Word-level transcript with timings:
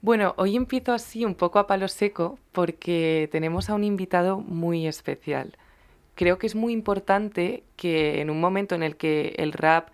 Bueno, 0.00 0.34
hoy 0.36 0.54
empiezo 0.54 0.92
así 0.92 1.24
un 1.24 1.34
poco 1.34 1.58
a 1.58 1.66
palo 1.66 1.88
seco 1.88 2.38
porque 2.52 3.28
tenemos 3.32 3.68
a 3.68 3.74
un 3.74 3.82
invitado 3.82 4.38
muy 4.38 4.86
especial. 4.86 5.56
Creo 6.14 6.38
que 6.38 6.46
es 6.46 6.54
muy 6.54 6.72
importante 6.72 7.64
que 7.76 8.20
en 8.20 8.30
un 8.30 8.40
momento 8.40 8.76
en 8.76 8.84
el 8.84 8.96
que 8.96 9.34
el 9.38 9.52
rap 9.52 9.88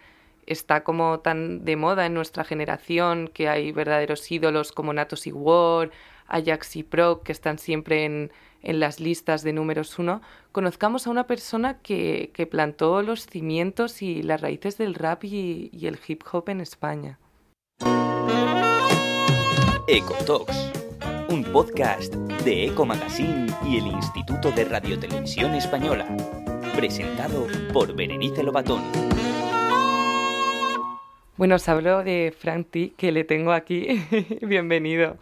está 0.46 0.85
como 0.85 1.21
tan 1.21 1.64
de 1.64 1.77
moda 1.77 2.04
en 2.04 2.12
nuestra 2.12 2.45
generación, 2.45 3.30
que 3.32 3.48
hay 3.48 3.72
verdaderos 3.72 4.30
ídolos 4.30 4.72
como 4.72 4.93
Natos 4.93 5.27
y 5.27 5.32
War, 5.32 5.90
Ajax 6.27 6.77
y 6.77 6.82
Pro, 6.82 7.23
que 7.23 7.32
están 7.32 7.59
siempre 7.59 8.05
en, 8.05 8.30
en 8.62 8.80
las 8.80 9.00
listas 9.00 9.43
de 9.43 9.55
números 9.55 9.98
uno, 9.98 10.21
conozcamos 10.52 11.07
a 11.07 11.11
una 11.11 11.27
persona 11.27 11.79
que, 11.79 12.30
que 12.34 12.46
plantó 12.46 13.00
los 13.02 13.27
cimientos 13.27 14.02
y 14.02 14.23
las 14.23 14.43
raíces 14.43 14.77
del 14.77 14.95
rap 14.95 15.25
y, 15.25 15.71
y 15.73 15.86
el 15.86 15.98
hip 16.07 16.23
hop 16.30 16.50
en 16.50 16.61
España. 16.61 17.18
Ecotalks, 19.87 20.73
un 21.29 21.45
podcast 21.45 22.15
de 22.15 22.69
Eco 22.69 22.87
Magazine 22.87 23.47
y 23.69 23.77
el 23.77 23.87
Instituto 23.88 24.51
de 24.51 24.65
Radiotelevisión 24.65 25.55
Española, 25.55 26.06
presentado 26.75 27.47
por 27.70 27.95
Berenice 27.95 28.42
Lobatón. 28.42 28.80
Bueno, 31.37 31.56
os 31.56 31.69
hablo 31.69 32.05
de 32.05 32.33
Frank 32.38 32.69
T, 32.70 32.93
que 32.97 33.11
le 33.11 33.24
tengo 33.24 33.52
aquí. 33.52 33.87
Bienvenido. 34.42 35.16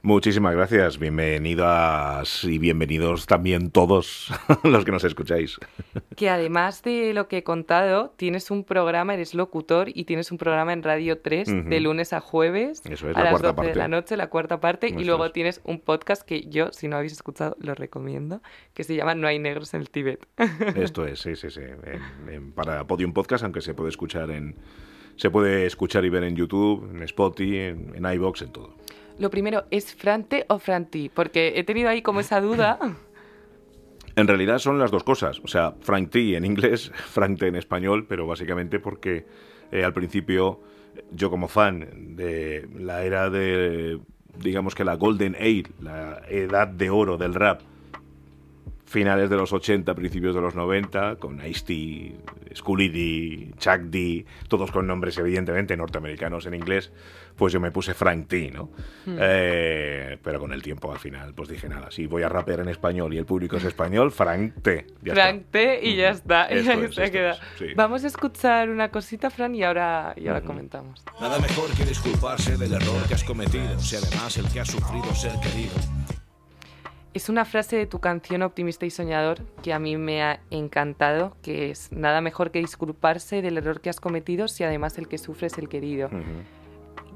Muchísimas 0.00 0.54
gracias, 0.54 0.96
bienvenidas 0.98 2.44
y 2.44 2.58
bienvenidos 2.58 3.26
también 3.26 3.70
todos 3.70 4.32
los 4.64 4.84
que 4.86 4.92
nos 4.92 5.02
escucháis. 5.04 5.58
Que 6.16 6.30
además 6.30 6.82
de 6.84 7.12
lo 7.12 7.26
que 7.28 7.38
he 7.38 7.42
contado, 7.42 8.14
tienes 8.16 8.50
un 8.50 8.62
programa, 8.64 9.12
eres 9.12 9.34
locutor 9.34 9.88
y 9.92 10.04
tienes 10.04 10.30
un 10.30 10.38
programa 10.38 10.72
en 10.72 10.82
Radio 10.84 11.18
3 11.20 11.48
Ujú. 11.48 11.68
de 11.68 11.80
lunes 11.80 12.12
a 12.14 12.20
jueves 12.20 12.80
Eso 12.88 13.10
es, 13.10 13.16
a 13.16 13.18
la 13.18 13.24
las 13.24 13.32
cuarta 13.32 13.48
12 13.48 13.60
de 13.60 13.66
parte. 13.66 13.78
la 13.78 13.88
noche, 13.88 14.16
la 14.16 14.28
cuarta 14.30 14.60
parte, 14.60 14.88
y 14.88 15.04
luego 15.04 15.26
es. 15.26 15.32
tienes 15.32 15.60
un 15.64 15.80
podcast 15.80 16.22
que 16.22 16.42
yo, 16.48 16.72
si 16.72 16.86
no 16.88 16.96
habéis 16.96 17.12
escuchado, 17.12 17.56
lo 17.60 17.74
recomiendo, 17.74 18.40
que 18.72 18.84
se 18.84 18.94
llama 18.94 19.14
No 19.16 19.26
hay 19.26 19.38
negros 19.40 19.74
en 19.74 19.80
el 19.80 19.90
Tíbet. 19.90 20.24
Esto 20.76 21.04
es, 21.06 21.18
sí, 21.18 21.34
sí, 21.36 21.50
sí. 21.50 21.60
en- 21.60 22.32
en- 22.32 22.52
para 22.52 22.86
Podium 22.86 23.12
Podcast, 23.12 23.42
aunque 23.44 23.60
se 23.60 23.74
puede 23.74 23.90
escuchar 23.90 24.30
en. 24.30 24.54
Se 25.18 25.30
puede 25.30 25.66
escuchar 25.66 26.04
y 26.04 26.08
ver 26.08 26.24
en 26.24 26.34
YouTube, 26.34 26.88
en 26.90 27.02
Spotify, 27.02 27.56
en, 27.58 27.92
en 27.94 28.12
iBox, 28.14 28.42
en 28.42 28.52
todo. 28.52 28.74
Lo 29.18 29.30
primero, 29.30 29.64
¿es 29.70 29.94
Frante 29.94 30.46
o 30.48 30.58
Franti? 30.58 31.10
Porque 31.12 31.54
he 31.56 31.64
tenido 31.64 31.88
ahí 31.88 32.02
como 32.02 32.20
esa 32.20 32.40
duda. 32.40 32.78
En 34.14 34.26
realidad 34.26 34.58
son 34.58 34.78
las 34.78 34.90
dos 34.90 35.04
cosas. 35.04 35.40
O 35.44 35.48
sea, 35.48 35.74
Frank 35.80 36.10
T 36.10 36.36
en 36.36 36.44
inglés, 36.44 36.90
Frank 37.10 37.38
T 37.38 37.46
en 37.46 37.56
español, 37.56 38.06
pero 38.08 38.26
básicamente 38.26 38.80
porque 38.80 39.26
eh, 39.70 39.84
al 39.84 39.92
principio 39.92 40.60
yo 41.12 41.30
como 41.30 41.48
fan 41.48 42.16
de 42.16 42.68
la 42.76 43.04
era 43.04 43.30
de, 43.30 44.00
digamos 44.36 44.74
que 44.74 44.84
la 44.84 44.94
Golden 44.94 45.34
Age, 45.36 45.66
la 45.80 46.22
edad 46.28 46.68
de 46.68 46.90
oro 46.90 47.16
del 47.16 47.34
rap, 47.34 47.60
finales 48.88 49.28
de 49.28 49.36
los 49.36 49.52
80, 49.52 49.94
principios 49.94 50.34
de 50.34 50.40
los 50.40 50.54
90, 50.54 51.16
con 51.16 51.44
Ice-T, 51.44 52.16
Schoolie 52.54 52.88
D, 52.88 53.50
Chuck 53.58 53.82
D, 53.90 54.24
todos 54.48 54.70
con 54.70 54.86
nombres 54.86 55.18
evidentemente 55.18 55.76
norteamericanos 55.76 56.46
en 56.46 56.54
inglés, 56.54 56.90
pues 57.36 57.52
yo 57.52 57.60
me 57.60 57.70
puse 57.70 57.92
Frank 57.92 58.28
T, 58.28 58.50
¿no? 58.50 58.70
Eh, 59.06 60.16
pero 60.22 60.40
con 60.40 60.52
el 60.52 60.62
tiempo 60.62 60.90
al 60.90 60.98
final, 60.98 61.34
pues 61.34 61.50
dije 61.50 61.68
nada, 61.68 61.90
si 61.90 62.06
voy 62.06 62.22
a 62.22 62.28
rapear 62.30 62.60
en 62.60 62.68
español 62.68 63.12
y 63.12 63.18
el 63.18 63.26
público 63.26 63.58
es 63.58 63.64
español, 63.64 64.10
Frank 64.10 64.54
T. 64.62 64.86
ya 65.02 65.14
Frank 65.14 65.36
está. 65.36 65.50
T 65.52 65.80
y 65.82 65.96
ya 65.96 66.10
está. 66.10 66.44
Esto 66.46 66.70
Ahí 66.72 66.80
es, 66.84 66.94
se 66.94 67.04
esto 67.04 67.12
queda. 67.12 67.32
es, 67.32 67.38
sí. 67.58 67.66
Vamos 67.76 68.04
a 68.04 68.06
escuchar 68.06 68.70
una 68.70 68.90
cosita, 68.90 69.28
Fran, 69.30 69.54
y 69.54 69.62
ahora, 69.62 70.14
y 70.16 70.26
ahora 70.28 70.40
comentamos. 70.40 71.04
Nada 71.20 71.38
mejor 71.38 71.70
que 71.76 71.84
disculparse 71.84 72.56
del 72.56 72.72
error 72.72 73.06
que 73.06 73.14
has 73.14 73.24
cometido, 73.24 73.78
si 73.78 73.96
además 73.96 74.36
el 74.38 74.48
que 74.50 74.60
ha 74.60 74.64
sufrido 74.64 75.14
ser 75.14 75.32
querido. 75.40 75.74
Es 77.14 77.30
una 77.30 77.46
frase 77.46 77.76
de 77.76 77.86
tu 77.86 78.00
canción 78.00 78.42
Optimista 78.42 78.84
y 78.84 78.90
Soñador 78.90 79.38
que 79.62 79.72
a 79.72 79.78
mí 79.78 79.96
me 79.96 80.22
ha 80.22 80.40
encantado, 80.50 81.36
que 81.42 81.70
es 81.70 81.90
nada 81.90 82.20
mejor 82.20 82.50
que 82.50 82.58
disculparse 82.58 83.40
del 83.40 83.56
error 83.56 83.80
que 83.80 83.88
has 83.88 83.98
cometido 83.98 84.46
si 84.46 84.62
además 84.62 84.98
el 84.98 85.08
que 85.08 85.16
sufre 85.16 85.46
es 85.46 85.56
el 85.56 85.70
querido. 85.70 86.10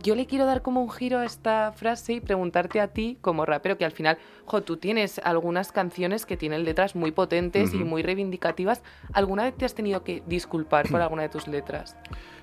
Yo 0.03 0.17
le 0.17 0.27
quiero 0.27 0.47
dar 0.47 0.63
como 0.63 0.83
un 0.83 0.91
giro 0.91 1.19
a 1.19 1.25
esta 1.25 1.71
frase 1.73 2.15
y 2.15 2.21
preguntarte 2.21 2.81
a 2.81 2.89
ti, 2.89 3.19
como 3.21 3.45
rapero, 3.45 3.79
que 3.79 3.85
al 3.85 3.93
final, 3.93 4.19
jo, 4.47 4.63
tú 4.63 4.79
tienes 4.79 5.21
algunas 5.23 5.71
canciones 5.71 6.27
que 6.27 6.37
tienen 6.37 6.65
letras 6.65 6.97
muy 6.97 7.13
potentes 7.13 7.73
y 7.73 7.85
muy 7.85 8.03
reivindicativas. 8.03 8.83
¿Alguna 9.13 9.45
vez 9.45 9.55
te 9.57 9.65
has 9.65 9.75
tenido 9.75 10.03
que 10.03 10.23
disculpar 10.27 10.89
por 10.89 11.01
alguna 11.03 11.23
de 11.23 11.29
tus 11.29 11.47
letras? 11.47 11.97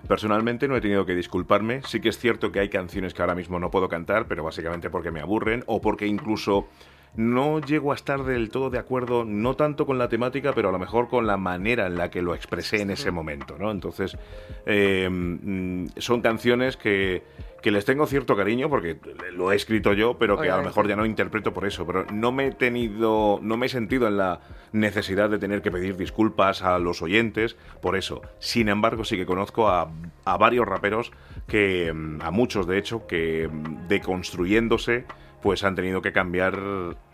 Personalmente 0.08 0.70
no 0.70 0.78
he 0.78 0.81
tenido 0.81 1.06
que 1.06 1.16
disculparme. 1.16 1.81
Sí 1.86 2.00
que 2.00 2.10
es 2.10 2.18
cierto 2.18 2.54
que 2.54 2.62
hay 2.62 2.70
canciones 2.70 3.14
que 3.14 3.22
ahora 3.24 3.36
mismo 3.36 3.60
no 3.60 3.70
puedo 3.72 3.90
cantar, 3.90 4.28
pero 4.28 4.44
básicamente 4.44 4.90
porque 4.90 5.12
me 5.12 5.20
aburren 5.20 5.64
o 5.66 5.81
porque 5.81 6.08
incluso 6.08 6.68
no 7.16 7.59
llego 7.59 7.92
a 7.92 7.96
estar 7.96 8.24
del 8.24 8.50
todo 8.50 8.70
de 8.70 8.78
acuerdo, 8.78 9.25
no 9.25 9.56
tanto 9.56 9.86
con 9.86 9.97
la 9.97 10.09
temática, 10.09 10.53
pero 10.53 10.70
a 10.70 10.72
lo 10.72 10.80
mejor 10.80 11.08
con 11.08 11.28
la 11.28 11.38
manera 11.38 11.88
en 11.88 11.96
la 11.96 12.09
que 12.09 12.22
lo 12.22 12.36
expresé 12.36 12.81
en 12.81 12.92
ese 12.92 13.12
momento, 13.12 13.58
¿no? 13.59 13.72
Entonces, 13.72 14.18
eh, 14.66 15.09
mm, 15.09 15.88
son 15.98 16.22
canciones 16.22 16.78
que, 16.78 17.24
que 17.62 17.72
les 17.72 17.86
tengo 17.86 18.06
cierto 18.06 18.36
cariño 18.36 18.69
porque 18.69 18.98
lo 19.34 19.52
he 19.52 19.56
escrito 19.56 19.94
yo, 19.94 20.18
pero 20.18 20.40
que 20.40 20.50
a 20.50 20.58
lo 20.58 20.64
mejor 20.64 20.88
ya 20.88 20.96
no 20.96 21.06
interpreto 21.06 21.53
por 21.53 21.66
eso. 21.66 21.86
Pero 21.86 22.06
no 22.12 22.31
me 22.31 22.48
he 22.48 22.52
tenido, 22.52 23.40
no 23.42 23.58
me 23.58 23.66
he 23.66 23.69
sentido 23.69 24.08
en 24.08 24.18
la 24.18 24.40
necesidad 24.72 25.30
de 25.30 25.40
tener 25.40 25.62
que 25.62 25.72
pedir 25.72 25.98
disculpas 25.98 26.62
a 26.62 26.80
los 26.80 27.02
oyentes 27.02 27.56
por 27.81 27.96
eso. 27.96 28.22
Sin 28.40 28.69
embargo, 28.69 29.03
sí 29.03 29.18
que 29.18 29.25
conozco 29.25 29.68
a, 29.68 29.92
a 30.25 30.38
varios 30.38 30.68
raperos 30.68 31.12
que, 31.48 31.92
mm, 31.94 32.22
a 32.22 32.31
muchos 32.31 32.68
de 32.68 32.78
hecho, 32.78 33.08
que 33.08 33.48
mm, 33.48 33.88
deconstruyéndose, 33.88 35.06
pues 35.42 35.64
han 35.64 35.76
tenido 35.76 36.02
que 36.02 36.12
cambiar. 36.12 36.58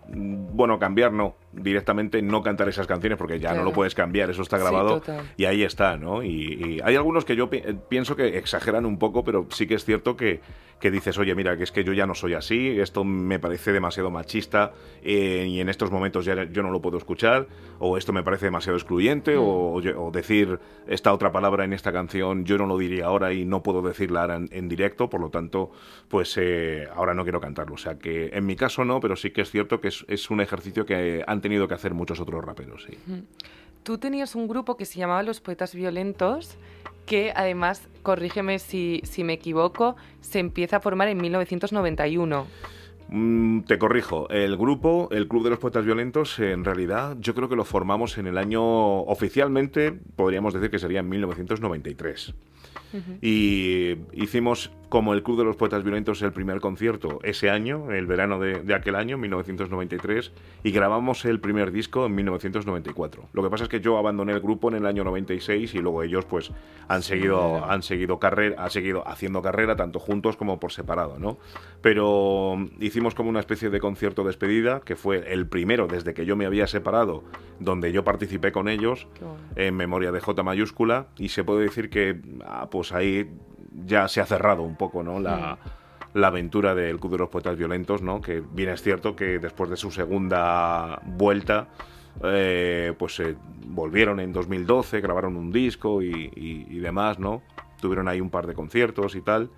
Mm, 0.09 0.55
Bueno, 0.55 0.79
cambiar 0.79 1.11
no, 1.11 1.35
directamente 1.51 2.21
no 2.21 2.41
cantar 2.41 2.69
esas 2.69 2.87
canciones 2.87 3.17
porque 3.17 3.39
ya 3.39 3.49
no 3.53 3.63
lo 3.63 3.73
puedes 3.73 3.93
cambiar, 3.95 4.29
eso 4.29 4.41
está 4.41 4.57
grabado 4.57 4.95
y 5.37 5.45
ahí 5.45 5.63
está, 5.63 5.97
¿no? 5.97 6.23
Y, 6.23 6.29
y 6.29 6.79
hay 6.83 6.95
algunos 6.95 7.25
que 7.25 7.35
yo 7.35 7.49
pi- 7.49 7.57
eh, 7.65 7.75
pienso 7.89 8.15
que 8.15 8.37
exageran 8.37 8.85
un 8.85 8.97
poco, 8.97 9.23
pero 9.23 9.47
sí 9.49 9.67
que 9.67 9.75
es 9.75 9.83
cierto 9.85 10.15
que, 10.15 10.39
que 10.79 10.91
dices, 10.91 11.17
oye, 11.17 11.33
mira, 11.35 11.57
que 11.57 11.63
es 11.63 11.71
que 11.71 11.83
yo 11.83 11.93
ya 11.93 12.05
no 12.05 12.13
soy 12.15 12.33
así, 12.33 12.79
esto 12.79 13.03
me 13.03 13.39
parece 13.39 13.71
demasiado 13.73 14.11
machista 14.11 14.73
eh, 15.03 15.45
y 15.47 15.59
en 15.61 15.69
estos 15.69 15.91
momentos 15.91 16.25
ya 16.25 16.43
yo 16.45 16.63
no 16.63 16.71
lo 16.71 16.81
puedo 16.81 16.97
escuchar, 16.97 17.47
o 17.79 17.97
esto 17.97 18.11
me 18.13 18.23
parece 18.23 18.45
demasiado 18.45 18.77
excluyente, 18.77 19.35
o, 19.37 19.43
oye, 19.73 19.93
o 19.95 20.11
decir 20.11 20.59
esta 20.87 21.13
otra 21.13 21.31
palabra 21.31 21.63
en 21.65 21.73
esta 21.73 21.91
canción 21.91 22.43
yo 22.45 22.57
no 22.57 22.65
lo 22.65 22.77
diría 22.77 23.05
ahora 23.05 23.33
y 23.33 23.45
no 23.45 23.63
puedo 23.63 23.81
decirla 23.81 24.21
ahora 24.21 24.35
en, 24.35 24.49
en 24.51 24.67
directo, 24.69 25.09
por 25.09 25.21
lo 25.21 25.29
tanto, 25.29 25.71
pues 26.09 26.37
eh, 26.37 26.87
ahora 26.93 27.13
no 27.13 27.23
quiero 27.23 27.39
cantarlo. 27.41 27.75
O 27.75 27.77
sea 27.77 27.97
que 27.97 28.27
en 28.33 28.45
mi 28.45 28.55
caso 28.55 28.83
no, 28.85 28.99
pero 28.99 29.15
sí 29.15 29.31
que 29.31 29.41
es 29.41 29.49
cierto 29.51 29.79
que 29.81 29.91
es, 30.03 30.05
es 30.07 30.29
un 30.29 30.41
ejercicio 30.41 30.85
que 30.85 31.23
han 31.25 31.41
tenido 31.41 31.67
que 31.67 31.73
hacer 31.73 31.93
muchos 31.93 32.19
otros 32.19 32.43
raperos, 32.43 32.85
sí. 32.87 32.97
Tú 33.83 33.97
tenías 33.99 34.35
un 34.35 34.47
grupo 34.47 34.77
que 34.77 34.85
se 34.85 34.97
llamaba 34.97 35.21
Los 35.21 35.41
Poetas 35.41 35.75
Violentos, 35.75 36.57
que 37.05 37.31
además, 37.35 37.87
corrígeme 38.01 38.57
si, 38.59 39.01
si 39.03 39.23
me 39.23 39.33
equivoco, 39.33 39.95
se 40.21 40.39
empieza 40.39 40.77
a 40.77 40.79
formar 40.79 41.07
en 41.07 41.17
1991. 41.17 42.47
Mm, 43.09 43.61
te 43.61 43.77
corrijo, 43.77 44.27
el 44.29 44.57
grupo, 44.57 45.07
el 45.11 45.27
Club 45.27 45.43
de 45.43 45.51
los 45.51 45.59
Poetas 45.59 45.85
Violentos, 45.85 46.39
en 46.39 46.65
realidad 46.65 47.15
yo 47.19 47.35
creo 47.35 47.47
que 47.47 47.55
lo 47.55 47.63
formamos 47.63 48.17
en 48.17 48.25
el 48.25 48.39
año, 48.39 49.01
oficialmente 49.01 49.91
podríamos 49.91 50.55
decir 50.55 50.71
que 50.71 50.79
sería 50.79 51.01
en 51.01 51.09
1993. 51.09 52.33
Y 53.21 53.95
hicimos 54.13 54.71
como 54.89 55.13
el 55.13 55.23
Club 55.23 55.39
de 55.39 55.43
los 55.43 55.55
Poetas 55.55 55.83
Violentos 55.83 56.21
el 56.21 56.31
primer 56.31 56.59
concierto 56.61 57.19
ese 57.23 57.49
año, 57.49 57.91
el 57.91 58.05
verano 58.05 58.39
de, 58.39 58.61
de 58.61 58.73
aquel 58.73 58.95
año, 58.95 59.17
1993, 59.17 60.31
y 60.63 60.71
grabamos 60.71 61.25
el 61.25 61.39
primer 61.39 61.71
disco 61.71 62.05
en 62.05 62.15
1994. 62.15 63.29
Lo 63.33 63.43
que 63.43 63.49
pasa 63.49 63.63
es 63.63 63.69
que 63.69 63.81
yo 63.81 63.97
abandoné 63.97 64.33
el 64.33 64.39
grupo 64.39 64.69
en 64.69 64.75
el 64.75 64.85
año 64.85 65.03
96 65.03 65.73
y 65.73 65.79
luego 65.79 66.03
ellos 66.03 66.25
pues 66.25 66.51
han 66.87 67.01
seguido, 67.01 67.37
claro. 67.37 67.71
han 67.71 67.83
seguido 67.83 68.19
carrera, 68.19 68.63
han 68.63 68.69
seguido 68.69 69.07
haciendo 69.07 69.41
carrera 69.41 69.75
tanto 69.75 69.99
juntos 69.99 70.37
como 70.37 70.59
por 70.59 70.71
separado, 70.71 71.17
¿no? 71.19 71.37
Pero 71.81 72.55
hicimos 72.79 73.15
como 73.15 73.29
una 73.29 73.39
especie 73.39 73.69
de 73.69 73.79
concierto 73.79 74.23
despedida, 74.23 74.81
que 74.81 74.95
fue 74.95 75.33
el 75.33 75.47
primero 75.47 75.87
desde 75.87 76.13
que 76.13 76.25
yo 76.25 76.35
me 76.35 76.45
había 76.45 76.67
separado, 76.67 77.23
donde 77.59 77.91
yo 77.91 78.03
participé 78.03 78.51
con 78.51 78.69
ellos 78.69 79.07
bueno. 79.19 79.37
en 79.55 79.75
memoria 79.75 80.11
de 80.11 80.19
J 80.19 80.41
mayúscula 80.43 81.07
y 81.17 81.29
se 81.29 81.43
puede 81.43 81.63
decir 81.63 81.89
que 81.89 82.19
ah, 82.45 82.69
pues 82.69 82.84
ahí 82.91 83.29
ya 83.85 84.07
se 84.07 84.21
ha 84.21 84.25
cerrado 84.25 84.63
un 84.63 84.75
poco 84.75 85.03
no 85.03 85.19
la, 85.19 85.57
la 86.13 86.27
aventura 86.27 86.73
del 86.75 86.99
Club 86.99 87.13
de 87.13 87.17
los 87.19 87.29
Poetas 87.29 87.57
Violentos 87.57 88.01
no 88.01 88.21
que 88.21 88.39
bien 88.41 88.69
es 88.69 88.81
cierto 88.81 89.15
que 89.15 89.39
después 89.39 89.69
de 89.69 89.77
su 89.77 89.91
segunda 89.91 90.99
vuelta 91.05 91.67
eh, 92.23 92.93
pues 92.97 93.19
eh, 93.19 93.35
volvieron 93.67 94.19
en 94.21 94.31
2012 94.31 95.01
grabaron 95.01 95.35
un 95.35 95.51
disco 95.51 96.01
y, 96.01 96.09
y- 96.35 96.67
y 96.69 96.79
demás 96.79 97.19
no 97.19 97.41
tuvieron 97.81 98.07
ahí 98.07 98.21
un 98.21 98.29
par 98.29 98.47
de 98.47 98.53
conciertos 98.53 99.15
y 99.15 99.21
tal 99.21 99.49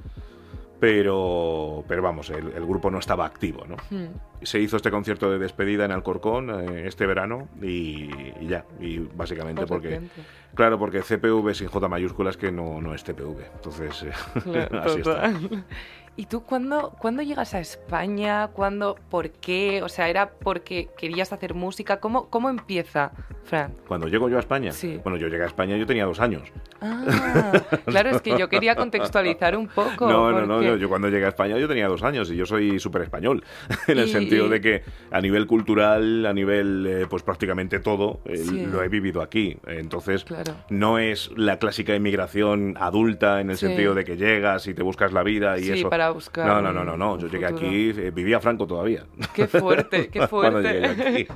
pero 0.80 1.84
pero 1.88 2.02
vamos 2.02 2.30
el, 2.30 2.52
el 2.54 2.66
grupo 2.66 2.90
no 2.92 3.00
estaba 3.00 3.26
activo 3.26 3.66
no 3.68 3.76
Hmm. 3.90 4.08
se 4.44 4.60
hizo 4.60 4.78
este 4.78 4.92
concierto 4.92 5.32
de 5.32 5.40
despedida 5.40 5.86
en 5.86 5.92
Alcorcón 5.92 6.50
eh, 6.50 6.88
este 6.88 7.06
verano 7.06 7.48
y, 7.62 8.10
y 8.42 8.48
ya 8.48 8.66
y 8.80 9.00
básicamente 9.00 9.66
porque. 9.66 10.02
Claro, 10.56 10.78
porque 10.80 11.02
CPV 11.02 11.54
sin 11.54 11.68
J 11.68 11.88
mayúsculas 11.88 12.36
que 12.38 12.52
no, 12.52 12.82
no 12.82 12.94
es 12.94 13.04
TPV. 13.04 13.46
Entonces, 13.56 14.06
Claro, 14.44 14.80
así 14.82 15.00
está. 15.00 15.32
¿Y 16.20 16.26
tú 16.26 16.42
cuándo, 16.44 16.96
cuándo 16.98 17.22
llegas 17.22 17.54
a 17.54 17.60
España? 17.60 18.48
¿Cuándo? 18.48 18.96
¿Por 19.10 19.30
qué? 19.30 19.84
O 19.84 19.88
sea, 19.90 20.10
¿era 20.10 20.32
porque 20.32 20.90
querías 20.98 21.32
hacer 21.32 21.54
música? 21.54 22.00
¿Cómo, 22.00 22.28
cómo 22.30 22.50
empieza, 22.50 23.12
Fran? 23.44 23.74
Cuando 23.88 24.08
llego 24.08 24.28
yo 24.28 24.38
a 24.38 24.40
España. 24.40 24.72
Sí. 24.72 25.00
Bueno, 25.04 25.20
yo 25.20 25.28
llegué 25.28 25.44
a 25.44 25.48
España, 25.48 25.78
yo 25.78 25.86
tenía 25.86 26.06
dos 26.06 26.20
años. 26.20 26.42
Ah, 26.82 27.52
claro, 27.86 28.10
es 28.10 28.22
que 28.22 28.38
yo 28.38 28.50
quería 28.50 28.76
contextualizar 28.76 29.56
un 29.58 29.68
poco. 29.68 30.08
No, 30.10 30.32
no, 30.32 30.46
no, 30.48 30.62
yo, 30.64 30.76
yo 30.78 30.90
cuando 30.90 31.08
llegué 31.10 31.26
a 31.26 31.30
España 31.30 31.58
yo 31.58 31.68
tenía 31.68 31.88
dos 31.88 32.02
años 32.04 32.30
y 32.32 32.36
yo 32.36 32.46
soy 32.48 32.80
súper 32.80 33.04
español, 33.04 33.44
en 33.88 33.98
el 34.00 34.08
Y- 34.08 34.12
sentido 34.12 34.50
de 34.50 34.60
que 34.62 34.84
a 35.12 35.22
nivel 35.22 35.46
cultural, 35.48 36.26
a 36.26 36.34
nivel, 36.34 36.86
eh, 36.88 37.06
pues 37.10 37.22
prácticamente 37.24 37.80
todo, 37.80 38.22
eh, 38.26 38.38
Sí. 38.38 38.66
lo 38.66 38.82
he 38.84 38.90
vivido 38.90 39.22
aquí. 39.22 39.58
Entonces, 39.68 40.24
Claro. 40.24 40.56
no 40.70 40.98
es 41.00 41.30
la 41.36 41.58
clásica 41.60 41.96
inmigración 41.96 42.76
adulta 42.80 43.40
en 43.42 43.52
el 43.52 43.58
Sí. 43.58 43.68
sentido 43.68 43.94
de 43.94 44.04
que 44.04 44.18
llegas 44.18 44.68
y 44.68 44.74
te 44.74 44.82
buscas 44.84 45.14
la 45.14 45.22
vida 45.24 45.58
y 45.60 45.64
Sí, 45.64 45.72
eso. 45.74 45.90
para 45.90 46.07
buscar 46.12 46.48
No, 46.48 46.62
no, 46.62 46.72
no, 46.74 46.84
no, 46.84 46.98
no. 46.98 47.18
Yo 47.18 47.28
llegué 47.28 47.48
futuro. 47.48 47.68
aquí, 47.68 47.90
eh, 47.98 48.12
vivía 48.12 48.40
Franco 48.40 48.68
todavía. 48.68 49.06
Qué 49.34 49.48
fuerte, 49.48 50.10
qué 50.10 50.28
Cuando 50.28 50.62
fuerte. 50.62 50.74
llegué 50.74 50.86
aquí. 50.88 51.26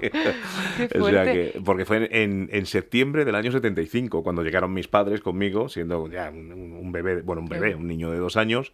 Qué 0.77 0.99
O 0.99 1.03
sea 1.03 1.23
fuerte. 1.25 1.51
que, 1.53 1.61
porque 1.61 1.85
fue 1.85 2.07
en, 2.23 2.49
en 2.51 2.65
septiembre 2.65 3.25
del 3.25 3.35
año 3.35 3.51
75, 3.51 4.23
cuando 4.23 4.43
llegaron 4.43 4.73
mis 4.73 4.87
padres 4.87 5.21
conmigo, 5.21 5.69
siendo 5.69 6.07
ya 6.09 6.29
un, 6.29 6.51
un 6.51 6.91
bebé, 6.91 7.21
bueno, 7.21 7.41
un 7.41 7.49
bebé, 7.49 7.75
un 7.75 7.87
niño 7.87 8.09
de 8.11 8.17
dos 8.17 8.37
años, 8.37 8.73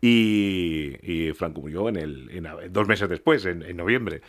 y, 0.00 0.96
y 1.02 1.32
Franco 1.32 1.62
murió 1.62 1.88
en 1.88 1.96
el, 1.96 2.28
en 2.30 2.46
dos 2.72 2.86
meses 2.86 3.08
después, 3.08 3.46
en, 3.46 3.62
en 3.62 3.76
noviembre. 3.76 4.20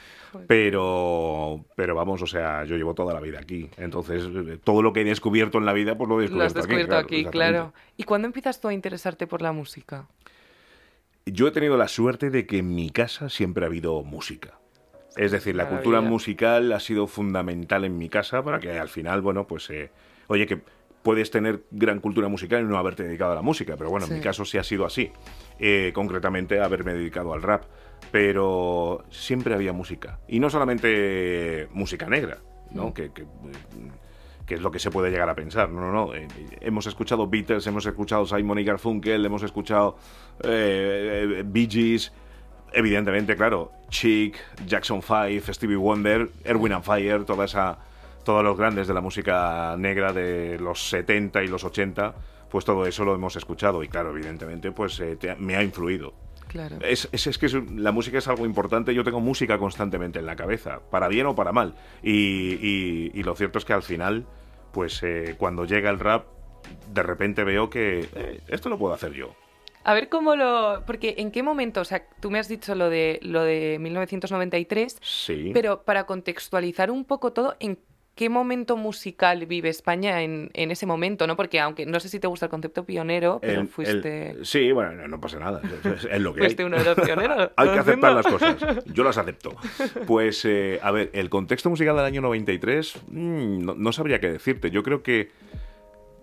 Pero, 0.48 1.66
pero 1.76 1.96
vamos, 1.96 2.22
o 2.22 2.28
sea, 2.28 2.64
yo 2.64 2.78
llevo 2.78 2.94
toda 2.94 3.14
la 3.14 3.20
vida 3.20 3.40
aquí. 3.40 3.70
Entonces, 3.78 4.24
todo 4.64 4.82
lo 4.82 4.94
que 4.94 5.02
he 5.02 5.04
descubierto 5.04 5.58
en 5.58 5.66
la 5.66 5.74
vida, 5.74 5.98
pues 5.98 6.08
lo 6.10 6.22
he 6.22 6.30
Lo 6.30 6.44
has 6.44 6.54
descubierto, 6.54 6.96
descubierto 6.96 6.96
aquí, 6.96 7.26
claro. 7.26 7.58
exactamente. 7.58 7.94
¿Y 7.98 8.04
cuándo 8.04 8.26
empiezas 8.28 8.62
tú 8.62 8.68
a 8.70 8.74
interesarte 8.74 9.28
por 9.28 9.42
la 9.42 9.52
música? 9.52 10.08
Yo 11.27 11.48
he 11.48 11.51
tenido 11.51 11.75
la 11.75 11.88
suerte 11.88 12.30
de 12.30 12.45
que 12.45 12.60
en 12.60 12.75
mi 12.75 12.92
casa 12.92 13.30
siempre 13.30 13.66
ha 13.66 13.68
habido 13.68 14.04
música. 14.04 14.60
Es 15.18 15.31
decir, 15.31 15.56
la 15.56 15.68
cultura 15.69 16.00
musical 16.01 16.72
ha 16.72 16.80
sido 16.80 17.07
fundamental 17.07 17.83
en 17.83 17.98
mi 17.98 18.10
casa 18.10 18.44
para 18.44 18.60
que 18.60 18.77
al 18.77 18.89
final, 18.89 19.22
bueno, 19.22 19.48
pues, 19.48 19.68
eh, 19.72 19.89
oye, 20.27 20.45
que 20.45 20.62
puedes 21.01 21.31
tener 21.31 21.63
gran 21.72 22.00
cultura 22.00 22.27
musical 22.27 22.62
y 22.62 22.66
no 22.68 22.77
haberte 22.77 23.04
dedicado 23.04 23.31
a 23.31 23.36
la 23.36 23.42
música, 23.42 23.75
pero 23.75 23.89
bueno, 23.89 24.06
Sí. 24.06 24.12
en 24.12 24.19
mi 24.19 24.24
caso 24.24 24.45
sí 24.45 24.60
ha 24.60 24.63
sido 24.63 24.86
así. 24.86 25.12
Eh, 25.57 25.92
concretamente, 25.95 26.60
haberme 26.60 26.94
dedicado 26.94 27.33
al 27.33 27.42
rap. 27.42 27.63
Pero 28.12 29.04
siempre 29.10 29.56
había 29.56 29.74
música. 29.74 30.19
Y 30.27 30.39
no 30.39 30.51
solamente 30.51 31.68
música 31.72 32.07
negra, 32.07 32.38
¿no? 32.72 32.89
Mm. 32.89 32.94
Que, 32.94 33.12
que, 33.13 33.24
eh, 33.24 33.25
que 34.46 34.56
es 34.56 34.62
lo 34.62 34.72
que 34.72 34.80
se 34.80 34.92
puede 34.92 35.10
llegar 35.10 35.30
a 35.30 35.36
pensar. 35.36 35.70
No, 35.70 35.82
no, 35.82 35.92
no. 35.92 36.14
Eh, 36.14 36.28
hemos 36.62 36.86
escuchado 36.88 37.28
Beatles, 37.28 37.66
hemos 37.68 37.86
escuchado 37.86 38.26
Simon 38.26 38.60
y 38.60 38.64
Garfunkel, 38.64 39.26
hemos 39.26 39.44
escuchado 39.44 39.98
eh, 40.44 41.40
eh, 41.40 41.44
Bee 41.46 41.68
Gees, 41.70 42.12
evidentemente, 42.74 43.36
claro, 43.36 43.72
Chic, 43.90 44.38
Jackson 44.66 45.02
5, 45.02 45.54
Stevie 45.54 45.78
Wonder, 45.78 46.30
Erwin 46.44 46.74
and 46.74 46.84
Fire, 46.84 47.24
toda 47.24 47.46
esa, 47.46 47.78
todos 48.24 48.44
los 48.44 48.58
grandes 48.58 48.88
de 48.88 48.94
la 48.94 49.02
música 49.02 49.76
negra 49.78 50.12
de 50.12 50.60
los 50.60 50.90
70 50.90 51.44
y 51.44 51.48
los 51.48 51.64
80, 51.64 52.14
pues 52.50 52.66
todo 52.66 52.86
eso 52.86 53.06
lo 53.06 53.16
hemos 53.16 53.36
escuchado 53.36 53.84
y 53.84 53.88
claro, 53.88 54.12
evidentemente, 54.12 54.72
pues 54.72 55.00
eh, 55.00 55.18
me 55.40 55.56
ha 55.56 55.64
influido. 55.64 56.14
Claro. 56.48 56.78
Es, 56.82 57.10
es, 57.12 57.28
es 57.28 57.38
que 57.38 57.48
es- 57.48 57.54
la 57.72 57.92
música 57.92 58.18
es 58.18 58.28
algo 58.28 58.46
importante. 58.46 58.94
Yo 58.94 59.04
tengo 59.04 59.20
música 59.20 59.58
constantemente 59.58 60.20
en 60.20 60.26
la 60.26 60.36
cabeza, 60.36 60.80
para 60.90 61.08
bien 61.08 61.26
o 61.26 61.36
para 61.36 61.52
mal. 61.52 61.76
Y, 62.04 62.12
y- 62.62 63.12
y 63.14 63.24
lo 63.24 63.36
cierto 63.36 63.60
es 63.60 63.66
que 63.66 63.74
al 63.74 63.84
final, 63.84 64.26
pues 64.72 65.02
eh, 65.04 65.36
cuando 65.38 65.66
llega 65.66 65.90
el 65.90 66.00
rap, 66.00 66.26
de 66.94 67.04
repente 67.04 67.44
veo 67.44 67.70
que 67.70 68.08
eh, 68.16 68.40
esto 68.48 68.70
lo 68.70 68.78
puedo 68.78 68.94
hacer 68.94 69.12
yo. 69.14 69.36
A 69.84 69.94
ver 69.94 70.10
cómo 70.10 70.36
lo... 70.36 70.82
Porque 70.88 71.14
en 71.20 71.30
qué 71.30 71.44
momento, 71.44 71.82
o 71.82 71.86
sea, 71.86 72.08
tú 72.20 72.32
me 72.32 72.40
has 72.40 72.48
dicho 72.48 72.74
lo 72.74 72.90
de, 72.90 73.20
lo 73.22 73.44
de 73.44 73.78
1993, 73.80 74.98
Sí. 75.02 75.52
pero 75.54 75.84
para 75.84 76.06
contextualizar 76.08 76.90
un 76.90 77.06
poco 77.06 77.34
todo, 77.34 77.56
¿en 77.60 77.78
qué 78.16 78.30
momento 78.30 78.78
musical 78.78 79.46
vive 79.46 79.70
España 79.70 80.22
en, 80.24 80.50
en 80.54 80.72
ese 80.72 80.86
momento? 80.86 81.28
¿no? 81.28 81.36
Porque 81.36 81.60
aunque 81.60 81.86
no 81.86 82.00
sé 82.00 82.08
si 82.10 82.20
te 82.20 82.28
gusta 82.28 82.46
el 82.46 82.50
concepto 82.50 82.86
pionero, 82.86 83.40
pero 83.42 83.62
El- 83.62 83.68
fuiste... 83.68 84.32
el- 84.32 84.46
sí, 84.46 84.72
bueno, 84.72 84.94
no, 84.94 85.08
no 85.08 85.20
pasa 85.22 85.38
nada. 85.40 85.62
Es, 86.10 86.22
lo 86.22 86.34
que 86.34 86.40
Fuiste 86.40 86.64
hay. 86.64 86.68
uno 86.68 86.78
de 86.78 86.84
los 86.86 86.96
pioneros. 86.96 87.52
Hay 87.58 87.70
que 87.70 87.80
aceptar 87.80 88.14
las 88.14 88.26
cosas. 88.26 88.56
Yo 88.86 89.04
las 89.04 89.18
acepto. 89.18 89.56
Pues, 90.08 90.44
eh, 90.46 90.80
a 90.82 90.92
ver, 90.92 91.10
el 91.14 91.30
contexto 91.30 91.70
musical 91.70 91.96
del 91.98 92.06
año 92.06 92.22
93, 92.22 93.02
mm, 93.10 93.60
no, 93.66 93.76
no 93.76 93.92
sabría 93.92 94.20
qué 94.20 94.32
decirte. 94.32 94.72
Yo 94.72 94.82
creo 94.84 95.04
que 95.04 95.30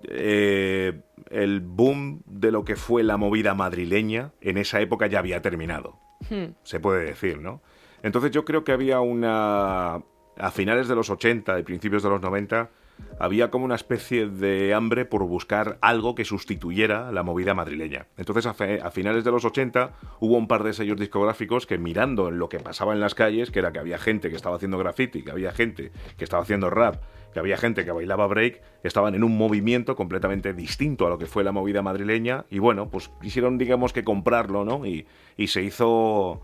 eh, 0.04 1.00
el 1.30 1.60
boom 1.60 2.22
de 2.26 2.50
lo 2.50 2.64
que 2.64 2.76
fue 2.76 3.02
la 3.02 3.16
movida 3.16 3.54
madrileña 3.54 4.32
en 4.40 4.58
esa 4.58 4.80
época 4.80 5.06
ya 5.06 5.18
había 5.18 5.42
terminado. 5.42 5.98
Hmm, 6.30 6.52
se 6.62 6.80
puede 6.80 7.04
decir, 7.04 7.38
¿no? 7.38 7.60
Entonces 8.02 8.30
yo 8.32 8.44
creo 8.44 8.64
que 8.64 8.72
había 8.72 9.00
una... 9.00 10.02
A 10.38 10.50
finales 10.50 10.88
de 10.88 10.94
los 10.94 11.10
80 11.10 11.58
y 11.58 11.62
principios 11.62 12.02
de 12.02 12.08
los 12.08 12.20
90, 12.20 12.70
había 13.18 13.50
como 13.50 13.64
una 13.64 13.74
especie 13.74 14.26
de 14.26 14.74
hambre 14.74 15.04
por 15.04 15.22
buscar 15.24 15.78
algo 15.80 16.14
que 16.14 16.24
sustituyera 16.24 17.12
la 17.12 17.22
movida 17.22 17.54
madrileña. 17.54 18.06
Entonces 18.16 18.46
a, 18.46 18.90
finales 18.90 19.24
de 19.24 19.30
los 19.30 19.44
80 19.44 19.92
hubo 20.20 20.36
un 20.36 20.48
par 20.48 20.62
de 20.62 20.72
sellos 20.72 20.98
discográficos 20.98 21.66
que 21.66 21.78
mirando 21.78 22.28
en 22.28 22.38
lo 22.38 22.48
que 22.48 22.58
pasaba 22.58 22.92
en 22.92 23.00
las 23.00 23.14
calles, 23.14 23.50
que 23.50 23.60
era 23.60 23.72
que 23.72 23.78
había 23.78 23.98
gente 23.98 24.30
que 24.30 24.36
estaba 24.36 24.56
haciendo 24.56 24.78
graffiti, 24.78 25.22
que 25.22 25.30
había 25.30 25.52
gente 25.52 25.92
que 26.16 26.24
estaba 26.24 26.42
haciendo 26.42 26.70
rap, 26.70 27.02
que 27.32 27.38
había 27.38 27.56
gente 27.56 27.84
que 27.84 27.92
bailaba 27.92 28.26
break, 28.26 28.60
estaban 28.82 29.14
en 29.14 29.24
un 29.24 29.36
movimiento 29.36 29.94
completamente 29.94 30.52
distinto 30.52 31.06
a 31.06 31.10
lo 31.10 31.18
que 31.18 31.26
fue 31.26 31.44
la 31.44 31.52
movida 31.52 31.82
madrileña 31.82 32.44
y 32.50 32.58
bueno, 32.58 32.88
pues 32.88 33.10
quisieron 33.20 33.58
digamos 33.58 33.92
que 33.92 34.04
comprarlo, 34.04 34.64
¿no? 34.64 34.84
Y, 34.84 35.06
y 35.36 35.46
se 35.48 35.62
hizo 35.62 36.40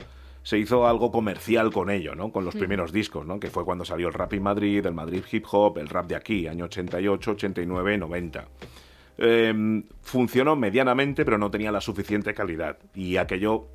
se 0.49 0.57
hizo 0.57 0.87
algo 0.89 1.13
comercial 1.13 1.71
con 1.71 1.91
ello, 1.91 2.15
¿no? 2.15 2.33
Con 2.33 2.47
los 2.47 2.57
primeros 2.57 2.91
discos, 2.91 3.27
¿no? 3.27 3.39
Que 3.39 3.51
fue 3.51 3.67
cuando 3.67 3.85
salió 3.85 4.09
el 4.09 4.15
rap 4.15 4.33
en 4.33 4.43
Madrid, 4.43 4.87
el 4.87 4.95
Madrid 4.95 5.23
hip 5.31 5.45
hop, 5.53 5.77
el 5.77 5.91
rap 5.91 6.07
de 6.07 6.17
aquí, 6.17 6.47
año 6.47 6.65
88, 6.65 7.33
89, 7.33 7.99
90. 7.99 8.49
Eh, 9.19 9.83
funcionó 10.01 10.57
medianamente, 10.57 11.27
pero 11.27 11.37
no 11.37 11.51
tenía 11.51 11.71
la 11.71 11.83
suficiente 11.83 12.33
calidad. 12.33 12.79
Y 12.95 13.19
aquello, 13.19 13.67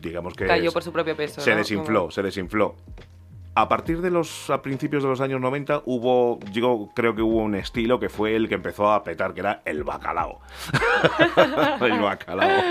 digamos 0.00 0.34
que... 0.34 0.46
Cayó 0.46 0.68
es- 0.68 0.72
por 0.72 0.84
su 0.84 0.92
propio 0.92 1.16
peso. 1.16 1.40
se 1.40 1.50
¿no? 1.50 1.56
desinfló, 1.56 1.98
Como- 2.02 2.10
se 2.12 2.22
desinfló. 2.22 2.76
A 3.56 3.68
partir 3.68 4.00
de 4.00 4.10
los 4.10 4.48
a 4.48 4.62
principios 4.62 5.02
de 5.02 5.08
los 5.08 5.20
años 5.20 5.40
90 5.40 5.82
hubo, 5.86 6.38
yo 6.52 6.88
creo 6.94 7.16
que 7.16 7.20
hubo 7.22 7.38
un 7.38 7.56
estilo 7.56 7.98
que 7.98 8.08
fue 8.08 8.36
el 8.36 8.48
que 8.48 8.54
empezó 8.54 8.92
a 8.92 9.02
petar, 9.02 9.34
que 9.34 9.40
era 9.40 9.60
el 9.64 9.82
bacalao. 9.82 10.38
el 11.80 12.00
bacalao. 12.00 12.62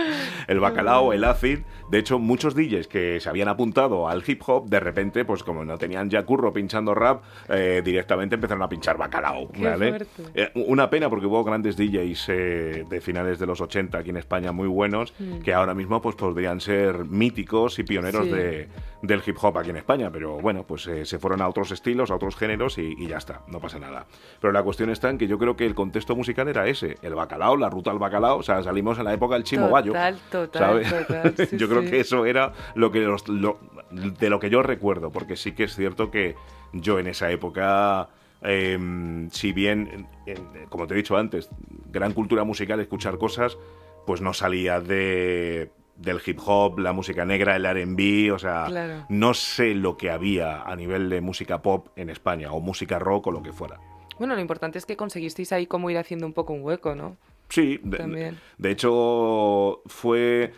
El 0.48 0.60
bacalao, 0.60 1.14
el 1.14 1.24
acid. 1.24 1.60
De 1.90 1.98
hecho, 2.00 2.20
muchos 2.20 2.56
DJs 2.56 2.88
que 2.88 3.20
se 3.20 3.28
habían 3.30 3.50
apuntado 3.50 4.08
al 4.08 4.24
hip 4.26 4.42
hop, 4.48 4.70
de 4.70 4.80
repente, 4.80 5.26
pues 5.26 5.44
como 5.44 5.66
no 5.66 5.78
tenían 5.78 6.10
ya 6.10 6.24
curro 6.24 6.54
pinchando 6.54 6.94
rap, 6.96 7.24
eh, 7.50 7.82
directamente 7.84 8.36
empezaron 8.36 8.64
a 8.64 8.70
pinchar 8.70 8.98
bacalao. 8.98 9.50
Qué 9.52 9.64
¿vale? 9.64 10.06
Eh, 10.34 10.52
una 10.56 10.90
pena 10.90 11.10
porque 11.10 11.26
hubo 11.26 11.44
grandes 11.44 11.76
DJs 11.76 12.26
eh, 12.30 12.86
de 12.90 13.02
finales 13.02 13.40
de 13.40 13.46
los 13.46 13.60
80 13.60 13.98
aquí 13.98 14.10
en 14.12 14.18
España 14.18 14.52
muy 14.54 14.68
buenos, 14.68 15.14
que 15.44 15.54
ahora 15.54 15.74
mismo 15.74 16.02
pues 16.02 16.16
podrían 16.16 16.62
ser 16.62 17.06
míticos 17.06 17.78
y 17.80 17.84
pioneros 17.84 18.26
Sí. 18.26 18.30
de, 18.32 18.68
del 19.02 19.22
hip 19.26 19.36
hop 19.42 19.58
aquí 19.58 19.72
en 19.72 19.78
España, 19.78 20.10
pero 20.12 20.40
bueno, 20.40 20.64
pues 20.64 20.86
eh, 20.88 21.06
se 21.06 21.18
fueron 21.20 21.42
a 21.42 21.48
otros 21.50 21.72
estilos, 21.72 22.12
a 22.12 22.16
otros 22.16 22.36
géneros 22.36 22.78
y, 22.78 22.94
y 23.00 23.08
ya 23.08 23.18
está, 23.18 23.42
no 23.48 23.60
pasa 23.60 23.80
nada. 23.80 24.06
Pero 24.40 24.54
la 24.54 24.62
cuestión 24.64 24.90
está 24.92 25.10
en 25.10 25.18
que 25.18 25.28
yo 25.28 25.38
creo 25.40 25.56
que 25.56 25.66
el 25.66 25.74
contexto 25.76 26.16
musical 26.16 26.48
era 26.48 26.68
ese, 26.68 26.98
el 27.02 27.16
bacalao, 27.16 27.58
la 27.58 27.70
ruta 27.70 27.90
al 27.92 28.00
bacalao, 28.00 28.21
o 28.30 28.44
sea, 28.44 28.62
salimos 28.64 28.98
en 29.00 29.06
la 29.06 29.14
época 29.14 29.36
del 29.36 29.44
chimo 29.44 29.70
bayo. 29.70 29.92
Total, 29.94 30.18
total, 30.32 30.62
¿sabes? 30.62 30.90
total, 30.90 31.34
sí, 31.50 31.58
yo 31.58 31.68
creo 31.68 31.82
que 31.82 32.00
eso 32.00 32.26
era 32.26 32.54
lo 32.76 32.92
que 32.92 33.00
los- 33.02 33.28
lo- 33.28 33.60
de 33.92 34.30
lo 34.30 34.40
que 34.40 34.50
yo 34.50 34.64
recuerdo, 34.64 35.12
porque 35.12 35.36
sí 35.36 35.52
que 35.54 35.66
es 35.66 35.76
cierto 35.76 36.12
que 36.12 36.36
yo 36.74 36.98
en 37.00 37.08
esa 37.08 37.30
época, 37.32 38.08
em, 38.42 39.30
si 39.32 39.52
bien, 39.54 40.08
en- 40.26 40.36
en- 40.36 40.66
como 40.70 40.88
te 40.88 40.94
he 40.94 40.98
dicho 40.98 41.18
antes, 41.18 41.50
gran 41.92 42.14
cultura 42.14 42.44
musical, 42.44 42.80
escuchar 42.80 43.18
cosas, 43.18 43.58
pues 44.06 44.22
no 44.22 44.34
salía 44.34 44.80
de 44.80 45.72
del 45.98 46.20
hip 46.26 46.40
hop, 46.44 46.80
la 46.80 46.94
música 46.94 47.26
negra, 47.26 47.56
el 47.56 47.64
R&B, 47.64 48.32
o 48.32 48.40
sea, 48.40 48.66
Claro. 48.66 49.06
no 49.10 49.36
sé 49.36 49.76
lo 49.76 49.98
que 49.98 50.10
había 50.10 50.64
a 50.64 50.76
nivel 50.76 51.10
de 51.12 51.22
música 51.22 51.62
pop 51.62 51.90
en 51.96 52.10
España 52.10 52.52
o 52.54 52.60
música 52.60 52.98
rock 52.98 53.28
o 53.28 53.32
lo 53.32 53.44
que 53.44 53.54
fuera. 53.54 53.78
Bueno, 54.18 54.34
lo 54.34 54.42
importante 54.42 54.80
es 54.80 54.88
que 54.88 54.96
conseguisteis 54.98 55.52
ahí 55.52 55.68
como 55.68 55.92
ir 55.92 56.00
haciendo 56.00 56.26
un 56.26 56.34
poco 56.34 56.54
un 56.54 56.64
hueco, 56.64 56.96
¿no? 56.96 57.18
Sí, 57.52 57.82
de, 57.84 58.72
hecho 58.72 59.82
fue 59.86 60.54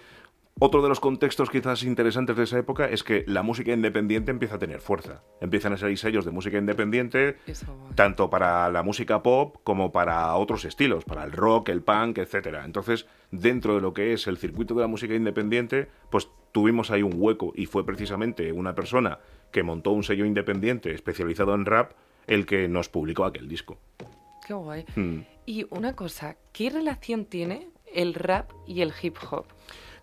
otro 0.59 0.83
de 0.83 0.89
los 0.89 0.99
contextos 0.99 1.49
quizás 1.49 1.81
interesantes 1.81 2.37
de 2.37 2.43
esa 2.43 2.59
época 2.59 2.85
es 2.85 3.03
que 3.03 3.25
la 3.27 3.41
música 3.41 3.73
independiente 3.73 4.29
empieza 4.29 4.55
a 4.55 4.59
tener 4.59 4.79
fuerza. 4.79 5.23
Empiezan 5.41 5.73
a 5.73 5.77
salir 5.77 5.97
sellos 5.97 6.23
de 6.23 6.29
música 6.29 6.59
independiente 6.59 7.37
tanto 7.95 8.29
para 8.29 8.69
la 8.69 8.83
música 8.83 9.23
pop 9.23 9.57
como 9.63 9.91
para 9.91 10.35
otros 10.35 10.65
estilos, 10.65 11.03
para 11.03 11.23
el 11.23 11.31
rock, 11.31 11.69
el 11.69 11.81
punk, 11.81 12.19
etcétera. 12.19 12.63
Entonces, 12.63 13.07
dentro 13.31 13.73
de 13.73 13.81
lo 13.81 13.95
que 13.95 14.13
es 14.13 14.27
el 14.27 14.37
circuito 14.37 14.75
de 14.75 14.81
la 14.81 14.87
música 14.87 15.15
independiente, 15.15 15.87
pues 16.11 16.29
tuvimos 16.51 16.91
ahí 16.91 17.01
un 17.01 17.15
hueco 17.15 17.53
y 17.55 17.65
fue 17.65 17.83
precisamente 17.83 18.51
una 18.51 18.75
persona 18.75 19.17
que 19.51 19.63
montó 19.63 19.89
un 19.91 20.03
sello 20.03 20.25
independiente 20.25 20.93
especializado 20.93 21.55
en 21.55 21.65
rap 21.65 21.93
el 22.27 22.45
que 22.45 22.67
nos 22.67 22.87
publicó 22.87 23.25
aquel 23.25 23.47
disco. 23.47 23.79
Qué 24.45 24.53
guay. 24.53 24.85
Hmm. 24.95 25.21
Y 25.45 25.65
una 25.69 25.93
cosa, 25.95 26.37
¿qué 26.51 26.69
relación 26.69 27.25
tiene 27.25 27.67
el 27.93 28.13
rap 28.13 28.51
y 28.67 28.81
el 28.81 28.93
hip 29.01 29.17
hop? 29.29 29.45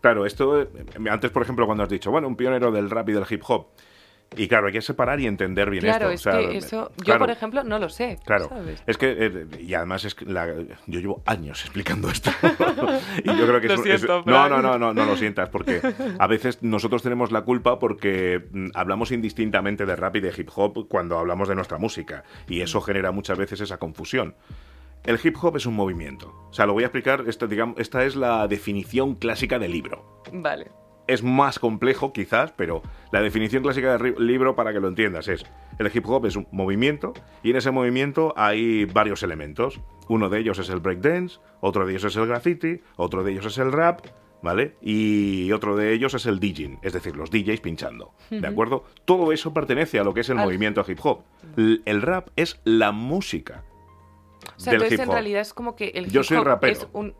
Claro, 0.01 0.25
esto, 0.27 0.63
eh, 0.63 0.69
antes, 1.11 1.31
por 1.31 1.43
ejemplo, 1.43 1.67
cuando 1.67 1.85
has 1.85 1.91
dicho, 1.91 2.11
bueno, 2.11 2.29
un 2.29 2.37
pionero 2.37 2.71
del 2.73 2.91
rap 2.91 3.09
y 3.09 3.13
del 3.13 3.25
hip 3.29 3.43
hop, 3.49 3.67
y 4.37 4.47
claro, 4.47 4.69
hay 4.69 4.73
que 4.73 4.81
separar 4.81 5.19
y 5.19 5.27
entender 5.27 5.69
bien 5.71 5.83
Claro, 5.83 6.09
esto. 6.09 6.31
es 6.31 6.37
o 6.37 6.41
sea, 6.41 6.51
que 6.51 6.57
eso, 6.57 6.93
yo 7.05 7.19
por 7.19 7.31
ejemplo 7.31 7.65
no 7.65 7.81
lo 7.81 7.89
sé. 7.89 8.17
Claro, 8.25 8.49
¿sabes? 8.49 8.81
es 8.87 8.97
que, 8.97 9.17
eh, 9.19 9.47
y 9.59 9.75
además 9.75 10.05
es 10.05 10.15
que 10.15 10.25
la- 10.25 10.55
yo 10.87 11.01
llevo 11.01 11.23
años 11.27 11.61
explicando 11.65 12.09
esto. 12.09 12.31
y 13.25 13.37
yo 13.37 13.47
creo 13.49 13.61
que 13.61 13.67
Lo 13.69 13.85
es, 13.85 14.05
no, 14.27 14.49
no, 14.49 14.63
no, 14.63 14.79
no, 14.79 14.95
no 14.95 15.05
lo 15.05 15.17
sientas, 15.17 15.49
porque 15.49 15.81
a 16.19 16.27
veces 16.29 16.63
nosotros 16.63 17.03
tenemos 17.03 17.33
la 17.33 17.43
culpa 17.43 17.81
porque 17.81 18.47
mm, 18.53 18.69
hablamos 18.75 19.11
indistintamente 19.11 19.85
de 19.85 19.97
rap 19.97 20.15
y 20.17 20.21
de 20.21 20.33
hip 20.37 20.49
hop 20.55 20.87
cuando 20.89 21.19
hablamos 21.19 21.49
de 21.49 21.57
nuestra 21.57 21.79
música, 21.79 22.23
y 22.47 22.61
eso 22.61 22.81
genera 22.81 23.11
muchas 23.11 23.37
veces 23.37 23.61
esa 23.61 23.79
confusión. 23.79 24.37
El 25.05 25.19
hip 25.23 25.37
hop 25.43 25.57
es 25.57 25.67
un 25.67 25.75
movimiento. 25.75 26.35
O 26.51 26.53
sea, 26.53 26.67
lo 26.67 26.73
voy 26.75 26.83
a 26.83 26.87
explicar, 26.87 27.25
esto, 27.27 27.47
digamos, 27.47 27.79
esta 27.79 28.05
es 28.05 28.17
la 28.17 28.47
definición 28.49 29.15
clásica 29.15 29.59
del 29.59 29.73
libro 29.73 30.23
Vale. 30.33 30.71
es 31.07 31.23
más 31.23 31.59
complejo 31.59 32.13
quizás, 32.13 32.53
pero 32.53 32.83
la 33.13 33.21
definición 33.23 33.63
clásica 33.63 33.93
del 33.97 34.15
ri- 34.15 34.19
libro 34.19 34.55
para 34.57 34.73
que 34.73 34.81
lo 34.81 34.89
entiendas 34.89 35.29
es 35.29 35.45
el 35.79 35.91
hip 35.95 36.07
hop 36.09 36.27
es 36.27 36.37
un 36.37 36.47
movimiento 36.53 37.13
y 37.43 37.51
en 37.51 37.57
ese 37.57 37.71
movimiento 37.71 38.35
hay 38.37 38.85
varios 38.85 39.23
elementos. 39.23 39.81
Uno 40.09 40.29
de 40.29 40.41
ellos 40.41 40.59
es 40.59 40.69
el 40.69 40.81
breakdance, 40.81 41.39
otro 41.61 41.87
de 41.87 41.93
ellos 41.93 42.05
es 42.05 42.17
el 42.17 42.27
graffiti, 42.27 42.81
otro 42.97 43.23
de 43.25 43.33
ellos 43.33 43.47
es 43.47 43.59
el 43.59 43.73
rap, 43.73 44.05
¿vale? 44.43 44.77
Y 44.83 45.51
otro 45.53 45.77
de 45.77 45.93
ellos 45.95 46.13
es 46.15 46.27
el 46.27 46.41
DJing, 46.41 46.79
es 46.83 46.93
decir, 46.93 47.17
los 47.17 47.31
DJs 47.31 47.61
pinchando, 47.61 48.13
¿de 48.29 48.47
acuerdo? 48.47 48.85
Todo 49.05 49.33
eso 49.33 49.55
pertenece 49.55 49.99
a 49.99 50.05
lo 50.05 50.13
que 50.13 50.21
es 50.21 50.29
el 50.29 50.39
Al- 50.39 50.45
movimiento 50.47 50.85
hip 50.87 50.99
hop. 51.03 51.21
L- 51.57 51.81
el 51.87 52.03
rap 52.03 52.29
es 52.37 52.61
la 52.65 52.93
música. 52.93 53.65
O 54.61 54.63
sea, 54.63 54.73
del 54.73 54.83
entonces 54.83 54.99
hip 55.01 55.05
en 55.07 55.13
realidad 55.13 55.41
es 55.41 55.55
como 55.55 55.75
que 55.75 55.89
el 55.95 56.11
Yo 56.11 56.21
hip 56.21 56.27
soy 56.27 56.37
hop 56.37 56.45
rapero. 56.45 56.73
es 56.73 56.87
un... 56.93 57.15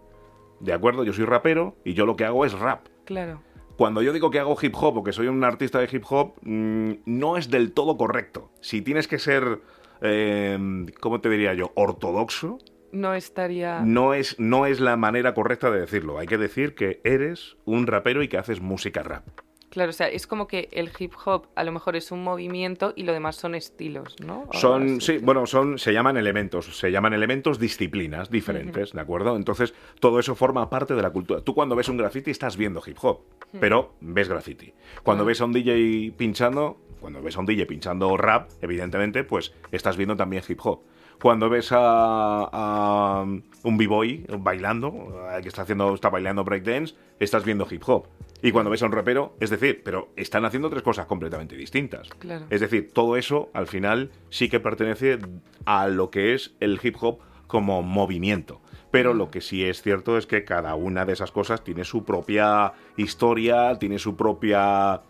¿De 0.61 0.73
acuerdo? 0.75 1.05
Yo 1.05 1.13
soy 1.15 1.25
rapero 1.25 1.75
y 1.85 1.95
yo 1.95 2.05
lo 2.05 2.17
que 2.17 2.25
hago 2.27 2.45
es 2.45 2.53
rap. 2.53 2.87
Claro. 3.07 3.43
cuando 3.77 4.03
yo 4.03 4.13
digo 4.13 4.31
que 4.31 4.39
hago 4.39 4.57
hip 4.61 4.75
hop 4.77 4.99
o 4.99 5.03
que 5.03 5.13
soy 5.13 5.27
un 5.27 5.43
artista 5.43 5.79
de 5.79 5.89
hip 5.91 6.05
hop, 6.11 6.35
mm, 6.43 6.93
no 7.07 7.37
es 7.39 7.49
del 7.51 7.73
todo 7.73 7.97
correcto. 7.97 8.51
Si 8.61 8.83
tienes 8.83 9.09
que 9.09 9.19
ser, 9.19 9.61
eh, 10.03 10.59
¿cómo 11.01 11.21
te 11.23 11.31
diría 11.31 11.55
yo? 11.55 11.73
Ortodoxo, 11.75 12.59
No 12.93 13.15
estaría... 13.15 13.81
no 13.81 14.13
es, 14.13 14.39
no 14.39 14.67
es 14.67 14.81
la 14.81 14.97
manera 14.99 15.33
correcta 15.33 15.71
de 15.71 15.81
decirlo. 15.81 16.19
Hay 16.19 16.27
que 16.27 16.37
decir 16.37 16.75
que 16.75 17.01
eres 17.05 17.57
un 17.65 17.87
rapero 17.87 18.23
y 18.23 18.29
que 18.29 18.37
haces 18.37 18.61
música 18.61 19.03
rap. 19.03 19.27
Claro, 19.71 19.91
o 19.91 19.93
sea, 19.93 20.09
es 20.09 20.27
como 20.27 20.49
que 20.49 20.69
el 20.73 20.91
hip 20.99 21.13
hop 21.25 21.47
a 21.55 21.63
lo 21.63 21.71
mejor 21.71 21.95
es 21.95 22.11
un 22.11 22.25
movimiento 22.25 22.93
y 22.97 23.05
lo 23.05 23.13
demás 23.13 23.37
son 23.37 23.55
estilos, 23.55 24.17
¿no? 24.21 24.45
O 24.49 24.53
Son, 24.53 25.01
sí, 25.01 25.19
bueno, 25.19 25.47
son, 25.47 25.79
se 25.79 25.93
llaman 25.93 26.17
elementos, 26.17 26.77
se 26.77 26.91
llaman 26.91 27.15
elementos 27.15 27.61
disciplinas 27.61 28.31
diferentes, 28.31 28.93
¿de 28.93 29.01
acuerdo? 29.01 29.37
Entonces, 29.37 29.73
todo 30.01 30.19
eso 30.19 30.35
forma 30.35 30.69
parte 30.69 30.95
de 30.95 31.03
la 31.03 31.11
cultura. 31.11 31.41
Tú 31.43 31.55
cuando 31.55 31.77
ves 31.77 31.89
un 31.89 31.97
graffiti 31.97 32.33
estás 32.33 32.57
viendo 32.57 32.83
hip 32.85 32.99
hop, 33.01 33.21
pero 33.61 33.95
ves 34.01 34.29
graffiti. 34.29 34.73
Cuando 35.05 35.25
ves 35.25 35.41
a 35.41 35.45
un 35.45 35.53
DJ 35.53 36.15
pinchando, 36.17 36.77
cuando 37.01 37.23
ves 37.23 37.37
a 37.37 37.41
un 37.41 37.47
DJ 37.47 37.67
pinchando 37.67 38.17
rap, 38.17 38.51
evidentemente, 38.61 39.23
pues 39.23 39.55
estás 39.71 39.97
viendo 39.97 40.17
también 40.17 40.43
hip 40.49 40.59
hop. 40.65 40.81
Cuando 41.21 41.51
ves 41.51 41.71
a, 41.73 42.49
a 42.53 43.23
un 43.23 43.77
b-boy 43.77 44.27
bailando, 44.39 45.29
eh, 45.37 45.43
que 45.43 45.49
está 45.49 45.63
haciendo, 45.63 45.95
está 45.95 46.09
bailando 46.09 46.45
breakdance, 46.45 46.95
estás 47.19 47.45
viendo 47.45 47.67
hip 47.71 47.83
hop. 47.87 48.07
Y 48.43 48.53
cuando 48.53 48.71
ves 48.71 48.83
a 48.83 48.87
un 48.87 48.93
rapero, 48.93 49.37
es 49.39 49.51
decir, 49.51 49.83
pero 49.85 50.09
están 50.17 50.47
haciendo 50.47 50.71
tres 50.71 50.83
cosas 50.83 51.07
completamente 51.07 51.57
distintas. 51.57 52.09
Claro. 52.19 52.47
Es 52.49 52.61
decir, 52.61 52.91
todo 52.93 53.17
eso 53.17 53.51
al 53.53 53.67
final 53.67 54.11
sí 54.31 54.49
que 54.49 54.61
pertenece 54.61 55.19
a 55.67 55.89
lo 55.89 56.11
que 56.11 56.33
es 56.33 56.55
el 56.61 56.81
hip 56.83 56.97
hop 57.01 57.19
como 57.47 57.83
movimiento. 57.83 58.63
Pero 58.91 59.13
lo 59.13 59.31
que 59.31 59.41
sí 59.41 59.65
es 59.65 59.83
cierto 59.83 60.17
es 60.17 60.27
que 60.27 60.45
cada 60.45 60.75
una 60.75 61.05
de 61.05 61.13
esas 61.13 61.31
cosas 61.33 61.63
tiene 61.63 61.85
su 61.85 62.05
propia 62.05 62.73
historia, 62.97 63.79
tiene 63.79 63.99
su 63.99 64.17
propia 64.17 65.03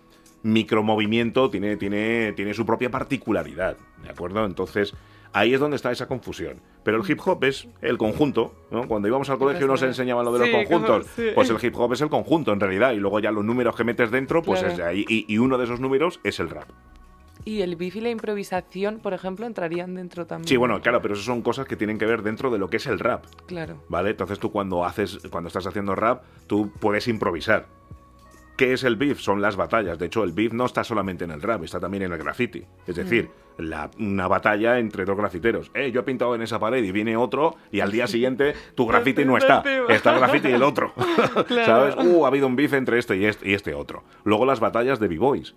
micromovimiento, 0.42 1.50
tiene, 1.50 1.76
tiene, 1.76 2.32
tiene 2.34 2.52
su 2.54 2.66
propia 2.66 2.90
particularidad, 2.90 3.76
¿de 4.02 4.10
acuerdo? 4.10 4.44
Entonces, 4.44 4.94
ahí 5.32 5.54
es 5.54 5.60
donde 5.60 5.76
está 5.76 5.90
esa 5.92 6.06
confusión. 6.06 6.60
Pero 6.82 7.02
el 7.02 7.10
hip 7.10 7.20
hop 7.24 7.44
es 7.44 7.68
el 7.82 7.98
conjunto, 7.98 8.54
¿no? 8.70 8.88
Cuando 8.88 9.06
íbamos 9.08 9.28
al 9.30 9.38
colegio 9.38 9.66
nos 9.66 9.82
enseñaban 9.82 10.24
lo 10.24 10.32
de 10.32 10.38
los 10.40 10.48
como- 10.48 10.64
conjuntos. 10.64 11.06
sí. 11.16 11.28
Pues 11.34 11.50
el 11.50 11.56
hip 11.62 11.76
hop 11.78 11.92
es 11.92 12.00
el 12.00 12.08
conjunto 12.08 12.52
en 12.52 12.60
realidad, 12.60 12.92
y 12.92 12.96
luego 12.96 13.20
ya 13.20 13.30
los 13.30 13.44
números 13.44 13.76
que 13.76 13.84
metes 13.84 14.10
dentro, 14.10 14.42
pues 14.42 14.60
Claro. 14.60 14.72
es 14.72 14.78
de 14.78 14.84
ahí. 14.84 15.04
Y, 15.08 15.32
y 15.32 15.38
uno 15.38 15.58
de 15.58 15.64
esos 15.64 15.80
números 15.80 16.20
es 16.24 16.40
el 16.40 16.48
rap. 16.50 16.68
Y 17.44 17.62
el 17.62 17.76
beef 17.76 17.96
y 17.96 18.00
la 18.02 18.10
improvisación, 18.10 18.98
por 18.98 19.14
ejemplo, 19.14 19.46
entrarían 19.46 19.94
dentro 19.94 20.26
también. 20.26 20.46
Sí, 20.46 20.58
bueno, 20.58 20.80
claro, 20.82 21.00
pero 21.00 21.14
eso 21.14 21.22
son 21.22 21.40
cosas 21.40 21.66
que 21.66 21.74
tienen 21.74 21.96
que 21.98 22.04
ver 22.04 22.22
dentro 22.22 22.50
de 22.50 22.58
lo 22.58 22.68
que 22.68 22.76
es 22.76 22.86
el 22.86 22.98
rap, 22.98 23.24
Claro. 23.46 23.82
¿vale? 23.88 24.10
Entonces 24.10 24.38
tú 24.38 24.52
cuando 24.52 24.84
haces, 24.84 25.20
cuando 25.30 25.48
estás 25.48 25.66
haciendo 25.66 25.94
rap, 25.94 26.22
tú 26.46 26.70
puedes 26.80 27.08
improvisar. 27.08 27.66
¿Qué 28.60 28.74
es 28.74 28.84
el 28.84 28.96
beef? 28.96 29.20
Son 29.20 29.40
las 29.40 29.56
batallas. 29.56 29.98
De 29.98 30.04
hecho, 30.04 30.22
el 30.22 30.32
beef 30.32 30.52
no 30.52 30.66
está 30.66 30.84
solamente 30.84 31.24
en 31.24 31.30
el 31.30 31.40
rap, 31.40 31.64
está 31.64 31.80
también 31.80 32.02
en 32.02 32.12
el 32.12 32.18
graffiti. 32.18 32.62
Es 32.86 32.94
decir, 32.94 33.30
la- 33.56 33.90
una 33.98 34.28
batalla 34.28 34.78
entre 34.78 35.06
dos 35.06 35.16
grafiteros. 35.16 35.70
Eh, 35.72 35.90
yo 35.90 36.00
he 36.00 36.02
pintado 36.02 36.34
en 36.34 36.42
esa 36.42 36.58
pared 36.58 36.84
y 36.84 36.92
viene 36.92 37.16
otro 37.16 37.56
y 37.72 37.80
al 37.80 37.90
día 37.90 38.06
siguiente 38.06 38.52
tu 38.74 38.86
graffiti 38.86 39.24
no 39.24 39.38
está. 39.38 39.64
Está 39.88 40.12
el 40.12 40.18
graffiti 40.20 40.48
y 40.48 40.52
el 40.52 40.62
otro. 40.62 40.92
¿Sabes? 41.64 41.96
Uh, 41.96 42.26
ha 42.26 42.28
habido 42.28 42.46
un 42.46 42.54
beef 42.54 42.74
entre 42.74 42.98
este 42.98 43.16
y 43.16 43.24
este, 43.24 43.48
y 43.48 43.54
este 43.54 43.72
otro. 43.74 44.04
Luego 44.24 44.44
las 44.44 44.60
batallas 44.60 45.00
de 45.00 45.08
b-boys. 45.08 45.54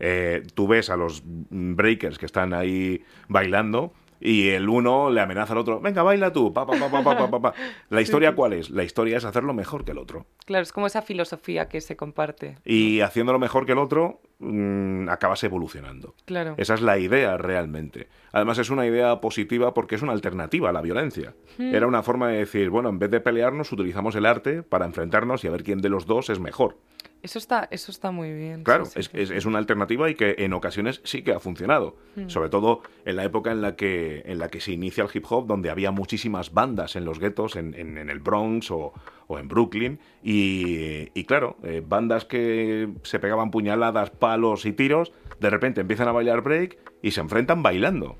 Eh, 0.00 0.42
tú 0.54 0.66
ves 0.66 0.90
a 0.90 0.96
los 0.96 1.22
breakers 1.24 2.18
que 2.18 2.26
están 2.26 2.54
ahí 2.54 3.04
bailando 3.28 3.92
y 4.22 4.50
el 4.50 4.68
uno 4.68 5.10
le 5.10 5.20
amenaza 5.20 5.52
al 5.52 5.58
otro, 5.58 5.80
venga, 5.80 6.02
baila 6.02 6.32
tú, 6.32 6.52
pa, 6.52 6.64
pa, 6.64 7.40
pa, 7.40 7.54
¿La 7.90 8.00
historia 8.00 8.34
cuál 8.34 8.52
es? 8.52 8.70
La 8.70 8.84
historia 8.84 9.16
es 9.16 9.24
hacerlo 9.24 9.52
mejor 9.52 9.84
que 9.84 9.90
el 9.90 9.98
otro. 9.98 10.26
Claro, 10.46 10.62
es 10.62 10.72
como 10.72 10.86
esa 10.86 11.02
filosofía 11.02 11.68
que 11.68 11.80
se 11.80 11.96
comparte. 11.96 12.58
Y 12.64 13.00
haciéndolo 13.00 13.38
mejor 13.38 13.66
que 13.66 13.72
el 13.72 13.78
otro, 13.78 14.20
mm, 14.38 15.08
acabas 15.08 15.42
evolucionando. 15.42 16.14
Claro. 16.24 16.54
Esa 16.56 16.74
es 16.74 16.82
la 16.82 16.98
idea 16.98 17.36
realmente. 17.36 18.08
Además 18.32 18.58
es 18.58 18.70
una 18.70 18.86
idea 18.86 19.20
positiva 19.20 19.74
porque 19.74 19.96
es 19.96 20.02
una 20.02 20.12
alternativa 20.12 20.70
a 20.70 20.72
la 20.72 20.82
violencia. 20.82 21.34
Hmm. 21.58 21.74
Era 21.74 21.86
una 21.86 22.02
forma 22.02 22.28
de 22.28 22.38
decir, 22.38 22.70
bueno, 22.70 22.88
en 22.88 22.98
vez 22.98 23.10
de 23.10 23.20
pelearnos, 23.20 23.72
utilizamos 23.72 24.14
el 24.14 24.26
arte 24.26 24.62
para 24.62 24.86
enfrentarnos 24.86 25.44
y 25.44 25.48
a 25.48 25.50
ver 25.50 25.64
quién 25.64 25.80
de 25.80 25.88
los 25.88 26.06
dos 26.06 26.30
es 26.30 26.38
mejor. 26.38 26.76
Eso 27.22 27.38
está, 27.38 27.68
eso 27.70 27.92
está 27.92 28.10
muy 28.10 28.32
bien. 28.32 28.64
Claro, 28.64 28.84
sí, 28.84 29.00
sí, 29.02 29.10
es, 29.14 29.28
sí, 29.28 29.34
es- 29.36 29.46
una 29.46 29.58
alternativa 29.58 30.10
y 30.10 30.14
que 30.16 30.34
en 30.38 30.52
ocasiones 30.52 31.00
sí 31.04 31.22
que 31.22 31.32
ha 31.32 31.38
funcionado. 31.38 31.96
Sobre 32.28 32.48
todo 32.48 32.82
en 33.04 33.14
la 33.16 33.22
época 33.24 33.52
en 33.52 33.62
la 33.62 33.76
que, 33.76 34.22
en 34.26 34.38
la 34.40 34.48
que 34.48 34.60
se 34.60 34.72
inicia 34.72 35.04
el 35.04 35.10
hip 35.14 35.24
hop, 35.30 35.46
donde 35.46 35.70
había 35.70 35.92
muchísimas 35.92 36.52
bandas 36.52 36.96
en 36.96 37.04
los 37.04 37.20
guetos, 37.20 37.54
en, 37.56 37.74
en- 37.74 37.96
en 37.96 38.10
el 38.10 38.18
Bronx 38.18 38.70
o, 38.72 38.92
o 39.28 39.38
en 39.38 39.46
Brooklyn. 39.46 40.00
Y, 40.22 41.10
y 41.14 41.24
claro, 41.24 41.56
eh, 41.62 41.82
bandas 41.86 42.24
que 42.24 42.88
se 43.04 43.18
pegaban 43.20 43.50
puñaladas, 43.50 44.10
palos 44.10 44.66
y 44.66 44.72
tiros, 44.72 45.12
de 45.38 45.50
repente 45.50 45.80
empiezan 45.82 46.08
a 46.08 46.12
bailar 46.12 46.40
break 46.42 46.76
y 47.02 47.12
se 47.12 47.20
enfrentan 47.20 47.62
bailando. 47.62 48.16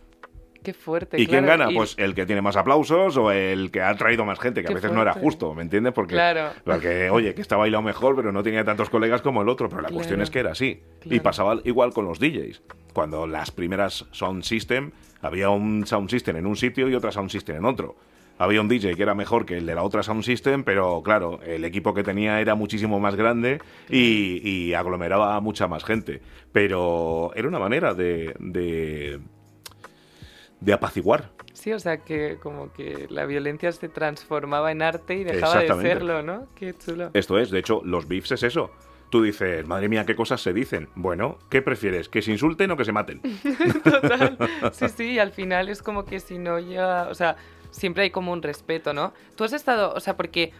Qué 0.62 0.72
fuerte. 0.74 1.20
¿Y 1.20 1.26
quién 1.26 1.44
gana? 1.46 1.70
y- 1.70 1.74
Pues 1.74 1.94
el 1.98 2.14
que 2.14 2.24
tiene 2.26 2.40
más 2.42 2.56
aplausos 2.56 3.16
o 3.16 3.30
el 3.32 3.70
que 3.70 3.82
ha 3.82 3.94
traído 3.96 4.24
más 4.24 4.38
gente, 4.38 4.62
que 4.62 4.70
a 4.70 4.74
veces 4.74 4.92
no 4.92 5.02
era 5.02 5.12
justo, 5.12 5.54
¿me 5.54 5.62
entiendes? 5.62 5.92
Porque, 5.92 6.14
Claro. 6.14 6.50
porque, 6.64 7.10
oye, 7.10 7.34
que 7.34 7.40
está 7.42 7.56
bailado 7.56 7.82
mejor, 7.82 8.14
pero 8.16 8.30
no 8.32 8.42
tenía 8.42 8.64
tantos 8.64 8.88
colegas 8.90 9.22
como 9.22 9.42
el 9.42 9.48
otro. 9.48 9.68
Pero 9.68 9.82
la 9.82 9.88
cuestión 9.90 10.20
es 10.20 10.30
que 10.30 10.38
era 10.40 10.52
así. 10.52 10.80
Y 11.04 11.20
pasaba 11.20 11.58
igual 11.64 11.92
con 11.92 12.04
los 12.04 12.18
DJs. 12.20 12.62
Cuando 12.92 13.26
las 13.26 13.50
primeras 13.50 14.06
Sound 14.12 14.42
System, 14.44 14.90
había 15.20 15.50
un 15.50 15.86
Sound 15.86 16.10
System 16.10 16.36
en 16.36 16.46
un 16.46 16.56
sitio 16.56 16.88
y 16.88 16.94
otra 16.94 17.10
Sound 17.12 17.30
System 17.30 17.56
en 17.56 17.64
otro. 17.64 17.96
Había 18.38 18.60
un 18.60 18.66
DJ 18.68 18.94
que 18.96 19.02
era 19.02 19.14
mejor 19.14 19.44
que 19.46 19.58
el 19.58 19.66
de 19.66 19.74
la 19.74 19.82
otra 19.84 20.02
Sound 20.02 20.22
System, 20.24 20.64
pero 20.64 21.00
claro, 21.04 21.38
el 21.46 21.64
equipo 21.64 21.94
que 21.94 22.02
tenía 22.02 22.40
era 22.40 22.54
muchísimo 22.54 22.98
más 22.98 23.14
grande 23.14 23.60
y, 23.88 24.40
y 24.48 24.74
aglomeraba 24.74 25.36
a 25.36 25.40
mucha 25.40 25.68
más 25.68 25.84
gente. 25.84 26.20
Pero 26.50 27.30
era 27.36 27.46
una 27.48 27.58
manera 27.58 27.94
de, 27.94 28.34
de, 28.40 29.20
de 30.62 30.72
apaciguar. 30.72 31.30
Sí, 31.52 31.72
o 31.72 31.78
sea, 31.78 31.98
que 31.98 32.38
como 32.40 32.72
que 32.72 33.06
la 33.10 33.26
violencia 33.26 33.72
se 33.72 33.88
transformaba 33.88 34.70
en 34.70 34.82
arte 34.82 35.14
y 35.14 35.24
dejaba 35.24 35.60
de 35.60 35.68
serlo, 35.82 36.22
¿no? 36.22 36.46
Qué 36.54 36.74
chulo. 36.74 37.10
Esto 37.14 37.38
es, 37.38 37.50
de 37.50 37.58
hecho, 37.58 37.82
los 37.84 38.06
beefs 38.08 38.32
es 38.32 38.42
eso. 38.44 38.70
Tú 39.10 39.22
dices, 39.22 39.66
madre 39.66 39.88
mía, 39.88 40.06
qué 40.06 40.16
cosas 40.16 40.40
se 40.40 40.54
dicen. 40.54 40.88
Bueno, 40.94 41.38
¿qué 41.50 41.60
prefieres? 41.60 42.08
¿Que 42.08 42.22
se 42.22 42.32
insulten 42.32 42.70
o 42.70 42.76
que 42.76 42.84
se 42.84 42.92
maten? 42.92 43.20
Total. 43.84 44.38
Sí, 44.72 44.88
sí, 44.88 45.04
y 45.12 45.18
al 45.18 45.32
final 45.32 45.68
es 45.68 45.82
como 45.82 46.06
que 46.06 46.18
si 46.18 46.38
no 46.38 46.58
llega, 46.58 47.08
o 47.08 47.14
sea, 47.14 47.36
siempre 47.70 48.04
hay 48.04 48.10
como 48.10 48.32
un 48.32 48.40
respeto, 48.40 48.94
¿no? 48.94 49.12
Tú 49.36 49.44
has 49.44 49.52
estado, 49.52 49.92
o 49.92 50.00
sea, 50.00 50.16
porque, 50.16 50.52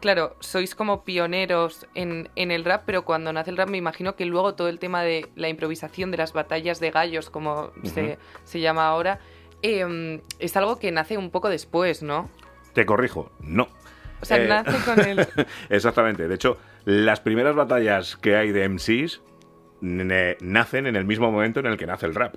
claro, 0.00 0.34
sois 0.40 0.74
como 0.74 1.04
pioneros 1.04 1.86
en, 1.94 2.28
en 2.34 2.50
el 2.50 2.64
rap, 2.64 2.82
pero 2.86 3.04
cuando 3.04 3.32
nace 3.32 3.50
el 3.50 3.56
rap 3.56 3.68
me 3.68 3.78
imagino 3.78 4.16
que 4.16 4.24
luego 4.24 4.54
todo 4.54 4.68
el 4.68 4.80
tema 4.80 5.04
de 5.04 5.28
la 5.36 5.48
improvisación, 5.48 6.10
de 6.10 6.16
las 6.16 6.32
batallas 6.32 6.80
de 6.80 6.90
gallos, 6.90 7.30
como 7.30 7.70
se, 7.84 8.18
se 8.42 8.58
llama 8.58 8.88
ahora, 8.88 9.20
em, 9.62 10.20
es 10.38 10.56
algo 10.56 10.78
que 10.78 10.90
nace 10.92 11.16
un 11.18 11.30
poco 11.30 11.48
después, 11.48 12.02
¿no? 12.02 12.28
Te 12.74 12.84
corrijo, 12.86 13.30
no. 13.40 13.68
O 14.20 14.24
sea, 14.24 14.42
Eh, 14.42 14.48
nace 14.48 14.76
con 14.84 15.00
el... 15.00 15.26
Exactamente. 15.70 16.28
De 16.28 16.34
hecho, 16.34 16.58
las 16.84 17.20
primeras 17.20 17.54
batallas 17.54 18.16
que 18.16 18.36
hay 18.36 18.52
de 18.52 18.68
MCs 18.68 19.20
nacen 19.80 20.86
en 20.86 20.96
el 20.96 21.04
mismo 21.04 21.30
momento 21.30 21.60
en 21.60 21.66
el 21.66 21.76
que 21.76 21.86
nace 21.86 22.06
el 22.06 22.14
rap. 22.14 22.34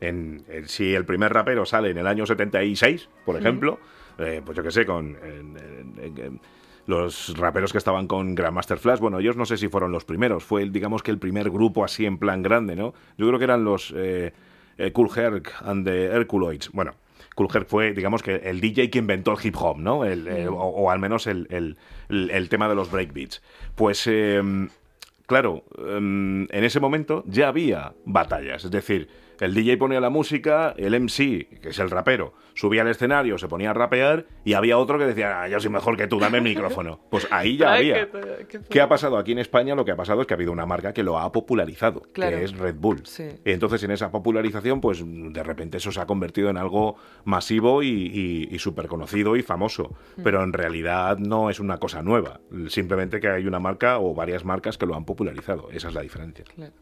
En, 0.00 0.44
en- 0.48 0.68
si 0.68 0.94
el 0.94 1.04
primer 1.06 1.32
rapero 1.32 1.64
sale 1.64 1.90
en 1.90 1.98
el 1.98 2.06
año 2.06 2.26
76, 2.26 3.08
por 3.24 3.36
ejemplo, 3.36 3.78
eh, 4.18 4.42
pues 4.44 4.56
yo 4.56 4.62
qué 4.62 4.70
sé, 4.70 4.84
con... 4.86 5.16
en- 5.22 6.40
los 6.86 7.34
raperos 7.38 7.72
que 7.72 7.78
estaban 7.78 8.06
con 8.06 8.34
Grandmaster 8.34 8.76
Flash, 8.76 8.98
bueno, 9.00 9.18
ellos 9.18 9.38
no 9.38 9.46
sé 9.46 9.56
si 9.56 9.68
fueron 9.68 9.90
los 9.90 10.04
primeros, 10.04 10.44
fue 10.44 10.68
digamos 10.68 11.02
que 11.02 11.10
el 11.10 11.18
primer 11.18 11.48
grupo 11.48 11.82
así 11.82 12.04
en 12.04 12.18
plan 12.18 12.42
grande, 12.42 12.76
¿no? 12.76 12.92
Yo 13.16 13.26
creo 13.26 13.38
que 13.38 13.44
eran 13.46 13.64
los 13.64 13.94
eh, 13.96 14.34
eh, 14.78 14.92
Cool 14.92 15.10
Herc 15.16 15.52
and 15.64 15.84
the 15.86 16.06
Herculoids. 16.06 16.70
Bueno, 16.72 16.92
Cool 17.34 17.48
Herc 17.52 17.68
fue, 17.68 17.92
digamos 17.92 18.22
que 18.22 18.36
el 18.36 18.60
DJ 18.60 18.90
que 18.90 18.98
inventó 18.98 19.32
el 19.32 19.38
hip 19.44 19.56
hop, 19.58 19.78
¿no? 19.78 20.04
El, 20.04 20.28
eh, 20.28 20.46
o, 20.48 20.54
o 20.54 20.90
al 20.90 20.98
menos 20.98 21.26
el, 21.26 21.46
el- 21.50 21.76
el- 22.08 22.30
el 22.30 22.48
tema 22.48 22.68
de 22.68 22.74
los 22.74 22.90
breakbeats. 22.90 23.42
Pues, 23.74 24.06
em, 24.06 24.68
claro, 25.26 25.64
em, 25.78 26.42
en 26.50 26.64
ese 26.64 26.80
momento 26.80 27.24
ya 27.26 27.48
había 27.48 27.92
batallas, 28.04 28.64
es 28.64 28.70
decir, 28.70 29.08
el 29.40 29.54
DJ 29.54 29.76
ponía 29.76 30.00
la 30.00 30.10
música, 30.10 30.74
el 30.76 30.98
MC, 31.00 31.60
que 31.60 31.68
es 31.70 31.78
el 31.78 31.90
rapero, 31.90 32.34
subía 32.54 32.82
al 32.82 32.88
escenario, 32.88 33.36
se 33.38 33.48
ponía 33.48 33.70
a 33.70 33.74
rapear 33.74 34.26
y 34.44 34.52
había 34.54 34.78
otro 34.78 34.98
que 34.98 35.06
decía, 35.06 35.42
ah, 35.42 35.48
yo 35.48 35.58
soy 35.60 35.70
mejor 35.70 35.96
que 35.96 36.06
tú, 36.06 36.18
dame 36.18 36.38
el 36.38 36.44
micrófono. 36.44 37.00
Pues 37.10 37.26
ahí 37.30 37.56
ya 37.56 37.72
Ay, 37.72 37.90
había. 37.92 38.10
qué- 38.10 38.46
qué 38.48 38.60
¿Qué 38.68 38.80
ha 38.80 38.88
pasado 38.88 39.18
aquí 39.18 39.32
en 39.32 39.38
España? 39.38 39.74
Lo 39.74 39.84
que 39.84 39.90
ha 39.92 39.96
pasado 39.96 40.20
es 40.20 40.26
que 40.26 40.34
ha 40.34 40.36
habido 40.36 40.52
una 40.52 40.66
marca 40.66 40.92
que 40.92 41.02
lo 41.02 41.18
ha 41.18 41.30
popularizado, 41.32 42.02
Claro. 42.12 42.36
que 42.38 42.44
es 42.44 42.56
Red 42.56 42.76
Bull. 42.76 43.00
Sí. 43.06 43.24
Y 43.44 43.50
entonces 43.52 43.82
en 43.82 43.90
esa 43.90 44.10
popularización, 44.10 44.80
pues 44.80 45.02
de 45.04 45.42
repente 45.42 45.78
eso 45.78 45.90
se 45.92 46.00
ha 46.00 46.06
convertido 46.06 46.50
en 46.50 46.56
algo 46.56 46.96
masivo 47.24 47.82
y, 47.82 48.48
y, 48.50 48.58
súper 48.58 48.86
conocido 48.86 49.36
y 49.36 49.42
famoso. 49.42 49.94
Mm. 50.16 50.22
Pero 50.22 50.42
en 50.42 50.52
realidad 50.52 51.18
no 51.18 51.50
es 51.50 51.60
una 51.60 51.78
cosa 51.78 52.02
nueva. 52.02 52.40
Simplemente 52.68 53.20
que 53.20 53.28
hay 53.28 53.46
una 53.46 53.58
marca 53.58 53.98
o 53.98 54.14
varias 54.14 54.44
marcas 54.44 54.78
que 54.78 54.86
lo 54.86 54.94
han 54.94 55.04
popularizado. 55.04 55.68
Esa 55.72 55.88
es 55.88 55.94
la 55.94 56.02
diferencia. 56.02 56.44
Claro. 56.54 56.72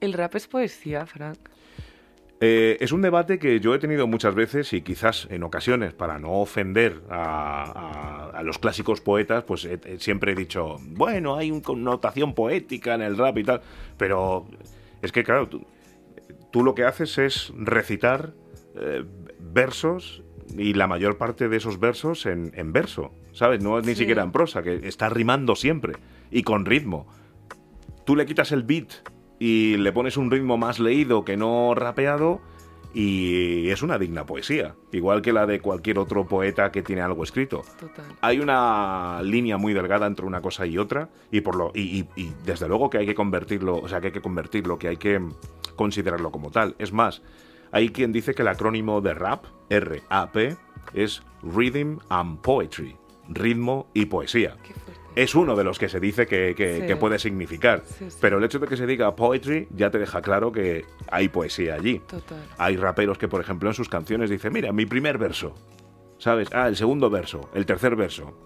El 0.00 0.12
rap 0.12 0.34
es 0.34 0.46
poesía, 0.46 1.06
Frank. 1.06 1.38
Eh, 2.40 2.76
es 2.80 2.92
un 2.92 3.00
debate 3.00 3.38
que 3.38 3.60
yo 3.60 3.74
he 3.74 3.78
tenido 3.78 4.06
muchas 4.06 4.34
veces 4.34 4.72
y 4.74 4.82
quizás 4.82 5.26
en 5.30 5.42
ocasiones, 5.42 5.94
para 5.94 6.18
no 6.18 6.32
ofender 6.40 7.00
a, 7.08 7.62
a- 8.34 8.38
a 8.38 8.42
los 8.42 8.58
clásicos 8.58 9.00
poetas, 9.00 9.44
pues 9.44 9.66
siempre 9.98 10.32
he 10.32 10.34
dicho, 10.34 10.76
bueno, 10.88 11.36
hay 11.36 11.50
una 11.50 11.62
connotación 11.62 12.34
poética 12.34 12.94
en 12.94 13.00
el 13.00 13.16
rap 13.16 13.38
y 13.38 13.44
tal, 13.44 13.62
pero 13.96 14.46
es 15.00 15.12
que 15.12 15.24
claro, 15.24 15.48
tú, 15.48 15.64
tú 16.52 16.62
lo 16.62 16.74
que 16.74 16.84
haces 16.84 17.16
es 17.16 17.52
recitar 17.56 18.34
eh, 18.74 19.02
versos 19.40 20.22
y 20.58 20.74
la 20.74 20.86
mayor 20.86 21.16
parte 21.16 21.48
de 21.48 21.56
esos 21.56 21.80
versos 21.80 22.26
en, 22.26 22.52
en 22.54 22.72
verso, 22.74 23.12
¿sabes? 23.32 23.62
No 23.62 23.78
es 23.78 23.86
ni 23.86 23.92
Sí. 23.94 24.00
siquiera 24.00 24.22
en 24.22 24.30
prosa, 24.32 24.62
que 24.62 24.86
está 24.86 25.08
rimando 25.08 25.56
siempre 25.56 25.94
y 26.30 26.42
con 26.42 26.66
ritmo 26.66 27.06
tú 28.04 28.14
le 28.14 28.26
quitas 28.26 28.52
el 28.52 28.62
beat 28.62 28.88
y 29.38 29.76
le 29.76 29.92
pones 29.92 30.16
un 30.16 30.30
ritmo 30.30 30.56
más 30.56 30.78
leído 30.78 31.24
que 31.24 31.36
no 31.36 31.74
rapeado 31.74 32.40
y 32.94 33.68
es 33.68 33.82
una 33.82 33.98
digna 33.98 34.24
poesía, 34.24 34.74
igual 34.90 35.20
que 35.20 35.32
la 35.32 35.44
de 35.46 35.60
cualquier 35.60 35.98
otro 35.98 36.26
poeta 36.26 36.72
que 36.72 36.82
tiene 36.82 37.02
algo 37.02 37.24
escrito. 37.24 37.62
Total. 37.78 38.06
Hay 38.22 38.40
una 38.40 39.20
línea 39.22 39.58
muy 39.58 39.74
delgada 39.74 40.06
entre 40.06 40.24
una 40.24 40.40
cosa 40.40 40.64
y 40.66 40.78
otra 40.78 41.10
y 41.30 41.42
por 41.42 41.56
lo 41.56 41.72
y, 41.74 41.80
y- 41.82 42.08
y 42.22 42.32
desde 42.46 42.68
luego 42.68 42.88
que 42.88 42.96
hay 42.98 43.06
que 43.06 43.14
convertirlo, 43.14 43.76
o 43.76 43.88
sea, 43.88 44.00
que 44.00 44.06
hay 44.06 44.12
que 44.14 44.22
convertirlo, 44.22 44.78
que 44.78 44.88
hay 44.88 44.96
que 44.96 45.20
considerarlo 45.76 46.30
como 46.30 46.50
tal. 46.50 46.74
Es 46.78 46.92
más, 46.92 47.20
hay 47.70 47.90
quien 47.90 48.12
dice 48.12 48.34
que 48.34 48.40
el 48.42 48.48
acrónimo 48.48 49.02
de 49.02 49.12
rap, 49.12 49.44
R-A-P, 49.68 50.56
es 50.94 51.22
Rhythm 51.42 51.98
and 52.08 52.40
Poetry, 52.40 52.96
ritmo 53.28 53.88
y 53.92 54.06
poesía 54.06 54.56
Qué. 54.62 54.72
Es 55.16 55.34
uno 55.34 55.56
de 55.56 55.64
los 55.64 55.78
que 55.80 55.88
se 55.88 55.98
dice 55.98 56.26
que, 56.26 56.54
que- 56.54 56.80
Sí. 56.82 56.86
que 56.86 56.94
puede 56.96 57.18
significar. 57.18 57.82
Sí, 57.84 58.08
sí. 58.10 58.18
Pero 58.20 58.38
el 58.38 58.44
hecho 58.44 58.60
de 58.60 58.68
que 58.68 58.76
se 58.76 58.86
diga 58.86 59.16
poetry 59.16 59.66
ya 59.74 59.90
te 59.90 59.98
deja 59.98 60.22
claro 60.22 60.52
que 60.52 60.84
hay 61.10 61.28
poesía 61.28 61.74
allí. 61.74 61.98
Total. 62.06 62.38
Hay 62.58 62.76
raperos 62.76 63.18
que, 63.18 63.26
por 63.26 63.40
ejemplo, 63.40 63.68
en 63.68 63.74
sus 63.74 63.88
canciones 63.88 64.30
dicen, 64.30 64.52
mira, 64.52 64.70
mi 64.72 64.86
primer 64.86 65.18
verso, 65.18 65.54
¿sabes? 66.18 66.48
Ah, 66.52 66.68
el 66.68 66.76
segundo 66.76 67.10
verso, 67.10 67.50
el 67.54 67.66
tercer 67.66 67.96
verso. 67.96 68.38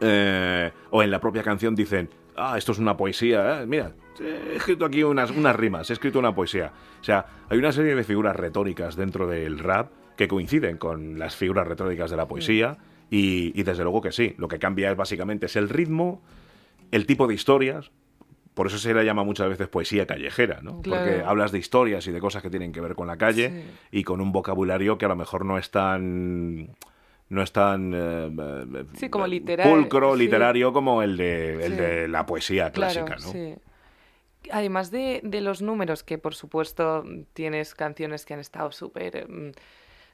Eh, 0.00 0.70
o 0.90 1.02
en 1.02 1.10
la 1.10 1.20
propia 1.20 1.42
canción 1.42 1.74
dicen, 1.74 2.10
ah, 2.36 2.58
esto 2.58 2.72
es 2.72 2.78
una 2.78 2.96
poesía, 2.96 3.62
eh, 3.62 3.66
mira, 3.66 3.92
he 4.20 4.56
escrito 4.56 4.84
aquí 4.84 5.02
unas, 5.02 5.30
unas 5.30 5.56
rimas, 5.56 5.88
he 5.88 5.92
escrito 5.94 6.18
una 6.18 6.34
poesía. 6.34 6.72
O 7.00 7.04
sea, 7.04 7.26
hay 7.48 7.58
una 7.58 7.72
serie 7.72 7.94
de 7.94 8.04
figuras 8.04 8.36
retóricas 8.36 8.96
dentro 8.96 9.26
del 9.26 9.58
rap 9.58 9.90
que 10.16 10.28
coinciden 10.28 10.76
con 10.78 11.18
las 11.18 11.36
figuras 11.36 11.66
retóricas 11.66 12.10
de 12.10 12.16
la 12.16 12.26
poesía 12.26 12.76
y, 13.10 13.58
y 13.58 13.62
desde 13.62 13.82
luego 13.82 14.00
que 14.00 14.12
sí, 14.12 14.34
lo 14.38 14.48
que 14.48 14.58
cambia 14.58 14.90
es 14.90 14.96
básicamente 14.96 15.46
es 15.46 15.56
el 15.56 15.68
ritmo, 15.68 16.22
el 16.90 17.06
tipo 17.06 17.26
de 17.26 17.34
historias, 17.34 17.90
por 18.54 18.68
eso 18.68 18.78
se 18.78 18.94
le 18.94 19.04
llama 19.04 19.22
muchas 19.22 19.48
veces 19.48 19.68
poesía 19.68 20.06
callejera, 20.06 20.60
¿no? 20.62 20.80
Claro. 20.80 21.04
Porque 21.04 21.22
hablas 21.22 21.52
de 21.52 21.58
historias 21.58 22.06
y 22.06 22.12
de 22.12 22.20
cosas 22.20 22.42
que 22.42 22.48
tienen 22.50 22.72
que 22.72 22.80
ver 22.80 22.94
con 22.94 23.06
la 23.06 23.18
calle 23.18 23.50
Sí. 23.90 23.98
y 23.98 24.02
con 24.04 24.20
un 24.20 24.32
vocabulario 24.32 24.96
que 24.96 25.04
a 25.04 25.08
lo 25.08 25.16
mejor 25.16 25.44
no 25.44 25.58
es 25.58 25.70
tan 25.70 26.70
no 27.28 27.42
es 27.42 27.52
tan 27.52 27.92
eh, 27.94 28.84
Sí, 28.96 29.08
como 29.10 29.26
literal, 29.26 29.68
pulcro 29.68 30.14
sí. 30.14 30.20
literario 30.20 30.72
como 30.72 31.02
el 31.02 31.16
de 31.16 31.54
el 31.66 31.72
Sí. 31.72 31.78
de 31.78 32.08
la 32.08 32.24
poesía 32.24 32.70
clásica, 32.72 33.04
Claro, 33.16 33.20
¿no? 33.22 33.32
sí. 33.32 33.54
Además 34.52 34.90
de, 34.92 35.20
de 35.24 35.40
los 35.40 35.60
números, 35.60 36.02
que 36.04 36.18
por 36.18 36.34
supuesto 36.34 37.04
tienes 37.34 37.74
canciones 37.74 38.24
que 38.24 38.32
han 38.34 38.40
estado 38.40 38.70
súper 38.72 39.28
mm, 39.28 39.50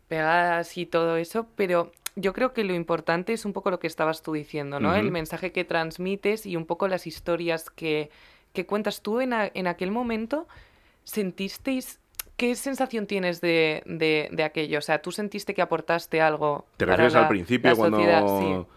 pegadas 0.09 0.77
y 0.79 0.87
todo 0.87 1.17
eso, 1.17 1.47
pero 1.55 1.93
yo 2.17 2.33
creo 2.33 2.53
que 2.53 2.65
lo 2.65 2.75
importante 2.75 3.33
es 3.33 3.45
un 3.45 3.53
poco 3.53 3.71
lo 3.71 3.79
que 3.79 3.87
estabas 3.87 4.23
tú 4.23 4.33
diciendo, 4.35 4.79
¿no? 4.81 4.95
El 4.95 5.11
mensaje 5.13 5.53
que 5.53 5.65
transmites 5.65 6.45
y 6.47 6.57
un 6.57 6.67
poco 6.67 6.87
las 6.89 7.07
historias 7.07 7.71
que, 7.71 8.11
que 8.53 8.67
cuentas 8.67 9.01
tú 9.03 9.21
en, 9.21 9.33
a- 9.33 9.51
en 9.55 9.67
aquel 9.67 9.91
momento. 9.91 10.47
¿Sentisteis 11.05 12.01
qué 12.37 12.55
sensación 12.55 13.07
tienes 13.07 13.41
de, 13.41 13.83
de, 13.87 14.29
de 14.33 14.45
aquello? 14.45 14.79
O 14.79 14.83
sea, 14.83 15.01
¿tú 15.03 15.11
sentiste 15.13 15.55
que 15.55 15.63
aportaste 15.63 16.21
algo? 16.21 16.67
Te 16.77 16.85
refieres 16.87 17.15
la- 17.15 17.23
al 17.23 17.29
principio 17.29 17.75
cuando? 17.77 17.99
Sí. 18.69 18.73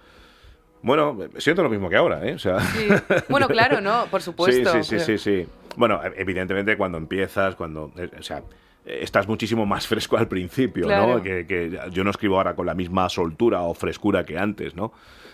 Bueno, 0.82 1.17
siento 1.38 1.63
lo 1.63 1.69
mismo 1.69 1.89
que 1.89 1.95
ahora, 1.95 2.26
¿eh? 2.28 2.34
O 2.36 2.39
sea, 2.39 2.60
Sí. 2.60 2.88
Bueno, 3.30 3.48
claro, 3.48 3.82
no, 3.82 4.06
por 4.12 4.21
supuesto. 4.21 4.84
Sí, 4.84 4.84
sí, 4.84 5.00
sí, 5.00 5.17
sí, 5.17 5.17
sí. 5.43 5.48
Bueno, 5.78 6.00
evidentemente 6.15 6.78
cuando 6.78 6.98
empiezas, 6.98 7.56
cuando, 7.56 7.91
eh, 7.98 8.10
o 8.19 8.24
sea, 8.24 8.43
estás 8.86 9.28
muchísimo 9.28 9.65
más 9.65 9.88
fresco 9.88 10.17
al 10.17 10.28
principio, 10.28 10.86
Claro. 10.86 11.17
¿no? 11.17 11.24
Que, 11.24 11.45
que 11.45 11.80
yo 11.91 12.04
no 12.04 12.10
escribo 12.12 12.38
ahora 12.38 12.56
con 12.56 12.65
la 12.65 12.74
misma 12.74 13.10
soltura 13.10 13.62
o 13.62 13.74
frescura 13.74 14.24
que 14.26 14.38
antes, 14.38 14.76
¿no? 14.76 14.93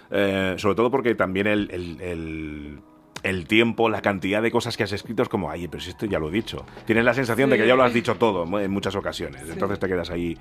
Eh, 0.10 0.56
sobre 0.58 0.76
todo 0.76 0.92
porque 0.92 1.16
también 1.16 1.48
el, 1.48 1.70
el- 1.72 2.02
el- 2.02 2.80
el 3.24 3.46
tiempo, 3.46 3.88
la 3.88 4.02
cantidad 4.02 4.42
de 4.42 4.50
cosas 4.50 4.76
que 4.76 4.84
has 4.84 4.92
escrito 4.92 5.22
es 5.22 5.30
como, 5.30 5.52
ay, 5.52 5.68
pero 5.68 5.80
si 5.84 5.92
esto 5.92 6.08
ya 6.08 6.18
lo 6.18 6.30
he 6.30 6.32
dicho. 6.32 6.66
Tienes 6.86 7.06
la 7.06 7.14
sensación 7.14 7.52
de 7.52 7.58
que 7.60 7.68
ya 7.68 7.76
lo 7.76 7.84
has 7.84 7.94
dicho 7.94 8.16
todo 8.16 8.60
en 8.60 8.72
muchas 8.72 8.96
ocasiones. 8.96 9.44
Entonces 9.48 9.78
te 9.80 9.88
quedas 9.88 10.10
ahí. 10.10 10.36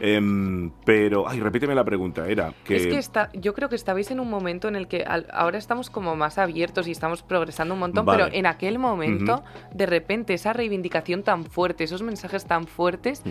Em, 0.00 0.70
pero, 0.84 1.28
ay, 1.28 1.40
repíteme 1.40 1.74
la 1.74 1.84
pregunta. 1.84 2.26
Era 2.28 2.52
que... 2.64 2.76
Es 2.76 2.86
que 2.86 2.98
está, 2.98 3.30
yo 3.34 3.52
creo 3.54 3.68
que 3.68 3.74
estabais 3.76 4.10
en 4.10 4.20
un 4.20 4.30
momento 4.30 4.68
en 4.68 4.76
el 4.76 4.86
que 4.86 5.02
al- 5.02 5.26
ahora 5.32 5.58
estamos 5.58 5.90
como 5.90 6.14
más 6.14 6.38
abiertos 6.38 6.86
y 6.86 6.92
estamos 6.92 7.22
progresando 7.22 7.74
un 7.74 7.80
montón, 7.80 8.06
Vale. 8.06 8.24
pero 8.24 8.34
en 8.36 8.46
aquel 8.46 8.78
momento, 8.78 9.42
de 9.74 9.86
repente, 9.86 10.34
esa 10.34 10.52
reivindicación 10.52 11.22
tan 11.22 11.44
fuerte, 11.44 11.84
esos 11.84 12.02
mensajes 12.02 12.46
tan 12.46 12.66
fuertes, 12.66 13.22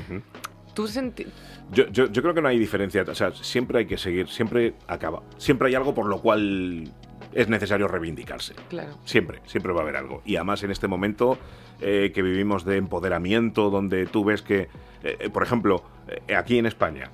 tú 0.74 0.88
Yo, 1.72 1.88
yo, 1.88 2.06
yo 2.12 2.22
creo 2.22 2.34
que 2.34 2.42
no 2.42 2.50
hay 2.50 2.60
diferencia. 2.60 3.04
O 3.08 3.16
sea, 3.16 3.32
siempre 3.34 3.80
hay 3.80 3.86
que 3.88 3.98
seguir, 3.98 4.28
siempre 4.28 4.76
acaba. 4.88 5.24
Siempre 5.38 5.70
hay 5.70 5.76
algo 5.76 5.94
por 5.96 6.06
lo 6.08 6.22
cual 6.22 6.92
es 7.34 7.48
necesario 7.48 7.88
reivindicarse. 7.88 8.54
Claro. 8.70 8.98
Siempre, 9.06 9.42
siempre 9.46 9.74
va 9.74 9.80
a 9.80 9.84
haber 9.84 9.98
algo. 9.98 10.22
Y 10.26 10.36
además 10.36 10.64
en 10.64 10.72
este 10.72 10.88
momento 10.88 11.38
eh, 11.82 12.12
que 12.14 12.22
vivimos 12.22 12.66
de 12.66 12.78
empoderamiento, 12.78 13.70
donde 13.70 14.06
tú 14.06 14.24
ves 14.24 14.42
que, 14.42 14.62
eh, 15.04 15.18
eh, 15.20 15.30
por 15.30 15.44
ejemplo, 15.44 15.84
eh, 16.08 16.36
aquí 16.36 16.58
en 16.58 16.66
España, 16.66 17.12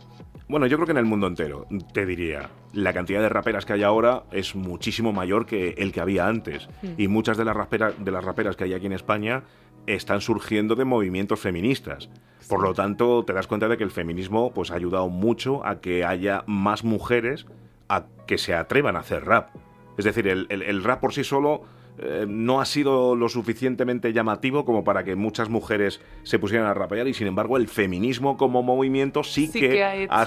bueno, 0.48 0.68
yo 0.68 0.78
creo 0.78 0.86
que 0.86 0.92
en 0.92 0.98
el 0.98 1.06
mundo 1.06 1.28
entero, 1.28 1.66
te 1.94 2.06
diría, 2.06 2.50
la 2.74 2.94
cantidad 2.94 3.22
de 3.22 3.30
raperas 3.30 3.66
que 3.66 3.74
hay 3.74 3.84
ahora 3.84 4.24
es 4.32 4.56
muchísimo 4.56 5.14
mayor 5.14 5.46
que 5.46 5.70
el 5.78 5.92
que 5.92 6.02
había 6.02 6.28
antes. 6.28 6.68
Y 6.98 7.08
muchas 7.08 7.38
de 7.38 7.46
las, 7.46 7.56
raperas, 7.56 7.94
de 7.98 8.12
las 8.12 8.24
raperas 8.24 8.56
que 8.56 8.66
hay 8.66 8.74
aquí 8.74 8.86
en 8.86 8.94
España 8.94 9.44
están 9.88 10.22
surgiendo 10.22 10.76
de 10.76 10.86
movimientos 10.86 11.40
feministas. 11.40 12.10
Por 12.48 12.62
lo 12.62 12.74
tanto, 12.74 13.24
te 13.24 13.34
das 13.34 13.48
cuenta 13.48 13.68
de 13.68 13.78
que 13.78 13.84
el 13.84 13.92
feminismo 13.92 14.52
pues, 14.54 14.72
ha 14.72 14.76
ayudado 14.76 15.08
mucho 15.08 15.66
a 15.66 15.80
que 15.80 16.04
haya 16.04 16.44
más 16.46 16.84
mujeres 16.84 17.46
a 17.90 18.06
que 18.28 18.38
se 18.38 18.54
atrevan 18.54 18.96
a 18.96 19.00
hacer 19.00 19.26
rap. 19.26 19.50
Es 19.98 20.06
decir, 20.06 20.28
el, 20.28 20.48
el- 20.50 20.62
el 20.64 20.84
rap 20.84 21.00
por 21.02 21.14
sí 21.14 21.24
solo 21.24 21.62
eh, 22.00 22.26
no 22.28 22.60
ha 22.60 22.66
sido 22.66 23.16
lo 23.16 23.30
suficientemente 23.30 24.12
llamativo 24.14 24.66
como 24.66 24.84
para 24.84 25.04
que 25.04 25.16
muchas 25.16 25.50
mujeres 25.50 26.02
se 26.24 26.40
pusieran 26.40 26.66
a 26.68 26.74
rapear 26.74 27.08
y 27.08 27.14
sin 27.14 27.28
embargo 27.28 27.56
el 27.58 27.68
feminismo 27.68 28.36
como 28.36 28.64
movimiento 28.64 29.24
sí, 29.24 29.46
Sí 29.46 29.60
que, 29.60 29.70
que 29.70 29.84
ha 29.84 30.22
ha, 30.22 30.26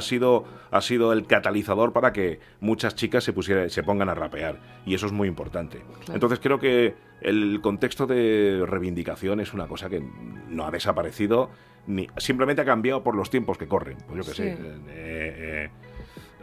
sido, 0.00 0.44
ha 0.70 0.80
sido 0.80 1.12
el 1.12 1.26
catalizador 1.26 1.92
para 1.92 2.14
que 2.14 2.40
muchas 2.60 2.94
chicas 2.94 3.24
se, 3.24 3.68
se 3.68 3.82
pongan 3.82 4.08
a 4.08 4.14
rapear 4.14 4.58
y 4.86 4.94
eso 4.94 5.04
es 5.04 5.12
muy 5.12 5.28
importante. 5.28 5.82
Claro. 5.98 6.14
Entonces 6.14 6.40
creo 6.40 6.58
que 6.58 6.94
el 7.20 7.60
contexto 7.60 8.06
de 8.06 8.64
reivindicación 8.66 9.40
es 9.40 9.52
una 9.52 9.66
cosa 9.68 9.90
que 9.90 10.02
no 10.48 10.64
ha 10.66 10.70
desaparecido, 10.70 11.50
ni 11.86 12.06
simplemente 12.16 12.62
ha 12.62 12.64
cambiado 12.64 13.02
por 13.02 13.14
los 13.14 13.28
tiempos 13.28 13.58
que 13.58 13.68
corren. 13.68 13.98
Pues 14.08 14.16
yo 14.26 14.32
que 14.32 14.36
Sí. 14.36 14.42
sé, 14.44 14.56
eh, 14.88 15.68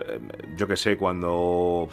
eh, 0.05 0.19
yo 0.55 0.67
que 0.67 0.77
sé, 0.77 0.95
cuando 0.95 1.89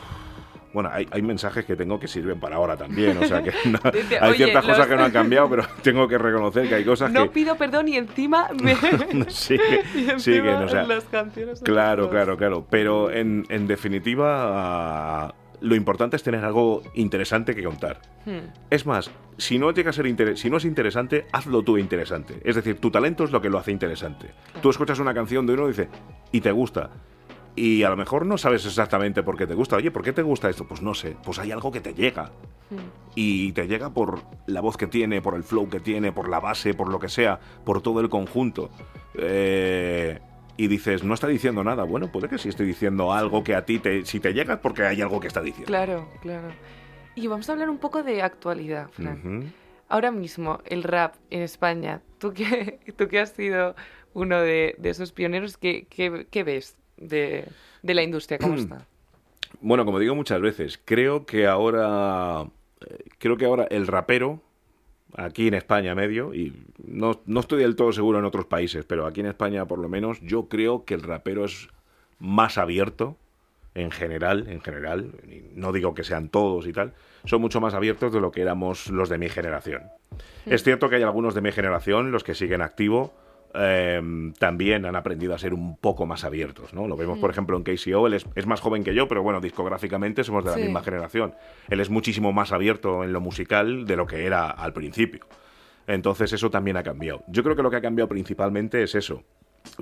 Bueno, 0.77 0.91
hay, 0.93 1.09
hay 1.11 1.23
mensajes 1.23 1.65
que 1.65 1.75
tengo 1.75 1.99
que 1.99 2.07
sirven 2.07 2.39
para 2.39 2.57
ahora 2.57 2.77
también, 2.77 3.17
o 3.17 3.25
sea 3.25 3.43
que 3.43 3.51
no- 3.65 3.91
Dice, 3.91 4.19
hay 4.21 4.29
"Oye, 4.29 4.37
ciertas 4.45 4.67
los- 4.67 4.77
cosas 4.77 4.87
que 4.91 4.95
no 4.97 5.05
han 5.05 5.11
cambiado, 5.11 5.49
pero 5.49 5.65
tengo 5.83 6.07
que 6.07 6.19
reconocer 6.19 6.69
que 6.69 6.75
hay 6.75 6.85
cosas 6.85 7.11
No 7.11 7.25
que... 7.25 7.31
pido 7.31 7.57
perdón 7.57 7.89
y 7.89 7.97
encima 7.97 8.49
me... 8.62 8.75
sí, 9.29 9.55
y 9.95 10.05
que, 10.05 10.11
encima 10.12 10.19
sí, 10.19 10.33
que, 10.43 10.49
o 10.51 10.69
sea, 10.69 10.83
las 10.85 11.05
canciones... 11.05 11.61
son 11.61 11.65
Claro, 11.65 12.11
claro, 12.11 12.37
claro. 12.37 12.67
Pero 12.69 13.11
en, 13.11 13.47
en 13.49 13.67
definitiva, 13.67 15.35
lo 15.61 15.75
importante 15.75 16.17
es 16.17 16.23
tener 16.23 16.45
algo 16.45 16.83
interesante 16.95 17.55
que 17.55 17.62
contar. 17.65 18.03
Hmm. 18.27 18.51
Es 18.69 18.85
más, 18.85 19.11
si 19.39 19.59
no 19.59 19.71
llega 19.73 19.91
a 19.91 19.93
ser 19.95 20.07
inter- 20.07 20.37
si 20.37 20.51
no 20.51 20.59
es 20.59 20.67
interesante, 20.67 21.25
hazlo 21.33 21.62
tú 21.62 21.79
interesante. 21.79 22.41
Es 22.45 22.55
decir, 22.55 22.79
tu 22.81 22.91
talento 22.91 23.25
es 23.25 23.31
lo 23.31 23.41
que 23.41 23.49
lo 23.49 23.59
hace 23.59 23.73
interesante. 23.73 24.29
Tú 24.61 24.71
escuchas 24.71 24.99
una 24.99 25.15
canción 25.15 25.47
de 25.47 25.55
uno 25.55 25.65
y 25.65 25.69
dices, 25.69 25.89
y 26.33 26.41
te 26.43 26.53
gusta. 26.53 26.91
Y 27.57 27.83
a 27.85 27.88
lo 27.88 27.97
mejor 27.97 28.27
no 28.27 28.37
sabes 28.37 28.66
exactamente 28.66 29.23
por 29.23 29.37
qué 29.38 29.47
te 29.47 29.55
gusta. 29.55 29.77
Oye, 29.77 29.90
¿por 29.90 30.03
qué 30.03 30.12
te 30.12 30.21
gusta 30.23 30.51
esto? 30.51 30.66
Pues 30.69 30.83
no 30.83 30.92
sé. 30.92 31.16
Pues 31.25 31.38
hay 31.38 31.51
algo 31.53 31.73
que 31.73 31.81
te 31.81 31.95
llega. 31.95 32.31
Hmm. 32.69 32.77
Y 33.14 33.53
te 33.53 33.66
llega 33.66 33.88
por 33.90 34.21
la 34.47 34.61
voz 34.61 34.77
que 34.77 34.87
tiene, 34.87 35.23
por 35.23 35.35
el 35.35 35.42
flow 35.42 35.69
que 35.71 35.81
tiene, 35.81 36.12
por 36.12 36.29
la 36.29 36.38
base, 36.38 36.75
por 36.75 36.90
lo 36.90 36.99
que 37.01 37.09
sea, 37.09 37.40
por 37.64 37.81
todo 37.81 38.01
el 38.01 38.11
conjunto. 38.11 38.69
Eh, 39.14 40.19
y 40.59 40.69
dices, 40.69 41.03
no 41.03 41.14
está 41.14 41.27
diciendo 41.29 41.64
nada. 41.64 41.85
Bueno, 41.85 42.12
puede 42.12 42.29
que 42.29 42.38
sí 42.38 42.49
esté 42.51 42.64
diciendo 42.64 43.12
algo 43.12 43.42
que 43.42 43.55
a 43.55 43.64
ti 43.64 43.79
te, 43.79 44.05
si 44.05 44.21
te 44.21 44.33
llega 44.33 44.55
es 44.55 44.61
porque 44.61 44.83
hay 44.85 45.01
algo 45.01 45.19
que 45.21 45.27
está 45.29 45.40
diciendo. 45.40 45.66
Claro, 45.66 46.09
claro. 46.21 46.49
Y 47.14 47.27
vamos 47.27 47.49
a 47.49 47.53
hablar 47.53 47.71
un 47.71 47.79
poco 47.79 48.03
de 48.03 48.23
actualidad, 48.23 48.88
Fran. 48.90 49.19
Ujú. 49.40 49.47
Ahora 49.88 50.11
mismo, 50.11 50.61
el 50.66 50.83
rap 50.83 51.14
en 51.31 51.42
España, 51.42 52.03
tú 52.19 52.33
que, 52.33 52.81
tú 52.97 53.09
que 53.09 53.21
has 53.21 53.31
sido 53.31 53.75
uno 54.12 54.40
de, 54.40 54.75
de 54.79 54.90
esos 54.90 55.12
pioneros, 55.12 55.57
¿qué, 55.57 55.87
qué- 55.88 56.27
qué 56.31 56.42
ves 56.42 56.77
de, 56.97 57.47
de 57.83 57.95
la 57.95 58.03
industria? 58.03 58.39
¿Cómo 58.39 58.55
está? 58.55 58.87
Bueno, 59.61 59.85
como 59.85 59.99
digo 59.99 60.15
muchas 60.15 60.41
veces, 60.41 60.79
creo 60.85 61.25
que 61.25 61.47
ahora 61.47 62.47
eh, 62.87 63.05
creo 63.19 63.37
que 63.37 63.47
ahora 63.47 63.67
el 63.71 63.87
rapero 63.87 64.43
aquí 65.17 65.49
en 65.49 65.55
España 65.55 65.95
medio 65.95 66.35
y 66.35 66.53
no, 66.85 67.23
no 67.27 67.41
estoy 67.41 67.63
del 67.63 67.77
todo 67.77 67.93
seguro 67.93 68.19
en 68.19 68.25
otros 68.25 68.47
países, 68.47 68.85
pero 68.85 69.07
aquí 69.07 69.21
en 69.21 69.27
España 69.27 69.65
por 69.65 69.79
lo 69.79 69.89
menos 69.89 70.21
yo 70.21 70.49
creo 70.49 70.85
que 70.85 70.95
el 70.95 71.03
rapero 71.03 71.45
es 71.45 71.69
más 72.19 72.59
abierto 72.59 73.17
en 73.75 73.91
general, 73.91 74.47
en 74.49 74.61
general, 74.61 75.13
no 75.55 75.73
digo 75.73 75.95
que 75.95 76.03
sean 76.03 76.29
todos 76.29 76.67
y 76.67 76.73
tal, 76.73 76.95
son 77.25 77.43
mucho 77.43 77.61
más 77.61 77.75
abiertos 77.75 78.13
de 78.13 78.21
lo 78.21 78.33
que 78.33 78.41
éramos 78.41 78.89
los 78.89 79.09
de 79.09 79.19
mi 79.19 79.29
generación. 79.29 79.83
Es 80.47 80.63
cierto 80.63 80.89
que 80.89 80.97
hay 80.97 81.03
algunos 81.03 81.35
de 81.35 81.43
mi 81.43 81.53
generación, 81.53 82.11
los 82.11 82.25
que 82.25 82.35
siguen 82.35 82.63
activo, 82.63 83.13
eh, 83.59 84.33
también 84.38 84.85
han 84.87 84.97
aprendido 84.97 85.35
a 85.35 85.38
ser 85.38 85.55
un 85.55 85.77
poco 85.77 86.07
más 86.07 86.25
abiertos, 86.25 86.75
¿no? 86.75 86.87
Lo 86.88 86.97
vemos, 86.97 87.19
por 87.19 87.31
ejemplo, 87.31 87.57
en 87.57 87.62
KCO, 87.64 88.07
él 88.07 88.14
es, 88.14 88.27
es 88.35 88.47
más 88.47 88.61
joven 88.61 88.85
que 88.85 88.95
yo, 88.95 89.09
pero 89.09 89.23
bueno, 89.23 89.40
discográficamente 89.40 90.25
somos 90.25 90.45
de 90.45 90.51
la 90.51 90.57
Sí. 90.57 90.62
misma 90.62 90.83
generación. 90.83 91.35
Él 91.69 91.81
es 91.81 91.90
muchísimo 91.90 92.33
más 92.33 92.53
abierto 92.53 93.05
en 93.05 93.12
lo 93.12 93.21
musical 93.21 93.87
de 93.87 93.97
lo 93.97 94.07
que 94.07 94.25
era 94.27 94.51
al 94.51 94.73
principio. 94.73 95.27
Entonces 95.87 96.33
eso 96.33 96.51
también 96.51 96.77
ha 96.77 96.83
cambiado. 96.83 97.23
Yo 97.29 97.42
creo 97.42 97.55
que 97.57 97.62
lo 97.62 97.71
que 97.71 97.77
ha 97.77 97.81
cambiado 97.83 98.09
principalmente 98.09 98.83
es 98.83 98.95
eso. 98.95 99.23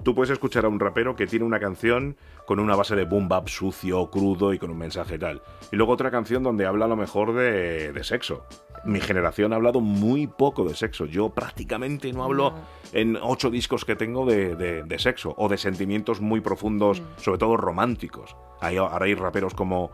Tú 0.02 0.14
puedes 0.14 0.30
escuchar 0.30 0.64
a 0.64 0.68
un 0.68 0.80
rapero 0.80 1.14
que 1.14 1.26
tiene 1.26 1.44
una 1.44 1.60
canción 1.60 2.16
con 2.46 2.58
una 2.58 2.74
base 2.74 2.96
de 2.96 3.04
boom 3.04 3.28
bap 3.28 3.48
sucio, 3.48 4.10
crudo 4.10 4.52
y 4.54 4.58
con 4.58 4.70
un 4.70 4.78
mensaje 4.78 5.18
tal. 5.18 5.42
Y 5.72 5.76
luego 5.76 5.92
otra 5.92 6.10
canción 6.10 6.42
donde 6.42 6.64
habla 6.66 6.86
a 6.86 6.88
lo 6.88 6.96
mejor 6.96 7.34
de, 7.34 7.92
de 7.92 8.04
sexo. 8.04 8.46
Mi 8.86 9.00
generación 9.00 9.52
ha 9.52 9.56
hablado 9.56 9.80
muy 9.80 10.26
poco 10.26 10.64
de 10.64 10.74
sexo. 10.74 11.06
Yo 11.06 11.30
prácticamente 11.30 12.12
no 12.12 12.22
hablo 12.24 12.50
No. 12.50 12.56
en 12.92 13.16
ocho 13.20 13.50
discos 13.50 13.84
que 13.84 13.96
tengo 13.96 14.26
de, 14.26 14.56
de- 14.56 14.82
de 14.82 14.98
sexo 14.98 15.34
o 15.38 15.48
de 15.48 15.56
sentimientos 15.56 16.20
muy 16.20 16.40
profundos, 16.40 17.02
sobre 17.16 17.38
todo 17.38 17.56
románticos. 17.56 18.36
Hay, 18.60 18.76
ahora 18.76 19.06
hay 19.06 19.14
raperos 19.14 19.54
como 19.54 19.90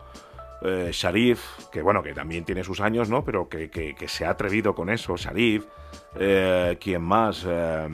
eh, 0.63 0.89
Sharif, 0.93 1.41
que 1.71 1.81
bueno, 1.81 2.03
que 2.03 2.13
también 2.13 2.43
tiene 2.45 2.63
sus 2.63 2.81
años, 2.81 3.09
¿no? 3.09 3.23
Pero 3.23 3.47
que, 3.49 3.69
que- 3.71 3.95
que 3.95 4.07
se 4.07 4.25
ha 4.25 4.31
atrevido 4.31 4.75
con 4.75 4.89
eso. 4.89 5.15
Sharif, 5.17 5.65
eh, 6.19 6.77
¿quién 6.79 7.01
más? 7.01 7.45
Eh, 7.47 7.87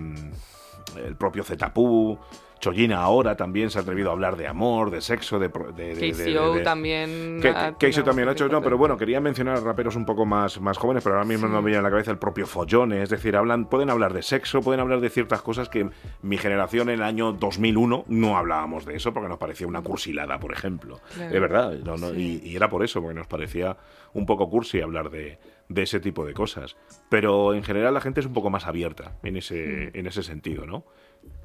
el 1.05 1.15
propio 1.15 1.43
Zetapú. 1.43 2.17
Chollina 2.59 2.97
ahora 2.99 3.35
también 3.35 3.69
se 3.69 3.77
ha 3.79 3.81
atrevido 3.81 4.09
a 4.09 4.13
hablar 4.13 4.35
de 4.37 4.47
amor, 4.47 4.91
de 4.91 5.01
sexo, 5.01 5.39
de... 5.39 5.49
pro- 5.49 5.71
de, 5.71 5.95
de- 5.95 6.61
también... 6.63 7.39
ha 7.55 7.71
tenido 7.77 8.03
también 8.03 8.27
ha 8.29 8.31
hecho, 8.31 8.45
bastante 8.45 8.51
no, 8.51 8.61
pero 8.61 8.77
bueno, 8.77 8.97
quería 8.97 9.19
mencionar 9.21 9.61
raperos 9.63 9.95
un 9.95 10.05
poco 10.05 10.25
más, 10.25 10.59
más 10.61 10.77
jóvenes, 10.77 11.03
pero 11.03 11.15
ahora 11.15 11.27
mismo 11.27 11.47
Sí. 11.47 11.53
no 11.53 11.61
me 11.61 11.67
viene 11.67 11.79
a 11.79 11.81
la 11.83 11.89
cabeza 11.89 12.11
el 12.11 12.17
propio 12.17 12.45
Follone, 12.47 13.01
es 13.03 13.09
decir, 13.09 13.35
hablan, 13.35 13.65
pueden 13.65 13.89
hablar 13.89 14.13
de 14.13 14.21
sexo, 14.21 14.61
pueden 14.61 14.79
hablar 14.81 14.99
de 15.01 15.09
ciertas 15.09 15.41
cosas 15.41 15.69
que 15.69 15.89
mi 16.21 16.37
generación 16.37 16.89
en 16.89 16.95
el 16.95 17.03
año 17.03 17.31
2001 17.33 18.05
no 18.07 18.37
hablábamos 18.37 18.85
de 18.85 18.95
eso 18.95 19.13
porque 19.13 19.29
nos 19.29 19.37
parecía 19.37 19.67
una 19.67 19.81
cursilada, 19.81 20.39
por 20.39 20.51
ejemplo. 20.53 20.99
Claro. 21.15 21.33
Es 21.35 21.41
verdad, 21.41 21.73
no, 21.83 21.97
no, 21.97 22.11
Sí. 22.11 22.41
y, 22.43 22.49
y 22.49 22.55
era 22.55 22.69
por 22.69 22.83
eso, 22.83 23.01
porque 23.01 23.15
nos 23.15 23.27
parecía 23.27 23.77
un 24.13 24.25
poco 24.25 24.49
cursi 24.49 24.81
hablar 24.81 25.09
de, 25.09 25.37
de 25.69 25.83
ese 25.83 25.99
tipo 25.99 26.25
de 26.25 26.33
cosas. 26.33 26.75
Pero 27.09 27.53
en 27.53 27.63
general 27.63 27.93
la 27.93 28.01
gente 28.01 28.19
es 28.19 28.25
un 28.25 28.33
poco 28.33 28.49
más 28.49 28.65
abierta 28.65 29.13
en 29.23 29.37
ese, 29.37 29.91
en 29.97 30.07
ese 30.07 30.23
sentido, 30.23 30.65
¿no? 30.65 30.85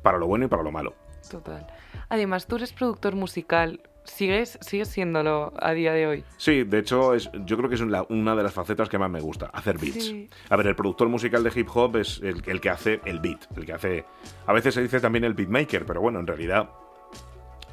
Para 0.03 0.18
lo 0.18 0.27
bueno 0.27 0.47
y 0.47 0.49
para 0.49 0.62
lo 0.62 0.71
malo. 0.71 0.95
Total. 1.31 1.66
Además, 2.09 2.47
tú 2.47 2.57
eres 2.57 2.73
productor 2.73 3.14
musical. 3.14 3.81
¿Sigues, 4.05 4.59
sigues 4.61 4.88
siéndolo 4.88 5.53
a 5.61 5.73
día 5.73 5.92
de 5.92 6.09
hoy? 6.09 6.25
Sí, 6.37 6.64
de 6.64 6.81
hecho, 6.81 7.14
es, 7.14 7.31
yo 7.45 7.57
creo 7.57 7.68
que 7.68 7.77
es 7.77 7.81
una 7.81 8.35
de 8.35 8.42
las 8.42 8.53
facetas 8.53 8.88
que 8.88 8.99
más 8.99 9.09
me 9.09 9.21
gusta, 9.21 9.47
hacer 9.47 9.79
beats. 9.79 10.07
Sí. 10.07 10.29
A 10.49 10.57
ver, 10.57 10.66
el 10.66 10.75
productor 10.75 11.09
musical 11.09 11.45
de 11.45 11.53
hip 11.55 11.68
hop 11.73 11.97
es 11.99 12.21
el, 12.21 12.42
el 12.47 12.61
que 12.61 12.71
hace 12.71 13.01
el 13.05 13.21
beat, 13.21 13.47
el 13.57 13.64
que 13.64 13.73
hace... 13.73 14.05
A 14.47 14.53
veces 14.53 14.75
se 14.75 14.83
dice 14.83 14.99
también 14.99 15.23
el 15.23 15.35
beatmaker, 15.35 15.87
pero 15.87 16.01
bueno, 16.01 16.18
en 16.18 16.27
realidad... 16.27 16.68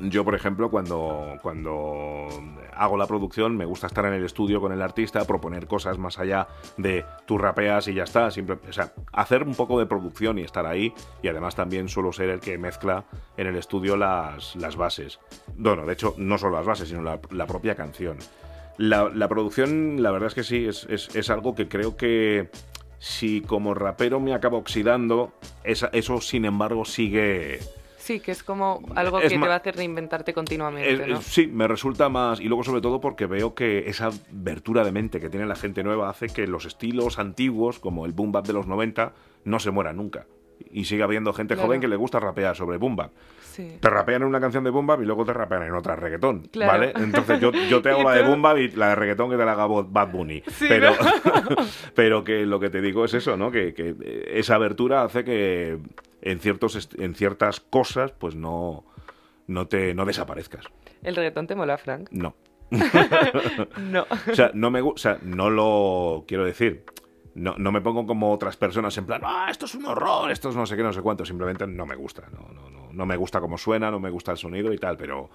Yo, 0.01 0.23
por 0.23 0.33
ejemplo, 0.33 0.69
cuando, 0.71 1.35
cuando 1.41 2.27
hago 2.73 2.97
la 2.97 3.05
producción, 3.05 3.57
me 3.57 3.65
gusta 3.65 3.87
estar 3.87 4.05
en 4.05 4.13
el 4.13 4.23
estudio 4.23 4.61
con 4.61 4.71
el 4.71 4.81
artista, 4.81 5.25
proponer 5.25 5.67
cosas 5.67 5.97
más 5.97 6.19
allá 6.19 6.47
de 6.77 7.03
tú 7.25 7.37
rapeas 7.37 7.87
y 7.89 7.93
ya 7.93 8.03
está. 8.03 8.27
O 8.27 8.71
sea, 8.73 8.93
hacer 9.11 9.43
un 9.43 9.55
poco 9.55 9.77
de 9.77 9.85
producción 9.85 10.39
y 10.39 10.43
estar 10.43 10.65
ahí. 10.65 10.93
Y 11.21 11.27
además 11.27 11.55
también 11.55 11.89
suelo 11.89 12.13
ser 12.13 12.29
el 12.29 12.39
que 12.39 12.57
mezcla 12.57 13.03
en 13.35 13.47
el 13.47 13.57
estudio 13.57 13.97
las, 13.97 14.55
las 14.55 14.77
bases. 14.77 15.19
Bueno, 15.57 15.85
de 15.85 15.93
hecho, 15.93 16.13
no 16.17 16.37
solo 16.37 16.55
las 16.57 16.65
bases, 16.65 16.87
sino 16.87 17.01
la, 17.01 17.19
propia 17.47 17.75
canción. 17.75 18.17
La, 18.77 19.09
la 19.09 19.27
producción, 19.27 20.01
la 20.01 20.11
verdad 20.11 20.27
es 20.27 20.35
que 20.35 20.43
sí, 20.43 20.65
es, 20.65 20.87
es- 20.89 21.29
algo 21.29 21.55
que 21.55 21.67
creo 21.67 21.97
que 21.97 22.49
si 22.99 23.41
como 23.41 23.73
rapero 23.73 24.21
me 24.21 24.33
acaba 24.33 24.57
oxidando, 24.57 25.33
eso 25.63 26.21
sin 26.21 26.45
embargo 26.45 26.85
sigue... 26.85 27.59
Sí, 28.09 28.19
que 28.21 28.31
es 28.31 28.41
como 28.41 28.81
algo 28.95 29.19
Es 29.19 29.31
que 29.31 29.37
te 29.37 29.47
va 29.47 29.53
a 29.53 29.57
hacer 29.57 29.75
reinventarte 29.75 30.33
continuamente, 30.33 30.93
Es- 31.03 31.07
¿no? 31.07 31.21
sí, 31.21 31.45
me 31.45 31.67
resulta 31.67 32.09
más. 32.09 32.39
Y 32.39 32.45
luego, 32.45 32.63
sobre 32.63 32.81
todo, 32.81 32.99
porque 32.99 33.27
veo 33.27 33.53
que 33.53 33.87
esa 33.87 34.09
abertura 34.31 34.83
de 34.83 34.91
mente 34.91 35.19
que 35.19 35.29
tiene 35.29 35.45
la 35.45 35.53
gente 35.53 35.83
nueva 35.83 36.09
hace 36.09 36.25
que 36.25 36.47
los 36.47 36.65
estilos 36.65 37.19
antiguos, 37.19 37.77
como 37.77 38.07
el 38.07 38.13
boom 38.13 38.31
bap 38.31 38.47
de 38.47 38.53
los 38.53 38.65
90, 38.65 39.13
no 39.43 39.59
se 39.59 39.69
mueran 39.69 39.97
nunca. 39.97 40.25
Y 40.71 40.85
sigue 40.85 41.03
habiendo 41.03 41.33
gente 41.33 41.53
Claro. 41.53 41.67
joven 41.67 41.81
que 41.81 41.87
le 41.87 41.97
gusta 41.97 42.19
rapear 42.19 42.55
sobre 42.55 42.77
boom 42.79 42.95
bap. 42.95 43.11
Sí. 43.59 43.77
Te 43.81 43.89
rapean 43.89 44.21
en 44.21 44.27
una 44.29 44.39
canción 44.39 44.63
de 44.63 44.69
boom 44.69 44.87
bap 44.87 45.01
y 45.01 45.05
luego 45.05 45.25
te 45.25 45.33
rapean 45.33 45.63
en 45.63 45.73
otra 45.73 45.97
reggaetón, 45.97 46.43
Claro. 46.51 46.71
¿vale? 46.71 46.93
Entonces 46.95 47.41
yo, 47.41 47.51
yo 47.51 47.81
te 47.81 47.89
hago 47.89 48.03
la 48.03 48.15
de 48.15 48.35
bap 48.35 48.57
y 48.57 48.69
la 48.71 48.89
de 48.89 48.95
reggaetón 48.95 49.29
que 49.29 49.35
te 49.35 49.43
la 49.43 49.51
haga 49.51 49.67
Bad 49.67 50.11
Bunny. 50.11 50.41
Sí, 50.47 50.65
pero, 50.69 50.91
¿no? 50.91 51.55
pero 51.95 52.23
que 52.23 52.45
lo 52.45 52.59
que 52.61 52.69
te 52.69 52.79
digo 52.81 53.03
es 53.03 53.13
eso, 53.13 53.35
¿no? 53.35 53.51
Que, 53.51 53.73
que 53.73 53.95
esa 54.33 54.55
abertura 54.55 55.03
hace 55.03 55.25
que 55.25 55.77
en, 56.21 56.39
ciertos 56.39 56.89
en 56.97 57.15
ciertas 57.15 57.59
cosas 57.59 58.11
pues 58.13 58.35
no, 58.35 58.85
no, 59.47 59.67
te, 59.67 59.93
no 59.93 60.05
desaparezcas. 60.05 60.65
¿El 61.03 61.17
reggaetón 61.17 61.47
te 61.47 61.55
mola, 61.55 61.77
Frank? 61.77 62.07
No. 62.11 62.35
No. 63.81 64.05
O 64.31 64.35
sea, 64.35 64.51
no 64.53 64.71
me 64.71 64.81
gu- 64.81 64.93
o 64.93 64.97
sea, 64.97 65.17
no 65.23 65.49
lo 65.49 66.23
quiero 66.27 66.45
decir. 66.45 66.83
No, 67.35 67.55
no 67.57 67.71
me 67.71 67.79
pongo 67.81 68.05
como 68.05 68.33
otras 68.33 68.57
personas 68.57 68.97
en 68.97 69.05
plan, 69.05 69.21
ah, 69.23 69.47
esto 69.49 69.65
es 69.65 69.75
un 69.75 69.85
horror, 69.85 70.29
esto 70.31 70.49
es 70.49 70.55
no 70.55 70.65
sé 70.65 70.75
qué, 70.75 70.83
no 70.83 70.91
sé 70.91 71.01
cuánto. 71.01 71.25
Simplemente 71.25 71.65
no 71.67 71.85
me 71.85 71.95
gusta. 71.95 72.23
No, 72.31 72.47
no, 72.53 72.69
no, 72.69 72.78
no 72.93 73.05
me 73.05 73.17
gusta 73.17 73.39
cómo 73.39 73.57
suena, 73.57 73.91
no 73.91 73.99
me 73.99 74.09
gusta 74.09 74.31
el 74.31 74.37
sonido 74.37 74.73
y 74.73 74.77
tal, 74.77 74.97
pero, 74.97 75.29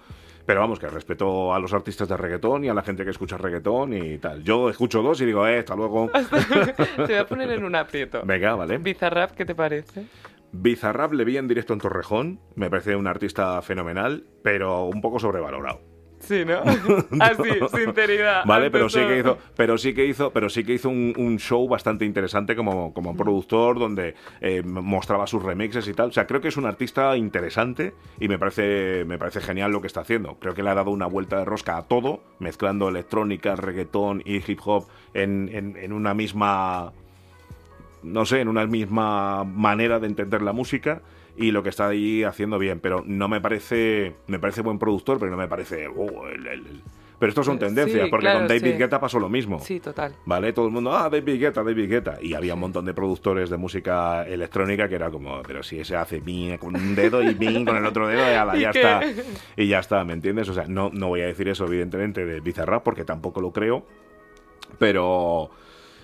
pero 0.45 0.61
vamos, 0.61 0.79
que 0.79 0.87
respeto 0.87 1.53
a 1.53 1.59
los 1.59 1.73
artistas 1.73 2.07
de 2.07 2.17
reggaetón 2.17 2.63
y 2.65 2.69
a 2.69 2.73
la 2.73 2.81
gente 2.81 3.03
que 3.03 3.11
escucha 3.11 3.37
reggaetón 3.37 3.93
y 3.93 4.17
tal. 4.17 4.43
Yo 4.43 4.69
escucho 4.69 5.01
dos 5.01 5.21
y 5.21 5.25
digo, 5.25 5.47
eh, 5.47 5.59
hasta 5.59 5.75
luego. 5.75 6.09
te 6.95 7.03
voy 7.03 7.15
a 7.15 7.25
poner 7.25 7.51
en 7.51 7.63
un 7.63 7.75
aprieto. 7.75 8.21
Venga, 8.25 8.55
vale. 8.55 8.77
Bizarrap, 8.77 9.31
¿qué 9.31 9.45
te 9.45 9.55
parece? 9.55 10.05
Bizarrap 10.51 11.13
le 11.13 11.25
vi 11.25 11.37
en 11.37 11.47
directo 11.47 11.73
en 11.73 11.79
Torrejón, 11.79 12.39
me 12.55 12.69
parece 12.69 12.95
un 12.95 13.07
artista 13.07 13.61
fenomenal, 13.61 14.25
pero 14.41 14.85
un 14.85 15.01
poco 15.01 15.19
sobrevalorado. 15.19 15.94
Sí, 16.25 16.43
¿no? 16.45 16.55
Así, 17.21 17.49
sinceridad. 17.75 18.43
Vale, 18.45 18.71
pero 18.71 18.89
sí 18.89 18.99
que 18.99 19.19
hizo, 19.19 19.37
pero 19.55 19.77
sí 19.77 19.93
que 19.93 20.05
hizo, 20.05 20.31
pero 20.31 20.49
sí 20.49 20.63
que 20.63 20.73
hizo 20.73 20.89
un, 20.89 21.13
un 21.17 21.37
show 21.39 21.67
bastante 21.67 22.03
interesante 22.05 22.55
como, 22.55 22.93
como 22.93 23.15
productor, 23.15 23.79
donde 23.79 24.15
eh, 24.41 24.63
mostraba 24.63 25.27
sus 25.27 25.43
remixes 25.43 25.87
y 25.87 25.93
tal. 25.93 26.09
O 26.09 26.11
sea, 26.11 26.25
creo 26.27 26.41
que 26.41 26.47
es 26.49 26.57
un 26.57 26.65
artista 26.65 27.15
interesante 27.15 27.93
y 28.19 28.27
me 28.27 28.37
parece, 28.39 29.05
me 29.05 29.17
parece 29.17 29.39
genial 29.41 29.71
lo 29.71 29.81
que 29.81 29.87
está 29.87 30.01
haciendo. 30.01 30.37
Creo 30.39 30.53
que 30.53 30.63
le 30.63 30.69
ha 30.69 30.75
dado 30.75 30.91
una 30.91 31.05
vuelta 31.07 31.37
de 31.37 31.45
rosca 31.45 31.77
a 31.77 31.83
todo, 31.83 32.21
mezclando 32.39 32.89
electrónica, 32.89 33.55
reggaetón 33.55 34.21
y 34.25 34.37
hip 34.37 34.59
hop 34.65 34.87
en, 35.13 35.49
en- 35.53 35.77
en 35.77 35.93
una 35.93 36.13
misma 36.13 36.91
no 38.03 38.23
sé, 38.25 38.39
en 38.41 38.47
una 38.49 38.65
misma 38.67 39.43
manera 39.45 39.99
de 39.99 40.05
entender 40.07 40.41
la 40.43 40.53
música 40.53 41.01
y 41.37 41.51
lo 41.51 41.63
que 41.63 41.69
está 41.69 41.87
ahí 41.87 42.23
haciendo 42.23 42.57
bien, 42.59 42.79
pero 42.79 43.03
no 43.05 43.27
me 43.27 43.41
parece, 43.41 44.15
me 44.27 44.39
parece 44.39 44.61
buen 44.61 44.79
productor, 44.79 45.19
pero 45.19 45.31
no 45.31 45.37
me 45.37 45.47
parece 45.47 45.87
oh, 45.87 46.27
el, 46.27 46.47
el- 46.47 46.67
el- 46.67 46.81
Pero 47.19 47.29
estos 47.29 47.45
son 47.45 47.55
Sí, 47.55 47.59
tendencias, 47.65 48.09
porque 48.09 48.23
claro, 48.25 48.39
con 48.39 48.47
David 48.49 48.73
sí. 48.73 48.77
Guetta 48.77 48.99
pasó 48.99 49.19
lo 49.19 49.29
mismo. 49.29 49.59
Sí, 49.59 49.79
total. 49.79 50.13
¿Vale? 50.25 50.51
Todo 50.51 50.65
el 50.67 50.71
mundo, 50.73 50.93
ah, 50.93 51.09
David 51.09 51.39
Guetta, 51.39 51.63
David 51.63 51.89
Guetta. 51.89 52.17
Y 52.21 52.33
había 52.33 52.53
un 52.55 52.59
montón 52.59 52.83
de 52.85 52.93
productores 52.93 53.49
de 53.49 53.55
música 53.57 54.23
electrónica 54.27 54.89
que 54.89 54.95
era 54.95 55.09
como, 55.09 55.41
pero 55.43 55.63
si 55.63 55.79
ese 55.79 55.95
hace 55.95 56.19
mi 56.19 56.57
con 56.57 56.75
un 56.75 56.93
dedo 56.93 57.23
y 57.23 57.33
mi 57.33 57.63
con 57.63 57.77
el 57.77 57.85
otro 57.85 58.07
dedo, 58.07 58.19
y 58.29 58.33
ala, 58.33 58.55
¿Y 58.57 58.61
ya 58.61 58.71
qué? 58.71 58.79
está. 58.81 59.01
Y 59.55 59.67
ya 59.67 59.79
está, 59.79 60.03
¿me 60.03 60.11
entiendes? 60.13 60.49
O 60.49 60.53
sea, 60.53 60.65
no, 60.67 60.89
no 60.93 61.07
voy 61.07 61.21
a 61.21 61.25
decir 61.27 61.47
eso, 61.47 61.65
evidentemente, 61.65 62.25
de 62.25 62.41
Bizarrap, 62.41 62.83
porque 62.83 63.05
tampoco 63.05 63.39
lo 63.39 63.51
creo. 63.51 63.85
Pero 64.77 65.49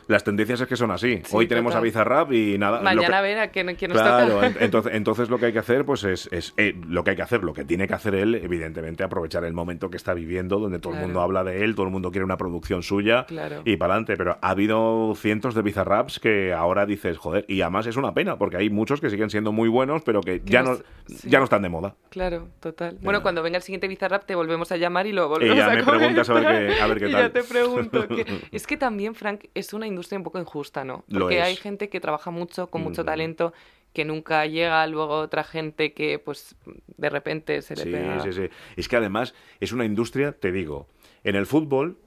las 0.07 0.23
tendencias 0.23 0.61
es 0.61 0.67
que 0.67 0.75
son 0.75 0.91
así. 0.91 1.21
Sí, 1.23 1.31
Hoy 1.35 1.47
tenemos 1.47 1.71
total. 1.71 1.81
a 1.81 1.83
Bizarrap 1.83 2.31
y 2.33 2.57
nada. 2.57 2.81
Mañana 2.81 3.07
que- 3.07 3.13
a 3.15 3.21
ver 3.21 3.39
a 3.39 3.47
quién, 3.51 3.75
quién 3.75 3.91
nos 3.91 4.01
Claro, 4.01 4.33
toca. 4.35 4.47
en- 4.47 4.55
entonces, 4.59 4.93
entonces 4.95 5.29
lo 5.29 5.37
que 5.37 5.47
hay 5.47 5.53
que 5.53 5.59
hacer, 5.59 5.85
pues 5.85 6.03
es, 6.03 6.27
es, 6.31 6.53
eh, 6.57 6.75
lo 6.87 7.03
que 7.03 7.11
hay 7.11 7.15
que 7.15 7.21
hacer, 7.21 7.43
lo 7.43 7.53
que 7.53 7.63
tiene 7.65 7.87
que 7.87 7.93
hacer 7.93 8.15
él, 8.15 8.35
evidentemente, 8.35 9.03
aprovechar 9.03 9.43
el 9.45 9.53
momento 9.53 9.89
que 9.89 9.97
está 9.97 10.13
viviendo, 10.13 10.59
donde 10.59 10.79
todo 10.79 10.91
Claro. 10.91 11.05
el 11.05 11.07
mundo 11.09 11.21
habla 11.21 11.43
de 11.43 11.63
él, 11.63 11.75
todo 11.75 11.85
el 11.85 11.91
mundo 11.91 12.11
quiere 12.11 12.25
una 12.25 12.37
producción 12.37 12.83
suya 12.83 13.25
Claro. 13.27 13.61
y 13.65 13.77
para 13.77 13.93
adelante. 13.93 14.15
Pero 14.17 14.37
ha 14.41 14.49
habido 14.49 15.13
cientos 15.15 15.55
de 15.55 15.61
bizarraps 15.61 16.19
que 16.19 16.53
ahora 16.53 16.85
dices, 16.85 17.17
joder, 17.17 17.45
y 17.47 17.61
además 17.61 17.87
es 17.87 17.95
una 17.95 18.13
pena, 18.13 18.37
porque 18.37 18.57
hay 18.57 18.69
muchos 18.69 18.99
que 19.01 19.09
siguen 19.09 19.29
siendo 19.29 19.51
muy 19.51 19.69
buenos, 19.69 20.01
pero 20.03 20.21
que 20.21 20.41
ya 20.45 20.63
no 20.63 20.75
sí. 21.07 21.29
ya 21.29 21.37
no 21.39 21.45
están 21.45 21.61
de 21.61 21.69
moda. 21.69 21.95
Claro, 22.09 22.49
total. 22.59 22.97
Bueno, 23.01 23.21
cuando 23.21 23.41
venga 23.43 23.57
el 23.57 23.63
siguiente 23.63 23.87
Bizarrap 23.87 24.25
te 24.25 24.35
volvemos 24.35 24.71
a 24.71 24.77
llamar 24.77 25.07
y 25.07 25.11
lo 25.13 25.27
volvemos 25.29 25.55
ya 25.57 25.67
a 25.67 25.75
me 25.75 25.83
preguntas 25.83 26.29
a 26.29 26.33
ver 26.33 26.43
qué- 26.75 26.81
a 26.81 26.87
ver 26.87 26.99
qué 26.99 27.05
Y 27.09 27.11
tal. 27.11 27.21
ya 27.21 27.29
te 27.31 27.43
pregunto. 27.43 28.07
que- 28.07 28.25
Es 28.51 28.67
que 28.67 28.77
también, 28.77 29.15
Frank, 29.15 29.45
es 29.53 29.73
una 29.73 29.87
industria 29.87 30.00
un 30.09 30.23
poco 30.23 30.39
injusta, 30.39 30.83
¿no? 30.83 31.03
Porque 31.11 31.41
hay 31.41 31.55
gente 31.55 31.89
que 31.89 31.99
trabaja 31.99 32.31
mucho, 32.31 32.67
con 32.69 32.81
mucho 32.83 33.03
Mm. 33.03 33.05
talento, 33.05 33.53
que 33.93 34.05
nunca 34.05 34.45
llega, 34.45 34.85
luego 34.87 35.15
otra 35.19 35.43
gente 35.43 35.93
que, 35.93 36.17
pues, 36.17 36.55
de 36.97 37.09
repente 37.09 37.61
se 37.61 37.75
le 37.75 37.83
Sí, 37.83 37.91
pega... 37.91 38.21
sí, 38.23 38.31
sí. 38.33 38.49
Es 38.77 38.87
que 38.87 38.95
además 38.95 39.33
es 39.59 39.71
una 39.73 39.85
industria, 39.85 40.31
te 40.31 40.51
digo, 40.51 40.87
en 41.23 41.35
el 41.35 41.45
fútbol, 41.45 41.97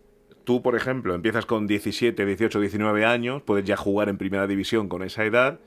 tú, 0.45 0.63
por 0.63 0.77
ejemplo, 0.77 1.15
empiezas 1.15 1.45
con 1.47 1.67
17, 1.67 2.25
18, 2.25 2.61
19 2.61 3.05
años, 3.05 3.43
puedes 3.43 3.65
ya 3.67 3.77
jugar 3.77 4.09
en 4.09 4.17
primera 4.19 4.47
división 4.47 4.89
con 4.89 5.03
esa 5.03 5.25
edad. 5.25 5.61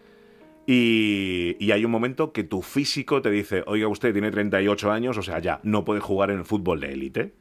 Y, 0.66 1.56
y 1.60 1.72
hay 1.72 1.86
un 1.86 1.92
momento 1.92 2.34
que 2.34 2.44
tu 2.44 2.62
físico 2.62 3.22
te 3.22 3.30
dice, 3.32 3.64
oiga, 3.68 3.88
usted 3.88 4.12
tiene 4.12 4.32
38 4.32 4.92
años, 4.92 5.18
o 5.18 5.22
sea, 5.22 5.40
ya, 5.40 5.60
no 5.64 5.86
puede 5.86 6.02
jugar 6.02 6.30
en 6.32 6.40
el 6.40 6.46
fútbol 6.46 6.80
de 6.82 6.92
élite. 6.92 7.34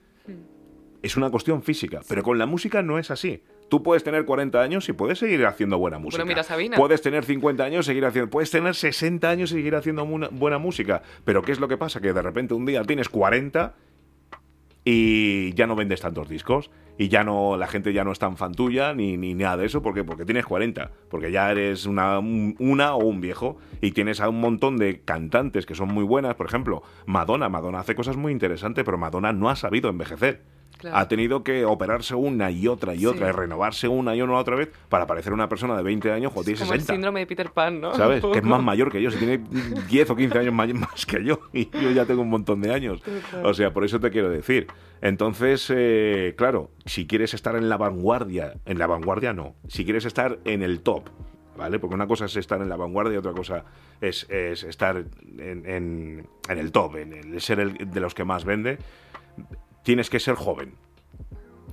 Es 1.02 1.16
una 1.16 1.30
cuestión 1.30 1.62
física, 1.62 2.00
pero 2.08 2.22
con 2.22 2.38
la 2.38 2.46
música 2.46 2.82
no 2.82 2.98
es 2.98 3.10
así. 3.10 3.42
Tú 3.68 3.82
puedes 3.82 4.04
tener 4.04 4.24
40 4.24 4.60
años 4.60 4.88
y 4.88 4.92
puedes 4.92 5.18
seguir 5.18 5.44
haciendo 5.46 5.76
buena 5.78 5.98
música. 5.98 6.24
mira, 6.24 6.42
Sabina. 6.44 6.76
Puedes 6.76 7.02
tener 7.02 7.24
50 7.24 7.64
años 7.64 7.86
y 7.86 7.88
seguir 7.88 8.04
haciendo. 8.04 8.30
Puedes 8.30 8.50
tener 8.50 8.74
60 8.74 9.28
años 9.28 9.50
y 9.50 9.54
seguir 9.56 9.74
haciendo 9.74 10.04
buena 10.06 10.58
música. 10.58 11.02
Pero 11.24 11.42
¿qué 11.42 11.52
es 11.52 11.58
lo 11.60 11.66
que 11.68 11.76
pasa? 11.76 12.00
Que 12.00 12.12
de 12.12 12.22
repente 12.22 12.54
un 12.54 12.64
día 12.66 12.82
tienes 12.84 13.08
40 13.08 13.74
y 14.84 15.52
ya 15.54 15.66
no 15.66 15.74
vendes 15.74 16.00
tantos 16.00 16.28
discos. 16.28 16.70
Y 16.98 17.08
ya 17.08 17.24
no, 17.24 17.56
la 17.58 17.66
gente 17.66 17.92
ya 17.92 18.04
no 18.04 18.12
es 18.12 18.18
tan 18.18 18.36
fan 18.38 18.52
tuya 18.54 18.94
ni, 18.94 19.16
ni 19.18 19.34
nada 19.34 19.58
de 19.58 19.66
eso. 19.66 19.82
¿Por 19.82 19.92
qué? 19.92 20.02
Porque 20.04 20.24
tienes 20.24 20.46
40. 20.46 20.92
Porque 21.10 21.30
ya 21.30 21.50
eres 21.50 21.84
una, 21.84 22.18
un- 22.20 22.54
una 22.58 22.94
o 22.94 23.04
un 23.04 23.20
viejo. 23.20 23.58
Y 23.82 23.90
tienes 23.90 24.20
a 24.20 24.28
un 24.30 24.40
montón 24.40 24.76
de 24.78 25.00
cantantes 25.00 25.66
que 25.66 25.74
son 25.74 25.88
muy 25.88 26.04
buenas. 26.04 26.36
Por 26.36 26.46
ejemplo, 26.46 26.82
Madonna. 27.04 27.48
Madonna 27.50 27.80
hace 27.80 27.94
cosas 27.94 28.16
muy 28.16 28.32
interesantes, 28.32 28.84
pero 28.84 28.96
Madonna 28.96 29.32
no 29.32 29.50
ha 29.50 29.56
sabido 29.56 29.90
envejecer. 29.90 30.42
Claro. 30.78 30.96
Ha 30.98 31.08
tenido 31.08 31.42
que 31.42 31.64
operarse 31.64 32.14
una 32.14 32.50
y 32.50 32.68
otra 32.68 32.94
y 32.94 33.06
otra 33.06 33.26
Sí. 33.28 33.32
y 33.34 33.36
renovarse 33.40 33.88
una 33.88 34.14
y 34.14 34.20
una 34.22 34.34
otra 34.34 34.56
vez 34.56 34.70
para 34.88 35.06
parecer 35.06 35.32
una 35.32 35.48
persona 35.48 35.76
de 35.76 35.82
20 35.82 36.12
años 36.12 36.32
cuando 36.32 36.44
tiene 36.46 36.60
Como 36.60 36.72
el 36.74 36.80
60. 36.80 36.92
síndrome 36.94 37.20
de 37.20 37.26
Peter 37.26 37.50
Pan, 37.50 37.80
¿no? 37.80 37.94
¿Sabes? 37.94 38.22
Que 38.32 38.38
es 38.38 38.44
más 38.44 38.62
mayor 38.62 38.92
que 38.92 39.00
yo. 39.00 39.10
Si 39.10 39.16
tiene 39.18 39.40
10 39.88 40.10
o 40.10 40.16
15 40.16 40.38
años 40.38 40.54
más 40.54 41.06
que 41.06 41.24
yo. 41.24 41.40
Y 41.52 41.70
yo 41.80 41.90
ya 41.92 42.04
tengo 42.04 42.22
un 42.22 42.28
montón 42.30 42.60
de 42.60 42.72
años. 42.74 43.00
O 43.42 43.54
sea, 43.54 43.72
por 43.72 43.84
eso 43.84 43.98
te 44.00 44.10
quiero 44.10 44.28
decir. 44.28 44.66
Entonces, 45.00 45.70
eh, 45.74 46.34
claro, 46.36 46.70
si 46.84 47.06
quieres 47.06 47.32
estar 47.34 47.56
en 47.56 47.68
la 47.68 47.76
vanguardia, 47.76 48.54
en 48.66 48.78
la 48.78 48.86
vanguardia 48.86 49.32
no. 49.32 49.54
Si 49.68 49.84
quieres 49.84 50.04
estar 50.04 50.38
en 50.44 50.62
el 50.62 50.80
top, 50.80 51.08
¿vale? 51.56 51.78
Porque 51.78 51.94
una 51.94 52.06
cosa 52.06 52.26
es 52.26 52.36
estar 52.36 52.60
en 52.60 52.68
la 52.68 52.76
vanguardia 52.76 53.14
y 53.14 53.16
otra 53.18 53.32
cosa 53.32 53.64
es, 54.00 54.26
es 54.30 54.62
estar 54.64 54.96
en, 55.38 55.66
en- 55.66 56.28
en 56.48 56.58
el 56.58 56.70
top, 56.72 56.96
en 56.96 57.12
el 57.14 57.40
ser 57.40 57.60
el 57.60 57.90
de 57.90 58.00
los 58.00 58.14
que 58.14 58.24
más 58.24 58.44
vende. 58.44 58.78
Tienes 59.86 60.10
que 60.10 60.18
ser 60.18 60.34
joven. 60.34 60.74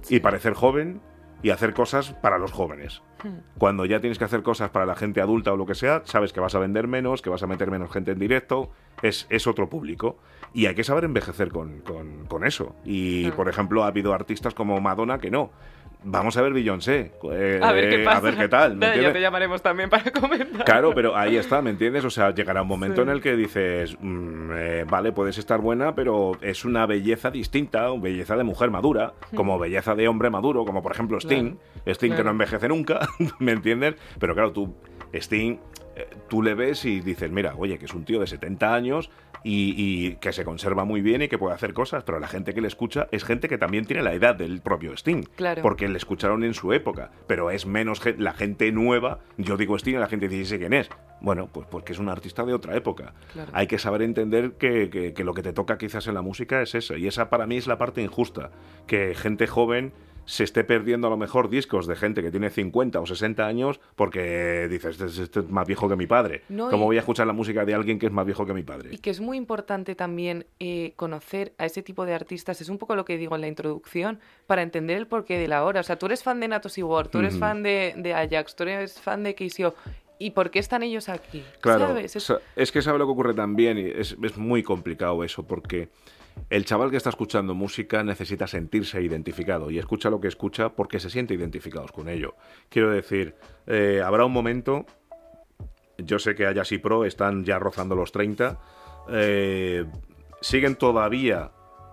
Y 0.08 0.19
parecer 0.19 0.54
joven 0.54 1.02
y 1.41 1.49
hacer 1.49 1.73
cosas 1.73 2.13
para 2.21 2.38
los 2.38 2.52
jóvenes. 2.52 3.02
Hmm. 3.23 3.39
Cuando 3.58 3.86
ya 3.86 3.99
tienes 3.99 4.19
que 4.19 4.26
hacer 4.26 4.43
cosas 4.43 4.69
para 4.69 4.86
la 4.86 4.93
gente 4.95 5.19
adulta 5.19 5.52
o 5.52 5.58
lo 5.58 5.65
que 5.65 5.73
sea, 5.73 6.04
sabes 6.06 6.32
que 6.32 6.39
vas 6.39 6.54
a 6.54 6.60
vender 6.60 6.88
menos, 6.88 7.23
que 7.23 7.32
vas 7.32 7.41
a 7.41 7.47
meter 7.47 7.71
menos 7.71 7.91
gente 7.91 8.12
en 8.12 8.19
directo, 8.19 8.69
es, 9.02 9.26
es 9.32 9.47
otro 9.47 9.67
público. 9.67 10.19
Y 10.54 10.67
hay 10.67 10.76
que 10.76 10.84
saber 10.84 11.06
envejecer 11.06 11.52
con, 11.52 11.80
con- 11.80 12.28
con 12.28 12.45
eso. 12.45 12.76
Y, 12.86 13.21
Claro. 13.23 13.36
por 13.36 13.49
ejemplo, 13.49 13.84
ha 13.84 13.88
habido 13.88 14.13
artistas 14.13 14.54
como 14.54 14.80
Madonna 14.80 15.17
que 15.17 15.32
no. 15.32 15.49
Vamos 16.06 16.36
a 16.38 16.42
ver 16.42 16.54
Beyoncé. 16.54 17.12
eh, 17.32 17.60
A 17.62 17.72
ver 17.72 17.89
qué 17.89 18.00
pasa. 18.04 18.18
A 18.18 18.22
ver 18.22 18.36
qué 18.38 18.48
tal. 18.48 18.76
¿me 18.76 19.02
Ya, 19.02 19.13
te 19.13 19.22
llamaremos 19.22 19.62
también 19.62 19.89
para 19.89 20.12
comentar. 20.12 20.66
Claro, 20.66 20.94
pero 20.94 21.16
ahí 21.16 21.38
está, 21.38 21.62
¿me 21.62 21.70
entiendes? 21.70 22.04
O 22.06 22.10
sea, 22.10 22.34
llegará 22.34 22.62
un 22.62 22.68
momento 22.68 22.98
Sí. 22.98 23.02
en 23.04 23.10
el 23.10 23.22
que 23.22 23.36
dices, 23.36 23.96
mm, 24.00 24.52
eh, 24.54 24.86
vale, 24.89 25.12
puedes 25.12 25.38
estar 25.38 25.62
buena, 25.62 25.96
pero 25.96 26.34
es 26.42 26.66
una 26.66 26.86
belleza 26.86 27.32
distinta, 27.32 27.92
una 27.92 28.04
belleza 28.04 28.36
de 28.36 28.44
mujer 28.44 28.70
madura, 28.70 29.13
como 29.36 29.58
belleza 29.58 29.96
de 29.96 30.08
hombre 30.08 30.30
maduro, 30.30 30.66
como 30.66 30.82
por 30.84 30.92
ejemplo 30.92 31.18
Sting. 31.20 31.56
Sting 31.86 32.10
que 32.10 32.16
claro. 32.16 32.24
no 32.26 32.32
envejece 32.32 32.68
nunca, 32.68 33.00
¿me 33.39 33.54
entiendes? 33.54 33.96
Pero 34.20 34.34
claro, 34.34 34.52
tú, 34.52 34.76
Sting, 35.13 35.58
eh, 35.96 36.08
tú 36.28 36.42
le 36.42 36.54
ves 36.56 36.86
y 36.86 37.00
dices, 37.02 37.32
mira, 37.32 37.54
oye, 37.58 37.78
que 37.78 37.86
es 37.86 37.94
un 37.94 38.04
tío 38.04 38.20
de 38.20 38.28
70 38.28 38.74
años 38.74 39.10
y, 39.43 39.75
y 39.77 40.15
que 40.15 40.32
se 40.32 40.45
conserva 40.45 40.86
muy 40.86 41.01
bien 41.01 41.21
y 41.21 41.27
que 41.27 41.38
puede 41.38 41.53
hacer 41.56 41.73
cosas, 41.73 42.03
pero 42.03 42.19
la 42.19 42.27
gente 42.27 42.53
que 42.53 42.62
le 42.62 42.67
escucha 42.67 43.08
es 43.12 43.23
gente 43.25 43.47
que 43.49 43.58
también 43.58 43.86
tiene 43.86 44.01
la 44.01 44.13
edad 44.13 44.36
del 44.36 44.62
propio 44.62 44.93
Sting. 44.95 45.23
Claro. 45.36 45.62
Porque 45.62 45.88
le 45.88 45.97
escucharon 45.97 46.43
en 46.43 46.53
su 46.53 46.71
época, 46.73 47.12
pero 47.27 47.51
es 47.51 47.65
menos 47.65 48.01
la 48.17 48.34
gente 48.34 48.71
nueva. 48.71 49.19
Yo 49.38 49.58
digo 49.58 49.77
Sting 49.77 49.95
y 49.95 49.99
la 49.99 50.08
gente 50.08 50.27
dice 50.27 50.58
quién 50.60 50.73
es. 50.73 50.89
Bueno, 51.21 51.47
pues 51.51 51.67
porque 51.69 51.93
es 51.93 51.99
un 51.99 52.10
artista 52.10 52.43
de 52.45 52.53
otra 52.53 52.75
época. 52.75 53.13
Claro. 53.34 53.51
Hay 53.53 53.67
que 53.67 53.79
saber 53.79 54.01
entender 54.01 54.53
que, 54.53 54.89
que- 54.89 55.13
que 55.13 55.23
lo 55.23 55.34
que 55.34 55.41
te 55.41 55.53
toca 55.53 55.77
quizás 55.77 56.08
en 56.08 56.13
la 56.15 56.21
música 56.21 56.62
es 56.62 56.75
eso. 56.75 56.95
Y 56.97 57.08
esa 57.08 57.29
para 57.29 57.45
mí 57.47 57.58
es 57.58 57.67
la 57.67 57.77
parte 57.77 58.01
injusta. 58.01 58.51
Que 58.88 59.13
gente 59.15 59.47
joven 59.47 59.93
se 60.25 60.43
esté 60.43 60.63
perdiendo 60.63 61.07
a 61.07 61.09
lo 61.09 61.17
mejor 61.17 61.49
discos 61.49 61.86
de 61.88 61.95
gente 61.95 62.21
que 62.21 62.31
tiene 62.31 62.49
50 62.49 62.99
o 62.99 63.05
60 63.05 63.45
años 63.45 63.79
porque 63.95 64.67
dices, 64.69 64.91
este, 64.91 65.05
es- 65.05 65.17
este 65.17 65.39
es 65.41 65.49
más 65.49 65.67
viejo 65.67 65.89
que 65.89 65.95
mi 65.95 66.07
padre. 66.07 66.43
No, 66.49 66.69
¿Cómo 66.69 66.86
voy 66.86 66.95
a 66.97 66.99
escuchar 67.01 67.27
la 67.27 67.33
música 67.33 67.65
de 67.65 67.73
alguien 67.73 67.99
que 67.99 68.05
es 68.05 68.12
más 68.12 68.25
viejo 68.25 68.45
que 68.45 68.53
mi 68.53 68.63
padre? 68.63 68.89
Y 68.93 68.99
que 68.99 69.09
es 69.09 69.19
muy 69.19 69.38
importante 69.38 69.95
también 69.95 70.45
eh, 70.59 70.93
conocer 70.95 71.53
a 71.57 71.65
ese 71.65 71.83
tipo 71.83 72.05
de 72.05 72.13
artistas, 72.13 72.62
es 72.62 72.69
un 72.69 72.77
poco 72.77 72.95
lo 72.95 73.05
que 73.05 73.17
digo 73.17 73.36
en 73.36 73.41
la 73.41 73.47
introducción, 73.47 74.19
para 74.47 74.62
entender 74.62 74.97
el 74.97 75.07
porqué 75.07 75.38
de 75.38 75.47
la 75.47 75.63
hora. 75.65 75.81
O 75.81 75.83
sea, 75.83 75.97
tú 75.97 76.05
eres 76.05 76.23
fan 76.23 76.39
de 76.39 76.47
Natos 76.47 76.77
y 76.77 76.83
Ward, 76.83 77.09
tú 77.09 77.19
eres 77.19 77.38
fan 77.38 77.63
de, 77.63 77.93
de 77.97 78.13
Ajax, 78.13 78.55
tú 78.55 78.63
eres 78.63 78.99
fan 79.01 79.23
de 79.23 79.36
KCO. 79.36 79.75
¿Y 80.19 80.31
por 80.31 80.51
qué 80.51 80.59
están 80.59 80.83
ellos 80.83 81.09
aquí? 81.09 81.43
Claro, 81.59 81.88
¿Sabes? 81.88 82.15
Es- 82.15 82.33
es 82.55 82.71
que 82.71 82.81
sabe 82.81 82.97
lo 82.99 83.05
que 83.05 83.12
ocurre 83.12 83.33
también 83.33 83.77
y 83.77 83.88
es, 83.88 84.15
es 84.23 84.38
muy 84.38 84.63
complicado 84.63 85.23
eso 85.23 85.43
porque 85.43 85.89
el 86.50 86.65
chaval 86.65 86.91
que 86.91 86.98
está 86.98 87.10
escuchando 87.10 87.56
música 87.56 88.04
necesita 88.04 88.48
sentirse 88.48 89.02
identificado 89.02 89.72
y 89.72 89.80
escucha 89.80 90.10
lo 90.10 90.19
que 90.19 90.28
escucha 90.28 90.69
porque 90.69 91.00
se 91.00 91.10
siente 91.10 91.34
identificado 91.34 91.88
con 91.88 92.10
ello. 92.10 92.36
Quiero 92.69 92.91
decir, 92.91 93.36
eh, 93.65 94.02
habrá 94.06 94.26
un 94.26 94.34
momento, 94.34 94.86
yo 95.98 96.19
sé 96.19 96.36
que 96.36 96.46
Ayas 96.46 96.72
y 96.72 96.78
Pro 96.78 97.06
están 97.06 97.43
ya 97.43 97.60
rozando 97.60 97.96
los 97.96 98.12
30, 98.12 98.60
eh, 99.10 99.86
siguen 100.41 100.76
todavía 100.76 101.52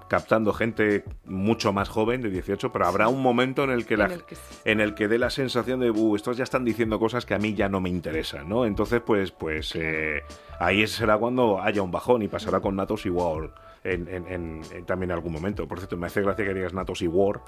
captando 0.09 0.53
gente 0.53 1.05
mucho 1.25 1.73
más 1.73 1.89
joven 1.89 2.21
de 2.21 2.31
18, 2.31 2.73
pero 2.73 2.85
habrá 2.85 3.07
un 3.07 3.23
momento 3.23 3.63
en 3.63 3.71
el 3.71 3.87
que 3.87 3.97
la, 3.97 4.07
En 4.07 4.13
el 4.13 4.25
que 4.25 4.35
sí. 4.35 4.43
en 4.65 4.81
el 4.81 4.95
que 4.95 5.07
dé 5.07 5.19
la 5.19 5.31
sensación 5.31 5.79
de, 5.79 5.93
uh, 5.93 6.17
estos 6.17 6.37
ya 6.37 6.43
están 6.43 6.65
diciendo 6.65 6.99
cosas 6.99 7.25
que 7.25 7.33
a 7.33 7.39
mí 7.39 7.55
ya 7.55 7.69
no 7.69 7.81
me 7.81 7.91
interesan, 7.91 8.49
¿no? 8.49 8.67
Entonces, 8.67 9.01
pues, 9.07 9.31
pues 9.31 9.73
eh, 9.77 10.25
ahí 10.59 10.85
será 10.89 11.17
cuando 11.17 11.63
haya 11.63 11.81
un 11.81 11.93
bajón 11.93 12.23
y 12.23 12.29
pasará 12.29 12.59
con 12.59 12.75
Natos 12.75 13.07
y 13.07 13.09
War 13.09 13.53
en, 13.85 14.09
en- 14.09 14.27
en- 14.29 14.61
en 14.73 14.85
también 14.85 15.11
en 15.11 15.17
algún 15.17 15.33
momento. 15.33 15.67
Por 15.67 15.79
cierto, 15.79 15.97
me 15.97 16.07
hace 16.07 16.21
gracia 16.23 16.45
que 16.45 16.53
digas 16.55 16.75
Natos 16.75 17.03
y 17.03 17.07
War, 17.09 17.41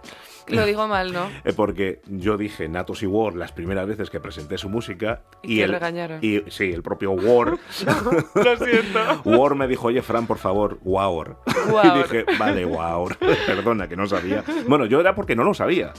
Lo 0.49 0.65
digo 0.67 0.87
mal, 0.89 1.13
¿no? 1.13 1.29
eh, 1.45 1.53
porque 1.55 2.01
yo 2.07 2.37
dije 2.37 2.69
Natos 2.69 3.03
y 3.03 3.07
War 3.07 3.35
las 3.35 3.53
primeras 3.53 3.87
veces 3.87 4.09
que 4.11 4.21
presenté 4.21 4.57
su 4.59 4.69
música 4.69 5.23
Y 5.43 5.59
te 5.59 5.65
el, 5.65 5.71
regañaron. 5.73 6.19
y 6.23 6.43
sí, 6.49 6.73
el 6.73 6.83
propio 6.83 7.13
War, 7.13 7.51
Lo 8.35 8.57
siento. 8.57 9.23
War 9.25 9.55
me 9.55 9.67
dijo, 9.69 9.89
oye, 9.89 10.03
Fran, 10.03 10.27
por 10.27 10.39
favor, 10.39 10.79
Wow. 10.83 11.03
Guaur. 11.13 11.37
Y 11.85 11.99
dije, 11.99 12.25
vale, 12.39 12.65
Wow. 12.65 13.09
Perdona, 13.47 13.89
que 13.89 13.97
no 13.97 14.07
sabía. 14.07 14.45
Bueno, 14.69 14.87
yo 14.87 15.01
era 15.01 15.15
porque 15.15 15.35
no 15.37 15.45
lo 15.45 15.53
sabía. 15.55 15.93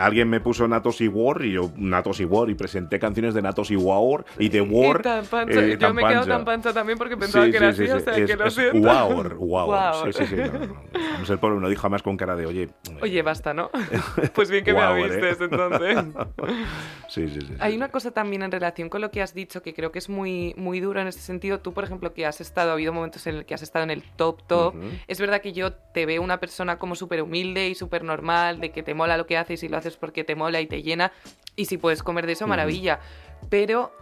Alguien 0.00 0.28
me 0.28 0.40
puso 0.40 0.66
Natos 0.68 1.00
y 1.00 1.08
War 1.08 1.44
y 1.44 1.52
yo 1.52 1.70
Natos 1.76 2.20
y 2.20 2.24
War 2.24 2.48
y 2.50 2.54
presenté 2.54 2.98
canciones 2.98 3.34
de 3.34 3.42
Natos 3.42 3.70
y 3.70 3.76
War 3.76 4.24
y 4.38 4.48
de 4.48 4.60
War. 4.60 5.00
Y 5.00 5.02
tan 5.02 5.24
pancha. 5.26 5.60
eh, 5.60 5.70
yo 5.72 5.78
tan 5.78 5.94
me 5.94 6.02
he 6.02 6.06
quedado 6.08 6.26
tan 6.26 6.44
pancha 6.44 6.72
también 6.72 6.98
porque 6.98 7.16
pensaba 7.16 7.44
Sí, 7.46 7.50
que 7.50 7.56
era 7.56 7.72
sí, 7.72 7.82
así, 7.84 7.92
o 7.92 7.98
sí. 7.98 8.04
sea, 8.04 8.16
Es- 8.16 8.30
que 8.30 8.36
lo 8.36 8.44
es 8.46 8.54
siento. 8.54 8.72
Sí, 10.04 10.12
sí, 10.12 10.26
sí. 10.26 10.36
no, 10.36 10.52
no, 10.52 10.58
no. 10.66 10.82
Vamos, 11.12 11.30
el 11.30 11.38
pobre 11.38 11.60
lo 11.60 11.68
dijo 11.68 11.82
además 11.82 12.02
con 12.02 12.16
cara 12.16 12.36
de, 12.36 12.46
oye. 12.46 12.68
Oye, 13.00 13.22
basta, 13.22 13.52
¿no? 13.54 13.70
Pues 14.34 14.50
bien 14.50 14.64
que 14.64 14.72
me 14.72 14.80
¿eh? 14.80 14.82
avistes, 14.82 15.40
entonces. 15.40 15.98
Sí, 17.08 17.28
sí, 17.28 17.40
sí. 17.42 17.54
Hay 17.60 17.76
una 17.76 17.88
cosa 17.90 18.10
también 18.10 18.42
en 18.42 18.50
relación 18.50 18.88
con 18.88 19.02
lo 19.02 19.10
que 19.10 19.20
has 19.20 19.34
dicho 19.34 19.62
que 19.62 19.74
creo 19.74 19.92
que 19.92 19.98
es 19.98 20.08
muy, 20.08 20.54
muy 20.56 20.80
duro 20.80 20.98
en 21.00 21.08
ese 21.08 21.20
sentido. 21.20 21.60
Tú, 21.60 21.74
por 21.74 21.84
ejemplo, 21.84 22.14
que 22.14 22.24
has 22.24 22.40
estado, 22.40 22.70
ha 22.70 22.72
habido 22.72 22.92
momentos 22.94 23.26
en 23.26 23.36
el 23.36 23.44
que 23.44 23.52
has 23.52 23.60
estado 23.62 23.82
en 23.84 23.90
el 23.90 24.02
top 24.16 24.42
top. 24.46 24.74
Es 25.08 25.20
verdad 25.20 25.42
que 25.42 25.52
yo 25.52 25.74
te 25.74 26.06
veo 26.06 26.22
una 26.22 26.40
persona 26.40 26.78
como 26.78 26.94
súper 26.94 27.20
humilde 27.22 27.68
y 27.68 27.74
súper 27.74 28.02
normal, 28.02 28.60
de 28.60 28.70
que 28.70 28.82
te 28.82 28.94
mola 28.94 29.18
lo 29.18 29.26
que 29.26 29.36
haces 29.36 29.62
y 29.62 29.68
lo 29.68 29.76
haces 29.82 29.96
porque 29.96 30.24
te 30.24 30.34
mola 30.34 30.60
y 30.60 30.66
te 30.66 30.82
llena. 30.82 31.12
Y 31.56 31.66
si 31.66 31.76
puedes 31.76 32.02
comer 32.02 32.26
de 32.26 32.32
eso, 32.32 32.46
maravilla. 32.46 33.00
Pero 33.50 33.92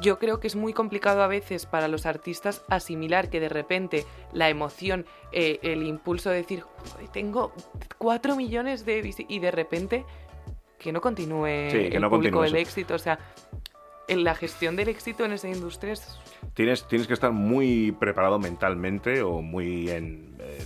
yo 0.00 0.18
creo 0.18 0.38
que 0.38 0.46
es 0.46 0.54
muy 0.54 0.72
complicado 0.72 1.22
a 1.22 1.26
veces 1.26 1.66
para 1.66 1.88
los 1.88 2.06
artistas 2.06 2.62
asimilar 2.68 3.28
que 3.30 3.40
de 3.40 3.48
repente 3.48 4.04
la 4.32 4.48
emoción, 4.48 5.06
eh, 5.32 5.58
el 5.62 5.82
impulso 5.82 6.30
de 6.30 6.36
decir, 6.36 6.60
"Joder, 6.60 7.08
tengo 7.08 7.52
cuatro 7.98 8.36
millones 8.36 8.84
de 8.84 9.02
vis-", 9.02 9.24
y 9.26 9.38
de 9.40 9.50
repente 9.50 10.04
que 10.78 10.92
no 10.92 11.00
continúe 11.00 11.70
Sí, 11.70 11.88
que 11.90 11.96
el 11.96 12.00
no 12.00 12.08
público 12.10 12.38
continúe 12.38 12.56
el 12.56 12.62
eso. 12.62 12.70
éxito. 12.70 12.94
O 12.94 12.98
sea, 12.98 13.18
en 14.08 14.24
la 14.24 14.34
gestión 14.34 14.76
del 14.76 14.88
éxito 14.88 15.24
en 15.24 15.32
esa 15.32 15.48
industria 15.48 15.92
es... 15.92 16.18
Tienes, 16.54 16.86
tienes 16.88 17.06
que 17.06 17.14
estar 17.14 17.32
muy 17.32 17.92
preparado 17.92 18.38
mentalmente 18.38 19.22
o 19.22 19.40
muy 19.42 19.90
en... 19.90 20.36
eh, 20.40 20.64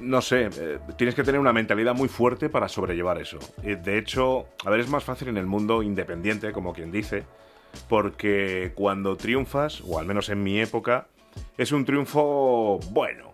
no 0.00 0.20
sé, 0.20 0.48
eh, 0.58 0.78
tienes 0.96 1.14
que 1.14 1.22
tener 1.24 1.40
una 1.40 1.52
mentalidad 1.52 1.94
muy 1.94 2.08
fuerte 2.08 2.48
para 2.48 2.68
sobrellevar 2.68 3.18
eso. 3.20 3.38
Y, 3.62 3.74
De 3.76 3.98
hecho, 3.98 4.46
a 4.64 4.70
ver, 4.70 4.80
es 4.80 4.88
más 4.88 5.04
fácil 5.04 5.28
en 5.28 5.36
el 5.36 5.46
mundo 5.46 5.82
independiente, 5.82 6.52
como 6.52 6.72
quien 6.72 6.90
dice, 6.92 7.24
porque 7.88 8.72
cuando 8.74 9.16
triunfas, 9.16 9.80
o 9.86 9.98
al 9.98 10.06
menos 10.06 10.28
en 10.28 10.42
mi 10.42 10.60
época, 10.60 11.06
es 11.58 11.72
un 11.72 11.84
triunfo 11.84 12.78
bueno. 12.90 13.32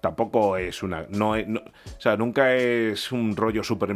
Tampoco 0.00 0.56
es 0.56 0.82
una... 0.82 1.06
No, 1.10 1.36
es- 1.36 1.46
no- 1.46 1.60
o 1.60 2.00
sea, 2.00 2.16
nunca 2.16 2.54
es 2.56 3.12
un 3.12 3.36
rollo 3.36 3.62
súper 3.62 3.94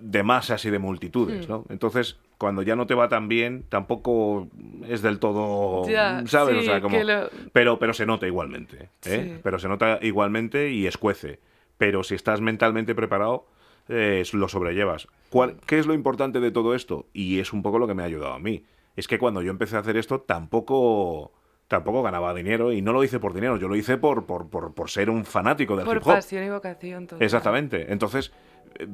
de 0.00 0.22
masas 0.22 0.64
y 0.64 0.70
de 0.70 0.78
multitudes, 0.78 1.46
Hmm. 1.48 1.50
¿no? 1.50 1.64
Entonces, 1.70 2.18
cuando 2.40 2.62
ya 2.62 2.74
no 2.74 2.86
te 2.86 2.94
va 2.94 3.10
tan 3.10 3.28
bien, 3.28 3.64
tampoco 3.68 4.48
es 4.88 5.02
del 5.02 5.18
todo, 5.18 5.86
Ya, 5.86 6.22
¿sabes? 6.26 6.56
o 6.56 6.62
sea, 6.62 6.80
como, 6.80 6.98
lo- 6.98 7.28
pero, 7.52 7.78
pero 7.78 7.92
se 7.92 8.06
nota 8.06 8.26
igualmente, 8.26 8.84
¿eh? 8.84 8.88
Sí. 9.02 9.40
Pero 9.42 9.58
se 9.58 9.68
nota 9.68 9.98
igualmente 10.00 10.70
y 10.70 10.86
escuece. 10.86 11.38
Pero 11.76 12.02
si 12.02 12.14
estás 12.14 12.40
mentalmente 12.40 12.94
preparado, 12.94 13.46
eh, 13.90 14.24
lo 14.32 14.48
sobrellevas. 14.48 15.06
¿Cuál- 15.28 15.56
¿Qué 15.66 15.78
es 15.78 15.86
lo 15.86 15.92
importante 15.92 16.40
de 16.40 16.50
todo 16.50 16.74
esto? 16.74 17.06
Y 17.12 17.40
es 17.40 17.52
un 17.52 17.62
poco 17.62 17.78
lo 17.78 17.86
que 17.86 17.92
me 17.94 18.02
ha 18.02 18.06
ayudado 18.06 18.32
a 18.32 18.38
mí. 18.38 18.64
Es 18.96 19.06
que 19.06 19.18
cuando 19.18 19.42
yo 19.42 19.50
empecé 19.50 19.76
a 19.76 19.80
hacer 19.80 19.98
esto, 19.98 20.22
tampoco 20.22 21.32
tampoco 21.68 22.02
ganaba 22.02 22.34
dinero 22.34 22.72
y 22.72 22.82
no 22.82 22.92
lo 22.92 23.04
hice 23.04 23.20
por 23.20 23.32
dinero, 23.32 23.56
yo 23.56 23.68
lo 23.68 23.76
hice 23.76 23.96
por, 23.96 24.24
por, 24.26 24.48
por, 24.50 24.74
por 24.74 24.90
ser 24.90 25.08
un 25.08 25.24
fanático 25.24 25.76
del 25.76 25.84
Por 25.86 25.98
hip 25.98 26.02
hop. 26.06 26.14
pasión 26.14 26.42
y 26.42 26.48
vocación. 26.50 27.06
total. 27.06 27.22
Exactamente. 27.22 27.92
Entonces, 27.92 28.32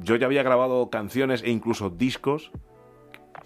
yo 0.03 0.15
ya 0.15 0.27
había 0.27 0.43
grabado 0.43 0.89
canciones 0.91 1.41
e 1.43 1.49
incluso 1.49 1.89
discos 1.89 2.51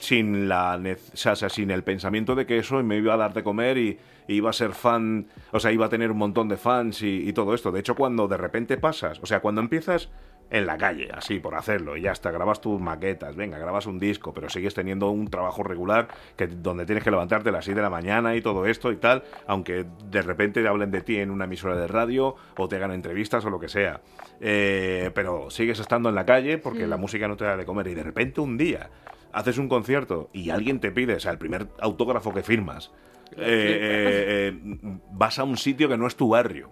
sin 0.01 0.49
la 0.49 0.81
o 0.81 1.15
sea, 1.15 1.35
sin 1.35 1.71
el 1.71 1.83
pensamiento 1.83 2.35
de 2.35 2.45
que 2.45 2.57
eso 2.57 2.81
me 2.83 2.97
iba 2.97 3.13
a 3.13 3.17
dar 3.17 3.33
de 3.33 3.43
comer 3.43 3.77
y, 3.77 3.99
y 4.27 4.35
iba 4.35 4.49
a 4.49 4.53
ser 4.53 4.73
fan, 4.73 5.27
o 5.51 5.59
sea, 5.59 5.71
iba 5.71 5.85
a 5.85 5.89
tener 5.89 6.11
un 6.11 6.17
montón 6.17 6.49
de 6.49 6.57
fans 6.57 7.03
y, 7.03 7.27
y 7.29 7.33
todo 7.33 7.53
esto. 7.53 7.71
De 7.71 7.79
hecho, 7.79 7.95
cuando 7.95 8.27
de 8.27 8.37
repente 8.37 8.77
pasas, 8.77 9.19
o 9.21 9.25
sea, 9.25 9.41
cuando 9.41 9.61
empiezas 9.61 10.09
en 10.51 10.65
la 10.65 10.77
calle, 10.77 11.09
así 11.13 11.39
por 11.39 11.55
hacerlo, 11.55 11.97
y 11.97 12.01
ya 12.01 12.11
está, 12.11 12.29
grabas 12.29 12.61
tus 12.61 12.79
maquetas, 12.79 13.35
venga, 13.35 13.57
grabas 13.57 13.85
un 13.87 13.97
disco, 13.97 14.33
pero 14.33 14.49
sigues 14.49 14.73
teniendo 14.73 15.09
un 15.09 15.29
trabajo 15.29 15.63
regular 15.63 16.09
que 16.35 16.47
donde 16.47 16.85
tienes 16.85 17.03
que 17.03 17.09
levantarte 17.09 17.49
a 17.49 17.51
las 17.53 17.65
6 17.65 17.75
de 17.75 17.81
la 17.81 17.89
mañana 17.89 18.35
y 18.35 18.41
todo 18.41 18.65
esto 18.65 18.91
y 18.91 18.97
tal, 18.97 19.23
aunque 19.47 19.85
de 20.09 20.21
repente 20.21 20.67
hablen 20.67 20.91
de 20.91 21.01
ti 21.01 21.17
en 21.17 21.31
una 21.31 21.45
emisora 21.45 21.75
de 21.75 21.87
radio 21.87 22.35
o 22.57 22.67
te 22.67 22.75
hagan 22.75 22.91
entrevistas 22.91 23.45
o 23.45 23.49
lo 23.49 23.59
que 23.59 23.69
sea. 23.69 24.01
Eh, 24.39 25.09
pero 25.15 25.49
sigues 25.49 25.79
estando 25.79 26.09
en 26.09 26.15
la 26.15 26.25
calle 26.25 26.57
porque 26.57 26.85
la 26.85 26.97
música 26.97 27.27
no 27.27 27.37
te 27.37 27.45
da 27.45 27.55
de 27.55 27.65
comer 27.65 27.87
y 27.87 27.93
de 27.93 28.03
repente 28.03 28.41
un 28.41 28.57
día 28.57 28.89
haces 29.33 29.57
un 29.57 29.69
concierto 29.69 30.29
y 30.33 30.49
alguien 30.49 30.79
te 30.79 30.91
pide, 30.91 31.15
o 31.15 31.19
sea, 31.19 31.31
el 31.31 31.37
primer 31.37 31.67
autógrafo 31.79 32.33
que 32.33 32.43
firmas, 32.43 32.91
eh, 33.37 33.37
eh, 33.37 34.51
eh, 34.53 34.97
vas 35.11 35.39
a 35.39 35.43
un 35.43 35.57
sitio 35.57 35.87
que 35.87 35.97
no 35.97 36.07
es 36.07 36.15
tu 36.15 36.29
barrio, 36.29 36.69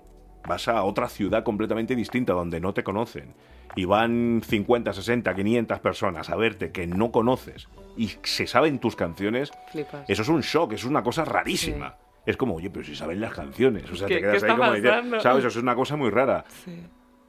vas 0.47 0.67
a 0.67 0.84
otra 0.84 1.08
ciudad 1.10 1.43
completamente 1.43 1.95
distinta 1.95 2.34
donde 2.34 2.60
no 2.60 2.73
te 2.73 2.84
conocen 2.84 3.34
y 3.75 3.86
van 3.86 4.41
50, 4.43 4.93
60, 4.93 5.36
500 5.36 5.80
personas 5.80 6.30
a 6.30 6.36
verte 6.36 6.71
que 6.71 6.88
no 6.88 7.12
conoces 7.12 7.67
y 7.97 8.08
se 8.23 8.47
saben 8.47 8.80
tus 8.80 8.95
canciones, 8.95 9.52
Flipas. 9.71 10.10
eso 10.10 10.21
es 10.21 10.30
un 10.30 10.41
shock, 10.41 10.73
es 10.73 10.84
una 10.86 11.04
cosa 11.04 11.23
rarísima. 11.25 11.89
Sí. 11.91 12.06
Es 12.25 12.38
como, 12.38 12.56
oye, 12.56 12.69
pero 12.69 12.86
si 12.86 12.95
saben 12.95 13.21
las 13.21 13.34
canciones. 13.34 13.89
O 13.91 13.95
sea, 13.95 14.08
¿Qué- 14.08 14.15
te 14.15 14.21
quedas 14.21 14.43
ahí 14.43 14.49
como 14.52 14.71
diciendo? 14.73 15.19
¿sabes? 15.19 15.39
Eso 15.39 15.47
es 15.47 15.63
una 15.63 15.73
cosa 15.75 15.95
muy 15.95 16.10
rara. 16.10 16.45
Sí. 16.65 16.80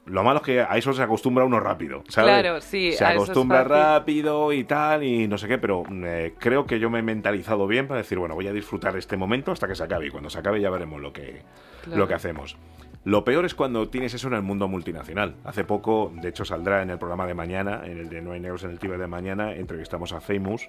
Lo 0.06 0.24
malo 0.24 0.38
es 0.40 0.44
que 0.44 0.60
a 0.60 0.76
eso 0.76 0.92
se 0.92 1.02
acostumbra 1.02 1.44
uno 1.44 1.60
rápido, 1.60 2.02
¿sabes? 2.08 2.40
Claro, 2.40 2.60
sí, 2.60 2.92
Se 2.92 3.04
acostumbra 3.04 3.62
rápido 3.64 4.52
y 4.52 4.64
tal, 4.64 5.04
y 5.04 5.28
no 5.28 5.38
sé 5.38 5.46
qué, 5.46 5.58
pero 5.58 5.84
eh, 5.90 6.34
creo 6.38 6.66
que 6.66 6.80
yo 6.80 6.90
me 6.90 6.98
he 6.98 7.02
mentalizado 7.02 7.66
bien 7.66 7.86
para 7.86 7.98
decir, 7.98 8.18
bueno, 8.18 8.34
voy 8.34 8.48
a 8.48 8.52
disfrutar 8.52 8.96
este 8.96 9.16
momento 9.16 9.52
hasta 9.52 9.68
que 9.68 9.74
se 9.74 9.84
acabe, 9.84 10.06
y 10.06 10.10
cuando 10.10 10.28
se 10.30 10.38
acabe 10.38 10.60
ya 10.60 10.70
veremos 10.70 11.00
lo 11.00 11.12
que, 11.12 11.42
Claro. 11.84 11.98
lo 12.00 12.08
que 12.08 12.14
hacemos. 12.14 12.56
Lo 13.04 13.24
peor 13.24 13.46
es 13.46 13.54
cuando 13.54 13.88
tienes 13.88 14.12
eso 14.12 14.28
en 14.28 14.34
el 14.34 14.42
mundo 14.42 14.68
multinacional. 14.68 15.36
Hace 15.44 15.64
poco, 15.64 16.12
de 16.20 16.28
hecho, 16.28 16.44
saldrá 16.44 16.82
en 16.82 16.90
el 16.90 16.98
programa 16.98 17.26
de 17.26 17.34
mañana, 17.34 17.80
en 17.84 17.98
el 17.98 18.08
de 18.10 18.20
No 18.20 18.32
hay 18.32 18.40
negros 18.40 18.62
en 18.64 18.70
el 18.70 18.78
Tíbet 18.78 18.98
de 19.00 19.06
mañana, 19.06 19.54
entrevistamos 19.54 20.12
a 20.12 20.20
Famous, 20.20 20.68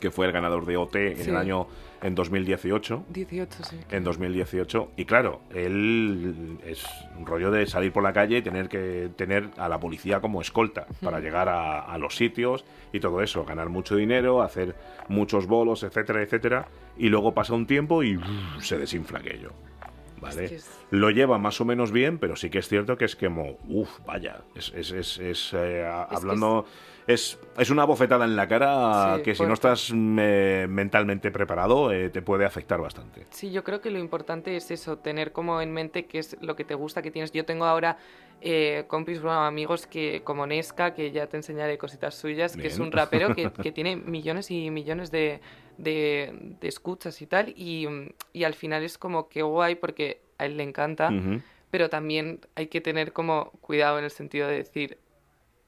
que 0.00 0.10
fue 0.10 0.26
el 0.26 0.32
ganador 0.32 0.66
de 0.66 0.76
OT 0.76 0.96
en 1.12 1.16
Sí. 1.18 1.30
el 1.30 1.36
año 1.36 1.66
en 2.02 2.14
2018 2.14 3.04
18, 3.10 3.64
sí. 3.64 3.76
en 3.90 4.02
2018 4.04 4.92
y 4.96 5.04
claro, 5.04 5.42
él 5.54 6.58
es 6.64 6.84
un 7.18 7.26
rollo 7.26 7.50
de 7.50 7.66
salir 7.66 7.92
por 7.92 8.02
la 8.02 8.12
calle 8.12 8.38
y 8.38 8.42
tener 8.42 8.68
que 8.68 9.10
tener 9.16 9.50
a 9.58 9.68
la 9.68 9.78
policía 9.78 10.20
como 10.20 10.40
escolta 10.40 10.86
para 11.02 11.20
llegar 11.20 11.48
a, 11.48 11.80
a 11.80 11.98
los 11.98 12.16
sitios 12.16 12.64
y 12.92 13.00
todo 13.00 13.20
eso, 13.20 13.44
ganar 13.44 13.68
mucho 13.68 13.94
dinero, 13.96 14.42
hacer 14.42 14.74
muchos 15.08 15.46
bolos, 15.46 15.82
etcétera, 15.82 16.22
etcétera, 16.22 16.68
y 16.96 17.08
luego 17.08 17.34
pasa 17.34 17.52
un 17.54 17.66
tiempo 17.66 18.02
y 18.02 18.18
se 18.60 18.78
desinfla 18.78 19.18
aquello. 19.18 19.52
¿Vale? 20.20 20.44
Es 20.44 20.50
que 20.50 20.56
es- 20.56 20.70
Lo 20.90 21.10
lleva 21.10 21.38
más 21.38 21.60
o 21.60 21.64
menos 21.64 21.92
bien, 21.92 22.18
pero 22.18 22.36
sí 22.36 22.50
que 22.50 22.58
es 22.58 22.68
cierto 22.68 22.96
que 22.98 23.04
es 23.04 23.16
como, 23.16 23.56
uff, 23.68 24.00
vaya, 24.06 24.40
es, 24.54 24.72
es, 24.74 24.90
es, 24.90 25.18
es, 25.18 25.52
eh, 25.54 25.84
hablando, 25.86 26.66
es, 27.06 27.38
es 27.56 27.70
una 27.70 27.84
bofetada 27.84 28.24
en 28.24 28.36
la 28.36 28.46
cara 28.48 29.16
Sí, 29.16 29.22
que 29.22 29.34
si 29.34 29.44
no 29.44 29.54
estás 29.54 29.92
eh, 29.94 30.66
mentalmente 30.68 31.30
preparado 31.30 31.92
eh, 31.92 32.10
te 32.10 32.22
puede 32.22 32.44
afectar 32.44 32.80
bastante. 32.80 33.26
Sí, 33.30 33.50
yo 33.52 33.62
creo 33.64 33.80
que 33.80 33.90
lo 33.90 33.98
importante 33.98 34.56
es 34.56 34.70
eso, 34.70 34.98
tener 34.98 35.32
como 35.32 35.60
en 35.60 35.72
mente 35.72 36.06
qué 36.06 36.18
es 36.18 36.36
lo 36.40 36.56
que 36.56 36.64
te 36.64 36.74
gusta, 36.74 37.02
que 37.02 37.10
tienes. 37.10 37.32
Yo 37.32 37.44
tengo 37.44 37.64
ahora 37.64 37.96
eh, 38.42 38.84
compis, 38.88 39.20
bueno, 39.20 39.40
amigos 39.44 39.86
que 39.86 40.22
como 40.24 40.46
Nesca, 40.46 40.94
que 40.94 41.10
ya 41.12 41.26
te 41.26 41.36
enseñaré 41.36 41.76
cositas 41.78 42.14
suyas, 42.14 42.56
que 42.56 42.68
es 42.68 42.78
un 42.78 42.90
rapero 42.90 43.34
que, 43.34 43.50
que 43.62 43.70
tiene 43.70 43.96
millones 43.96 44.50
y 44.50 44.70
millones 44.70 45.10
de, 45.10 45.40
de, 45.82 46.56
de 46.60 46.68
escuchas 46.68 47.20
y 47.22 47.26
tal, 47.26 47.50
y, 47.56 47.88
y 48.32 48.44
al 48.44 48.54
final 48.54 48.82
es 48.82 48.98
como 48.98 49.28
que 49.28 49.42
guay 49.42 49.76
porque 49.76 50.20
a 50.38 50.46
él 50.46 50.56
le 50.56 50.62
encanta, 50.62 51.10
pero 51.70 51.88
también 51.88 52.40
hay 52.54 52.66
que 52.66 52.80
tener 52.80 53.12
como 53.12 53.50
cuidado 53.60 53.98
en 53.98 54.04
el 54.04 54.10
sentido 54.10 54.48
de 54.48 54.56
decir, 54.56 54.98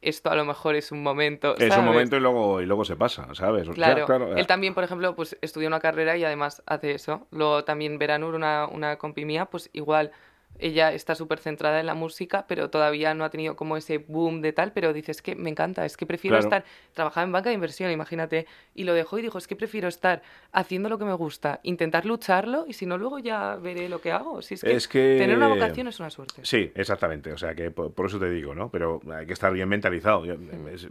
esto 0.00 0.30
a 0.30 0.34
lo 0.34 0.44
mejor 0.44 0.74
es 0.74 0.90
un 0.90 1.02
momento. 1.02 1.56
Es 1.56 1.76
un 1.76 1.84
momento 1.84 2.16
y 2.16 2.20
luego, 2.20 2.60
y 2.60 2.66
luego 2.66 2.84
se 2.84 2.96
pasa, 2.96 3.28
¿sabes? 3.34 3.68
O 3.68 3.74
sea, 3.74 4.04
Claro, 4.04 4.36
eh, 4.36 4.40
él 4.40 4.46
también, 4.46 4.74
por 4.74 4.82
ejemplo, 4.82 5.14
pues 5.14 5.38
estudia 5.40 5.68
una 5.68 5.78
carrera 5.78 6.16
y 6.16 6.24
además 6.24 6.62
hace 6.66 6.90
eso. 6.92 7.26
Luego 7.30 7.64
también 7.64 7.98
Veranur, 7.98 8.34
una, 8.34 8.66
una 8.66 8.96
compi 8.96 9.24
mía, 9.24 9.46
pues 9.46 9.70
igual 9.72 10.10
ella 10.58 10.92
está 10.92 11.14
súper 11.14 11.38
centrada 11.40 11.80
en 11.80 11.86
la 11.86 11.94
música, 11.94 12.44
pero 12.46 12.70
todavía 12.70 13.14
no 13.14 13.24
ha 13.24 13.30
tenido 13.30 13.56
como 13.56 13.76
ese 13.76 13.98
boom 13.98 14.42
de 14.42 14.52
tal, 14.52 14.72
pero 14.72 14.92
dice, 14.92 15.10
es 15.10 15.20
que 15.22 15.34
me 15.34 15.50
encanta, 15.50 15.84
es 15.84 15.96
que 15.96 16.06
prefiero 16.06 16.36
Claro. 16.36 16.46
estar, 16.46 16.64
trabajaba 16.92 17.24
en 17.24 17.32
banca 17.32 17.48
de 17.48 17.54
inversión, 17.54 17.90
imagínate, 17.90 18.46
y 18.74 18.84
lo 18.84 18.94
dejó 18.94 19.18
y 19.18 19.22
dijo, 19.22 19.38
es 19.38 19.48
que 19.48 19.56
prefiero 19.56 19.88
estar 19.88 20.22
haciendo 20.52 20.88
lo 20.88 20.98
que 20.98 21.04
me 21.04 21.14
gusta, 21.14 21.58
intentar 21.64 22.06
lucharlo 22.06 22.64
y 22.68 22.74
si 22.74 22.86
no, 22.86 22.96
luego 22.98 23.18
ya 23.18 23.56
veré 23.56 23.88
lo 23.88 24.00
que 24.00 24.12
hago. 24.12 24.40
Si 24.42 24.54
es 24.54 24.62
que, 24.62 24.72
Es 24.76 24.86
que- 24.88 25.16
tener 25.18 25.36
una 25.36 25.48
vocación 25.48 25.88
es 25.88 25.98
una 25.98 26.10
suerte. 26.10 26.42
Sí, 26.44 26.70
exactamente. 26.74 27.32
O 27.32 27.38
sea, 27.38 27.54
que 27.54 27.70
por, 27.70 27.92
por 27.92 28.06
eso 28.06 28.18
te 28.20 28.30
digo, 28.30 28.54
¿no? 28.54 28.70
Pero 28.70 29.00
hay 29.12 29.26
que 29.26 29.32
estar 29.32 29.52
bien 29.52 29.68
mentalizado. 29.68 30.24
Yo, 30.24 30.34
es- 30.70 30.88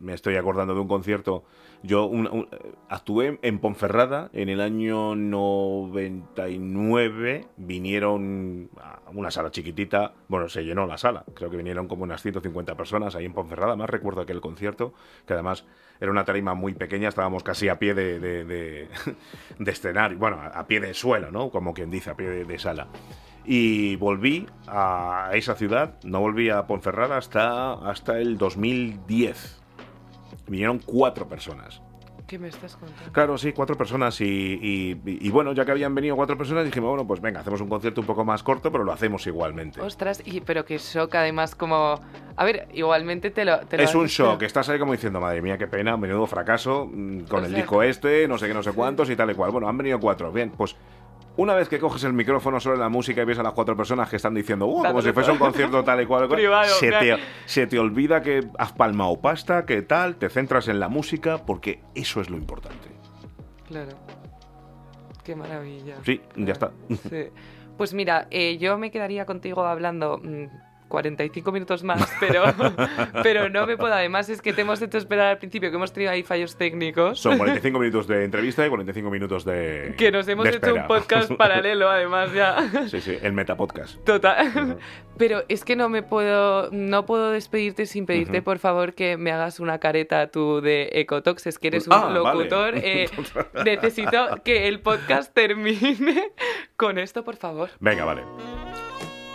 me 0.00 0.14
estoy 0.14 0.34
acordando 0.36 0.74
de 0.74 0.80
un 0.80 0.88
concierto. 0.88 1.44
Yo 1.84 2.06
un- 2.06 2.26
un- 2.28 2.48
actué 2.88 3.38
en 3.42 3.58
Ponferrada 3.60 4.30
en 4.32 4.48
el 4.48 4.60
año 4.60 5.14
99. 5.16 7.46
Vinieron 7.56 8.68
a 8.80 9.01
una 9.14 9.30
sala 9.30 9.50
chiquitita. 9.50 10.12
Bueno, 10.28 10.48
se 10.48 10.64
llenó 10.64 10.86
la 10.86 10.98
sala. 10.98 11.24
Creo 11.34 11.50
que 11.50 11.56
vinieron 11.56 11.88
como 11.88 12.04
unas 12.04 12.22
150 12.22 12.76
personas 12.76 13.14
ahí 13.14 13.24
en 13.24 13.32
Ponferrada. 13.32 13.76
Más 13.76 13.88
recuerdo 13.88 14.20
aquel 14.20 14.40
concierto, 14.40 14.94
que 15.26 15.34
además 15.34 15.64
era 16.00 16.10
una 16.10 16.24
tarima 16.24 16.54
muy 16.54 16.74
pequeña. 16.74 17.08
Estábamos 17.08 17.42
casi 17.42 17.68
a 17.68 17.78
pie 17.78 17.94
de, 17.94 18.18
de, 18.20 18.88
escenario. 19.70 20.18
Bueno, 20.18 20.38
a, 20.40 20.48
a 20.48 20.66
pie 20.66 20.80
de 20.80 20.94
suelo, 20.94 21.30
¿no? 21.30 21.50
Como 21.50 21.74
quien 21.74 21.90
dice, 21.90 22.10
a 22.10 22.16
pie 22.16 22.28
de, 22.28 22.44
de 22.44 22.58
sala. 22.58 22.88
Y 23.44 23.96
volví 23.96 24.46
a 24.68 25.30
esa 25.34 25.54
ciudad, 25.54 25.94
no 26.04 26.20
volví 26.20 26.48
a 26.48 26.66
Ponferrada 26.66 27.16
hasta, 27.16 27.72
hasta 27.72 28.18
el 28.18 28.38
2010. 28.38 29.60
Vinieron 30.46 30.78
cuatro 30.78 31.28
personas. 31.28 31.82
¿Qué 32.32 32.38
me 32.38 32.48
estás 32.48 32.76
contando? 32.78 33.12
Claro, 33.12 33.36
sí, 33.36 33.52
cuatro 33.52 33.76
personas 33.76 34.18
y, 34.22 34.24
y- 34.24 34.98
y 35.04 35.28
bueno, 35.28 35.52
ya 35.52 35.66
que 35.66 35.72
habían 35.72 35.94
venido 35.94 36.16
cuatro 36.16 36.38
personas, 36.38 36.64
dijimos, 36.64 36.88
bueno, 36.88 37.06
pues 37.06 37.20
venga, 37.20 37.40
hacemos 37.40 37.60
un 37.60 37.68
concierto 37.68 38.00
un 38.00 38.06
poco 38.06 38.24
más 38.24 38.42
corto, 38.42 38.72
pero 38.72 38.84
lo 38.84 38.92
hacemos 38.92 39.26
igualmente. 39.26 39.82
Ostras, 39.82 40.22
y, 40.24 40.40
pero 40.40 40.64
qué 40.64 40.78
shock, 40.78 41.14
además, 41.16 41.54
como... 41.54 42.00
A 42.34 42.44
ver, 42.46 42.68
igualmente 42.72 43.30
te 43.30 43.44
lo... 43.44 43.58
te 43.66 43.76
lo 43.76 43.82
Es 43.82 43.94
un 43.94 44.06
shock, 44.06 44.40
estás 44.44 44.66
ahí 44.70 44.78
como 44.78 44.92
diciendo, 44.92 45.20
madre 45.20 45.42
mía, 45.42 45.58
qué 45.58 45.66
pena, 45.66 45.98
menudo 45.98 46.26
fracaso, 46.26 46.88
mm, 46.90 47.24
con 47.24 47.42
O 47.42 47.44
el 47.44 47.50
sea, 47.50 47.58
disco 47.60 47.82
este, 47.82 48.26
no 48.26 48.38
sé 48.38 48.48
qué, 48.48 48.54
no 48.54 48.62
sé 48.62 48.72
cuántos 48.72 49.10
y 49.10 49.14
tal 49.16 49.30
y 49.30 49.34
cual. 49.34 49.50
Bueno, 49.50 49.68
han 49.68 49.76
venido 49.76 50.00
cuatro, 50.00 50.32
bien, 50.32 50.52
pues 50.56 50.74
una 51.36 51.54
vez 51.54 51.68
que 51.68 51.78
coges 51.78 52.04
el 52.04 52.12
micrófono 52.12 52.60
sobre 52.60 52.78
la 52.78 52.88
música 52.88 53.22
y 53.22 53.24
ves 53.24 53.38
a 53.38 53.42
las 53.42 53.52
cuatro 53.52 53.76
personas 53.76 54.08
que 54.10 54.16
están 54.16 54.34
diciendo, 54.34 54.66
"Uh, 54.66 54.82
como 54.82 55.02
si 55.02 55.12
fuese 55.12 55.30
un 55.32 55.38
concierto 55.38 55.82
tal 55.82 56.02
y 56.02 56.06
cual, 56.06 56.26
cual", 56.28 56.36
Privado, 56.38 56.68
se, 56.74 56.90
te, 56.90 57.16
se 57.46 57.66
te 57.66 57.78
olvida 57.78 58.22
que 58.22 58.46
has 58.58 58.72
palmado 58.72 59.20
pasta, 59.20 59.64
que 59.64 59.82
tal, 59.82 60.16
te 60.16 60.28
centras 60.28 60.68
en 60.68 60.80
la 60.80 60.88
música, 60.88 61.38
porque 61.38 61.80
eso 61.94 62.20
es 62.20 62.30
lo 62.30 62.36
importante. 62.36 62.88
Claro. 63.66 63.92
Qué 65.24 65.36
maravilla. 65.36 65.96
Sí, 66.04 66.20
ya 66.36 66.52
está. 66.52 66.72
Sí. 67.08 67.28
Pues 67.76 67.94
mira, 67.94 68.26
eh, 68.30 68.58
yo 68.58 68.76
me 68.76 68.90
quedaría 68.90 69.24
contigo 69.24 69.64
hablando 69.64 70.20
mm, 70.22 70.44
45 70.92 71.50
minutos 71.50 71.82
más, 71.82 72.08
pero, 72.20 72.44
pero 73.24 73.48
no 73.48 73.66
me 73.66 73.76
puedo. 73.76 73.94
Además, 73.94 74.28
es 74.28 74.40
que 74.42 74.52
te 74.52 74.60
hemos 74.60 74.80
hecho 74.82 74.98
esperar 74.98 75.26
al 75.28 75.38
principio, 75.38 75.70
que 75.70 75.76
hemos 75.76 75.92
tenido 75.92 76.12
ahí 76.12 76.22
fallos 76.22 76.56
técnicos. 76.56 77.18
Son 77.18 77.36
45 77.38 77.78
minutos 77.80 78.06
de 78.06 78.24
entrevista 78.24 78.64
y 78.64 78.68
45 78.68 79.10
minutos 79.10 79.44
de. 79.44 79.94
que 79.98 80.12
nos 80.12 80.28
hemos 80.28 80.44
de 80.44 80.50
hecho 80.56 80.74
un 80.74 80.86
podcast 80.86 81.32
paralelo, 81.36 81.88
además, 81.90 82.32
ya. 82.32 82.86
Sí, 82.88 83.00
sí, 83.00 83.16
el 83.22 83.32
metapodcast. 83.32 84.04
Total. 84.04 84.76
Pero 85.18 85.42
es 85.48 85.64
que 85.64 85.76
no 85.76 85.88
me 85.88 86.02
puedo, 86.02 86.68
no 86.72 87.04
puedo 87.06 87.30
despedirte 87.30 87.86
sin 87.86 88.06
pedirte, 88.06 88.42
por 88.42 88.58
favor, 88.58 88.94
que 88.94 89.16
me 89.16 89.32
hagas 89.32 89.60
una 89.60 89.78
careta 89.78 90.26
tú 90.28 90.60
de 90.60 90.88
Ecotox. 90.92 91.46
Es 91.46 91.58
que 91.58 91.68
eres 91.68 91.86
un 91.86 91.92
Ah, 91.94 92.04
vale. 92.04 92.14
locutor. 92.18 92.74
eh, 92.76 93.08
necesito 93.64 94.26
que 94.44 94.68
el 94.68 94.80
podcast 94.80 95.32
termine 95.34 96.32
con 96.76 96.98
esto, 96.98 97.24
por 97.24 97.36
favor. 97.36 97.70
Venga, 97.80 98.04
vale. 98.04 98.61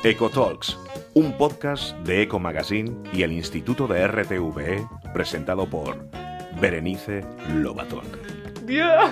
Eco 0.04 0.30
Talks, 0.30 0.78
un 1.16 1.34
podcast 1.34 1.98
de 2.00 2.22
Eco 2.22 2.40
Magazine 2.40 2.92
y 3.12 3.24
el 3.24 3.32
Instituto 3.32 3.88
de 3.88 4.08
RTVE, 4.08 4.88
presentado 5.12 5.68
por 5.68 6.08
Berenice 6.62 7.26
Lobatón. 7.56 8.06
Dios, 8.64 9.12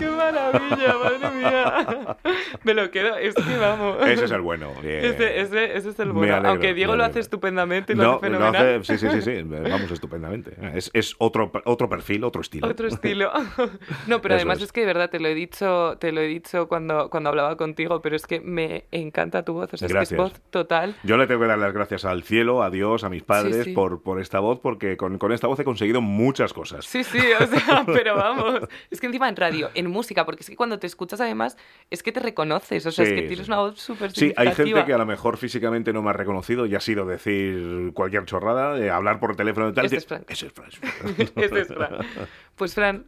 qué 0.00 0.10
maravilla, 0.10 0.94
madre 1.02 1.30
mía. 1.38 2.16
Me 2.64 2.74
lo 2.74 2.90
quedo, 2.90 3.16
es 3.16 3.34
que 3.34 3.56
vamos. 3.56 3.98
Ese 4.06 4.24
es 4.24 4.30
el 4.30 4.40
bueno. 4.40 4.72
Ese, 4.82 5.40
ese- 5.40 5.76
ese 5.76 5.88
es 5.90 5.98
el 6.00 6.12
bueno. 6.12 6.34
alegro, 6.34 6.50
Aunque 6.50 6.74
Diego 6.74 6.96
lo 6.96 7.04
hace 7.04 7.20
estupendamente, 7.20 7.94
lo 7.94 8.02
No, 8.02 8.10
hace 8.16 8.30
lo 8.30 8.38
fenomenal. 8.38 8.80
hace, 8.80 8.98
sí, 8.98 9.08
sí, 9.08 9.20
sí, 9.20 9.22
sí, 9.22 9.42
vamos 9.42 9.90
estupendamente. 9.90 10.52
Es, 10.74 10.90
es 10.94 11.14
otro, 11.18 11.50
otro 11.64 11.88
perfil, 11.88 12.24
otro 12.24 12.40
estilo. 12.40 12.66
Otro 12.68 12.88
estilo. 12.88 13.30
No, 14.06 14.20
pero 14.20 14.34
Eso 14.34 14.40
además 14.42 14.58
es. 14.58 14.64
es. 14.64 14.72
que 14.72 14.80
de 14.80 14.86
verdad 14.86 15.10
te 15.10 15.20
lo 15.20 15.28
he 15.28 15.34
dicho, 15.34 15.96
te 15.98 16.12
lo 16.12 16.20
he 16.20 16.26
dicho 16.26 16.68
cuando, 16.68 17.10
cuando 17.10 17.28
hablaba 17.30 17.56
contigo, 17.56 18.00
pero 18.00 18.16
es 18.16 18.26
que 18.26 18.40
me 18.40 18.84
encanta 18.90 19.44
tu 19.44 19.52
voz. 19.54 19.72
O 19.72 19.76
sea, 19.76 19.86
es 19.86 19.92
que 19.92 19.94
Gracias. 19.98 20.12
es 20.12 20.16
voz 20.32 20.40
total. 20.50 20.96
Yo 21.02 21.16
le 21.16 21.26
tengo 21.26 21.40
que 21.40 21.46
dar 21.46 21.58
las 21.58 21.72
gracias 21.72 22.04
al 22.04 22.22
cielo, 22.22 22.62
a 22.62 22.70
Dios, 22.70 23.04
a 23.04 23.08
mis 23.10 23.22
padres 23.22 23.64
sí. 23.64 23.72
Por, 23.72 24.02
por 24.02 24.20
esta 24.20 24.40
voz, 24.40 24.58
porque 24.60 24.96
con, 24.96 25.18
con 25.18 25.32
esta 25.32 25.46
voz 25.46 25.58
he 25.60 25.64
conseguido 25.64 26.00
muchas 26.00 26.52
cosas. 26.52 26.84
Sí, 26.86 27.04
sí, 27.04 27.18
o 27.38 27.46
sea, 27.46 27.84
pero 27.86 28.16
vamos. 28.16 28.60
Es 28.90 29.00
que 29.00 29.06
encima 29.06 29.28
en 29.28 29.36
radio, 29.36 29.70
en 29.74 29.89
música, 29.90 30.24
porque 30.24 30.42
es 30.42 30.48
que 30.50 30.56
cuando 30.56 30.78
te 30.78 30.86
escuchas 30.86 31.20
además 31.20 31.56
es 31.90 32.02
que 32.02 32.12
te 32.12 32.20
reconoces. 32.20 32.86
O 32.86 32.90
sea, 32.90 33.04
Sí, 33.04 33.12
es 33.12 33.20
que 33.20 33.26
tienes 33.28 33.48
una 33.48 33.58
voz 33.58 33.78
súper 33.80 34.12
Sí, 34.12 34.32
hay 34.36 34.52
gente 34.52 34.84
que 34.84 34.92
a 34.94 34.98
lo 34.98 35.06
mejor 35.06 35.36
físicamente 35.36 35.92
no 35.92 36.00
me 36.02 36.10
ha 36.10 36.14
reconocido 36.14 36.64
y 36.66 36.74
ha 36.74 36.80
sido 36.80 37.04
decir 37.06 37.90
cualquier 37.94 38.24
chorrada, 38.24 38.74
de 38.74 38.90
hablar 38.90 39.20
por 39.20 39.36
teléfono 39.36 39.68
y 39.68 39.72
tal. 39.74 39.84
Este 39.84 39.96
es 39.98 40.06
Frank. 40.06 40.24
Ese 40.28 40.46
es 40.46 40.52
Fran. 40.52 40.70
Pues 42.56 42.74
Fran, 42.74 43.04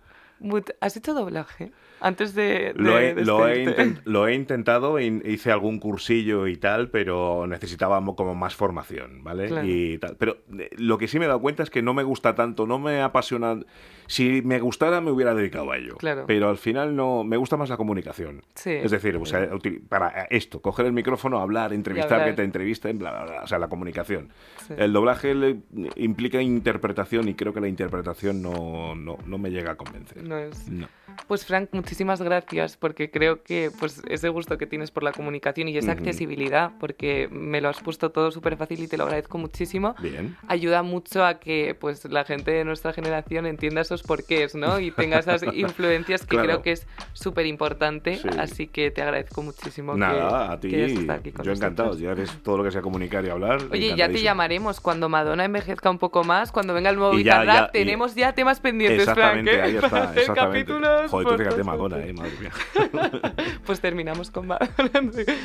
¿has 0.81 0.97
hecho 0.97 1.15
doblaje? 1.15 1.73
Antes 2.01 2.35
de, 2.35 2.73
de 2.73 2.75
Lo 2.75 2.99
he, 2.99 3.15
lo, 3.15 3.47
he 3.47 3.65
lo 4.05 4.29
intentado, 4.29 4.99
in- 4.99 5.23
hice 5.25 5.53
algún 5.53 5.79
cursillo 5.79 6.49
y 6.49 6.57
tal, 6.57 6.91
pero 6.91 7.47
necesitaba 7.47 8.01
mo- 8.01 8.17
como 8.17 8.35
más 8.35 8.57
formación, 8.57 9.23
¿vale? 9.23 9.47
Claro. 9.47 9.69
Y 9.69 9.99
tal. 9.99 10.17
Pero 10.19 10.39
eh, 10.59 10.69
lo 10.79 10.99
que 10.99 11.07
sí 11.07 11.21
me 11.21 11.27
he 11.27 11.29
dado 11.29 11.41
cuenta 11.41 11.63
es 11.63 11.71
que 11.71 11.81
no 11.81 11.95
me 11.95 12.03
gusta 12.03 12.35
tanto, 12.35 12.67
no 12.67 12.81
me 12.81 13.03
apasiona. 13.03 13.61
Si 14.07 14.43
me 14.43 14.61
gustara, 14.61 15.01
me 15.01 15.11
hubiera 15.11 15.35
dedicado 15.35 15.71
a 15.73 15.77
ello. 15.77 15.97
Claro. 15.97 16.25
Pero 16.27 16.49
al 16.51 16.59
final 16.59 16.95
no. 16.97 17.25
Me 17.25 17.37
gusta 17.37 17.57
más 17.57 17.69
la 17.69 17.77
comunicación. 17.77 18.43
Sí. 18.55 18.71
Es 18.71 18.91
decir, 18.91 19.17
o 19.17 19.25
sea, 19.27 19.49
para 19.89 20.25
esto, 20.31 20.61
coger 20.61 20.87
el 20.87 20.93
micrófono, 20.93 21.39
hablar, 21.41 21.73
entrevistar, 21.73 22.15
hablar. 22.15 22.31
que 22.31 22.37
te 22.37 22.45
entrevisten, 22.45 22.99
bla, 22.99 23.11
bla, 23.13 23.25
bla. 23.25 23.43
O 23.43 23.47
sea, 23.47 23.59
la 23.59 23.69
comunicación. 23.69 24.31
Sí. 24.67 24.75
El 24.77 24.93
doblaje 24.93 25.35
le- 25.35 25.61
implica 25.97 26.41
interpretación 26.41 27.29
y 27.29 27.35
creo 27.35 27.53
que 27.53 27.61
la 27.61 27.69
interpretación 27.69 28.43
no, 28.43 28.95
no, 28.95 29.19
no 29.27 29.39
me 29.39 29.51
llega 29.51 29.73
a 29.73 29.77
convencer. 29.77 30.23
No 30.23 30.37
es... 30.39 30.69
No. 30.69 30.89
Pues 31.29 31.45
Frank, 31.45 31.69
muchísimas 31.73 32.23
gracias 32.23 32.79
porque 32.79 33.11
creo 33.11 33.43
que 33.43 33.71
pues 33.79 34.03
ese 34.09 34.31
gusto 34.31 34.57
que 34.57 34.67
tienes 34.67 34.91
por 34.91 35.03
la 35.03 35.13
comunicación 35.13 35.69
y 35.69 35.77
esa 35.77 35.93
accesibilidad, 35.93 36.73
porque 36.81 37.29
me 37.31 37.61
lo 37.61 37.69
has 37.69 37.81
puesto 37.83 38.11
todo 38.11 38.31
súper 38.31 38.57
fácil 38.57 38.83
y 38.83 38.89
te 38.89 38.97
lo 38.97 39.05
agradezco 39.05 39.37
muchísimo. 39.37 39.95
Bien. 40.01 40.37
Ayuda 40.49 40.83
mucho 40.83 41.25
a 41.27 41.39
que 41.39 41.77
pues 41.79 42.07
la 42.07 42.25
gente 42.25 42.51
de 42.53 42.65
nuestra 42.65 42.95
generación 42.95 43.45
entienda 43.45 43.83
esos 43.95 44.03
porqués, 44.07 44.55
¿no? 44.55 44.79
Y 44.81 44.91
tenga 44.91 45.19
esas 45.19 45.43
influencias 45.55 46.23
que 46.23 46.29
Claro. 46.29 46.47
creo 46.47 46.63
que 46.63 46.73
es 46.73 46.87
súper 47.13 47.47
importante. 47.47 48.17
Sí. 48.17 48.29
Así 48.39 48.67
que 48.67 48.91
te 48.91 49.03
agradezco 49.03 49.43
muchísimo. 49.43 49.93
que- 49.95 49.99
Nada, 50.01 50.53
a 50.53 50.61
ti. 50.61 50.69
que 50.71 50.85
estado 50.87 51.13
aquí 51.19 51.33
con 51.33 51.45
Yo 51.45 51.53
encantado. 51.53 51.89
nosotros. 51.91 52.03
Ya 52.03 52.13
eres 52.13 52.43
todo 52.43 52.59
lo 52.59 52.65
que 52.65 52.71
sea 52.71 52.83
comunicar 52.83 53.25
y 53.25 53.31
hablar. 53.31 53.61
Oye, 53.71 53.95
ya 53.97 54.09
te 54.09 54.23
llamaremos 54.23 54.81
cuando 54.81 55.09
Madonna 55.09 55.45
envejezca 55.45 55.91
un 55.91 55.99
poco 55.99 56.25
más, 56.25 56.53
cuando 56.53 56.75
venga 56.75 56.91
el 56.91 56.97
nuevo 56.97 57.15
Bizarrap, 57.15 57.71
y- 57.71 57.79
tenemos 57.79 58.15
ya 58.15 58.33
temas 58.35 58.61
pendientes, 58.61 59.05
Frank, 59.05 59.19
Exactamente, 59.47 59.55
¿eh? 59.57 59.63
ahí 59.63 59.73
Para 59.81 59.87
está. 59.87 60.03
hacer 60.05 60.19
Exactamente. 60.21 60.59
capítulos 60.67 61.11
Joder, 61.11 61.29
tú 61.29 61.39
fíjate 61.39 61.65
Madonna, 61.65 61.99
eh, 61.99 62.13
madre 62.13 62.33
mía. 62.41 62.51
Pues 63.67 63.81
terminamos 63.81 64.31
con 64.31 64.47
Madonna. 64.47 64.73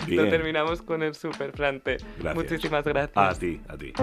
Lo 0.08 0.28
terminamos 0.30 0.82
con 0.82 1.04
el 1.04 1.14
super 1.16 1.52
Frante. 1.52 1.98
Gracias. 2.20 2.36
Muchísimas 2.36 2.84
gracias. 2.86 3.16
A 3.16 3.34
ti, 3.39 3.62
a 3.68 3.78
ti. 3.78 3.93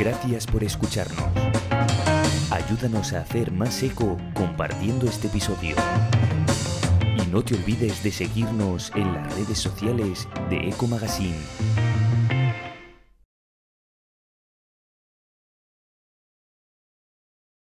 Gracias 0.00 0.46
por 0.46 0.64
escucharnos. 0.64 1.22
Ayúdanos 2.50 3.12
a 3.12 3.20
hacer 3.20 3.52
más 3.52 3.82
eco 3.82 4.16
compartiendo 4.32 5.06
este 5.06 5.26
episodio. 5.26 5.76
Y 7.18 7.30
no 7.30 7.42
te 7.42 7.54
olvides 7.54 8.02
de 8.02 8.10
seguirnos 8.10 8.92
en 8.94 9.12
las 9.12 9.30
redes 9.36 9.58
sociales 9.58 10.26
de 10.48 10.70
Eco 10.70 10.86
Magazine 10.86 11.36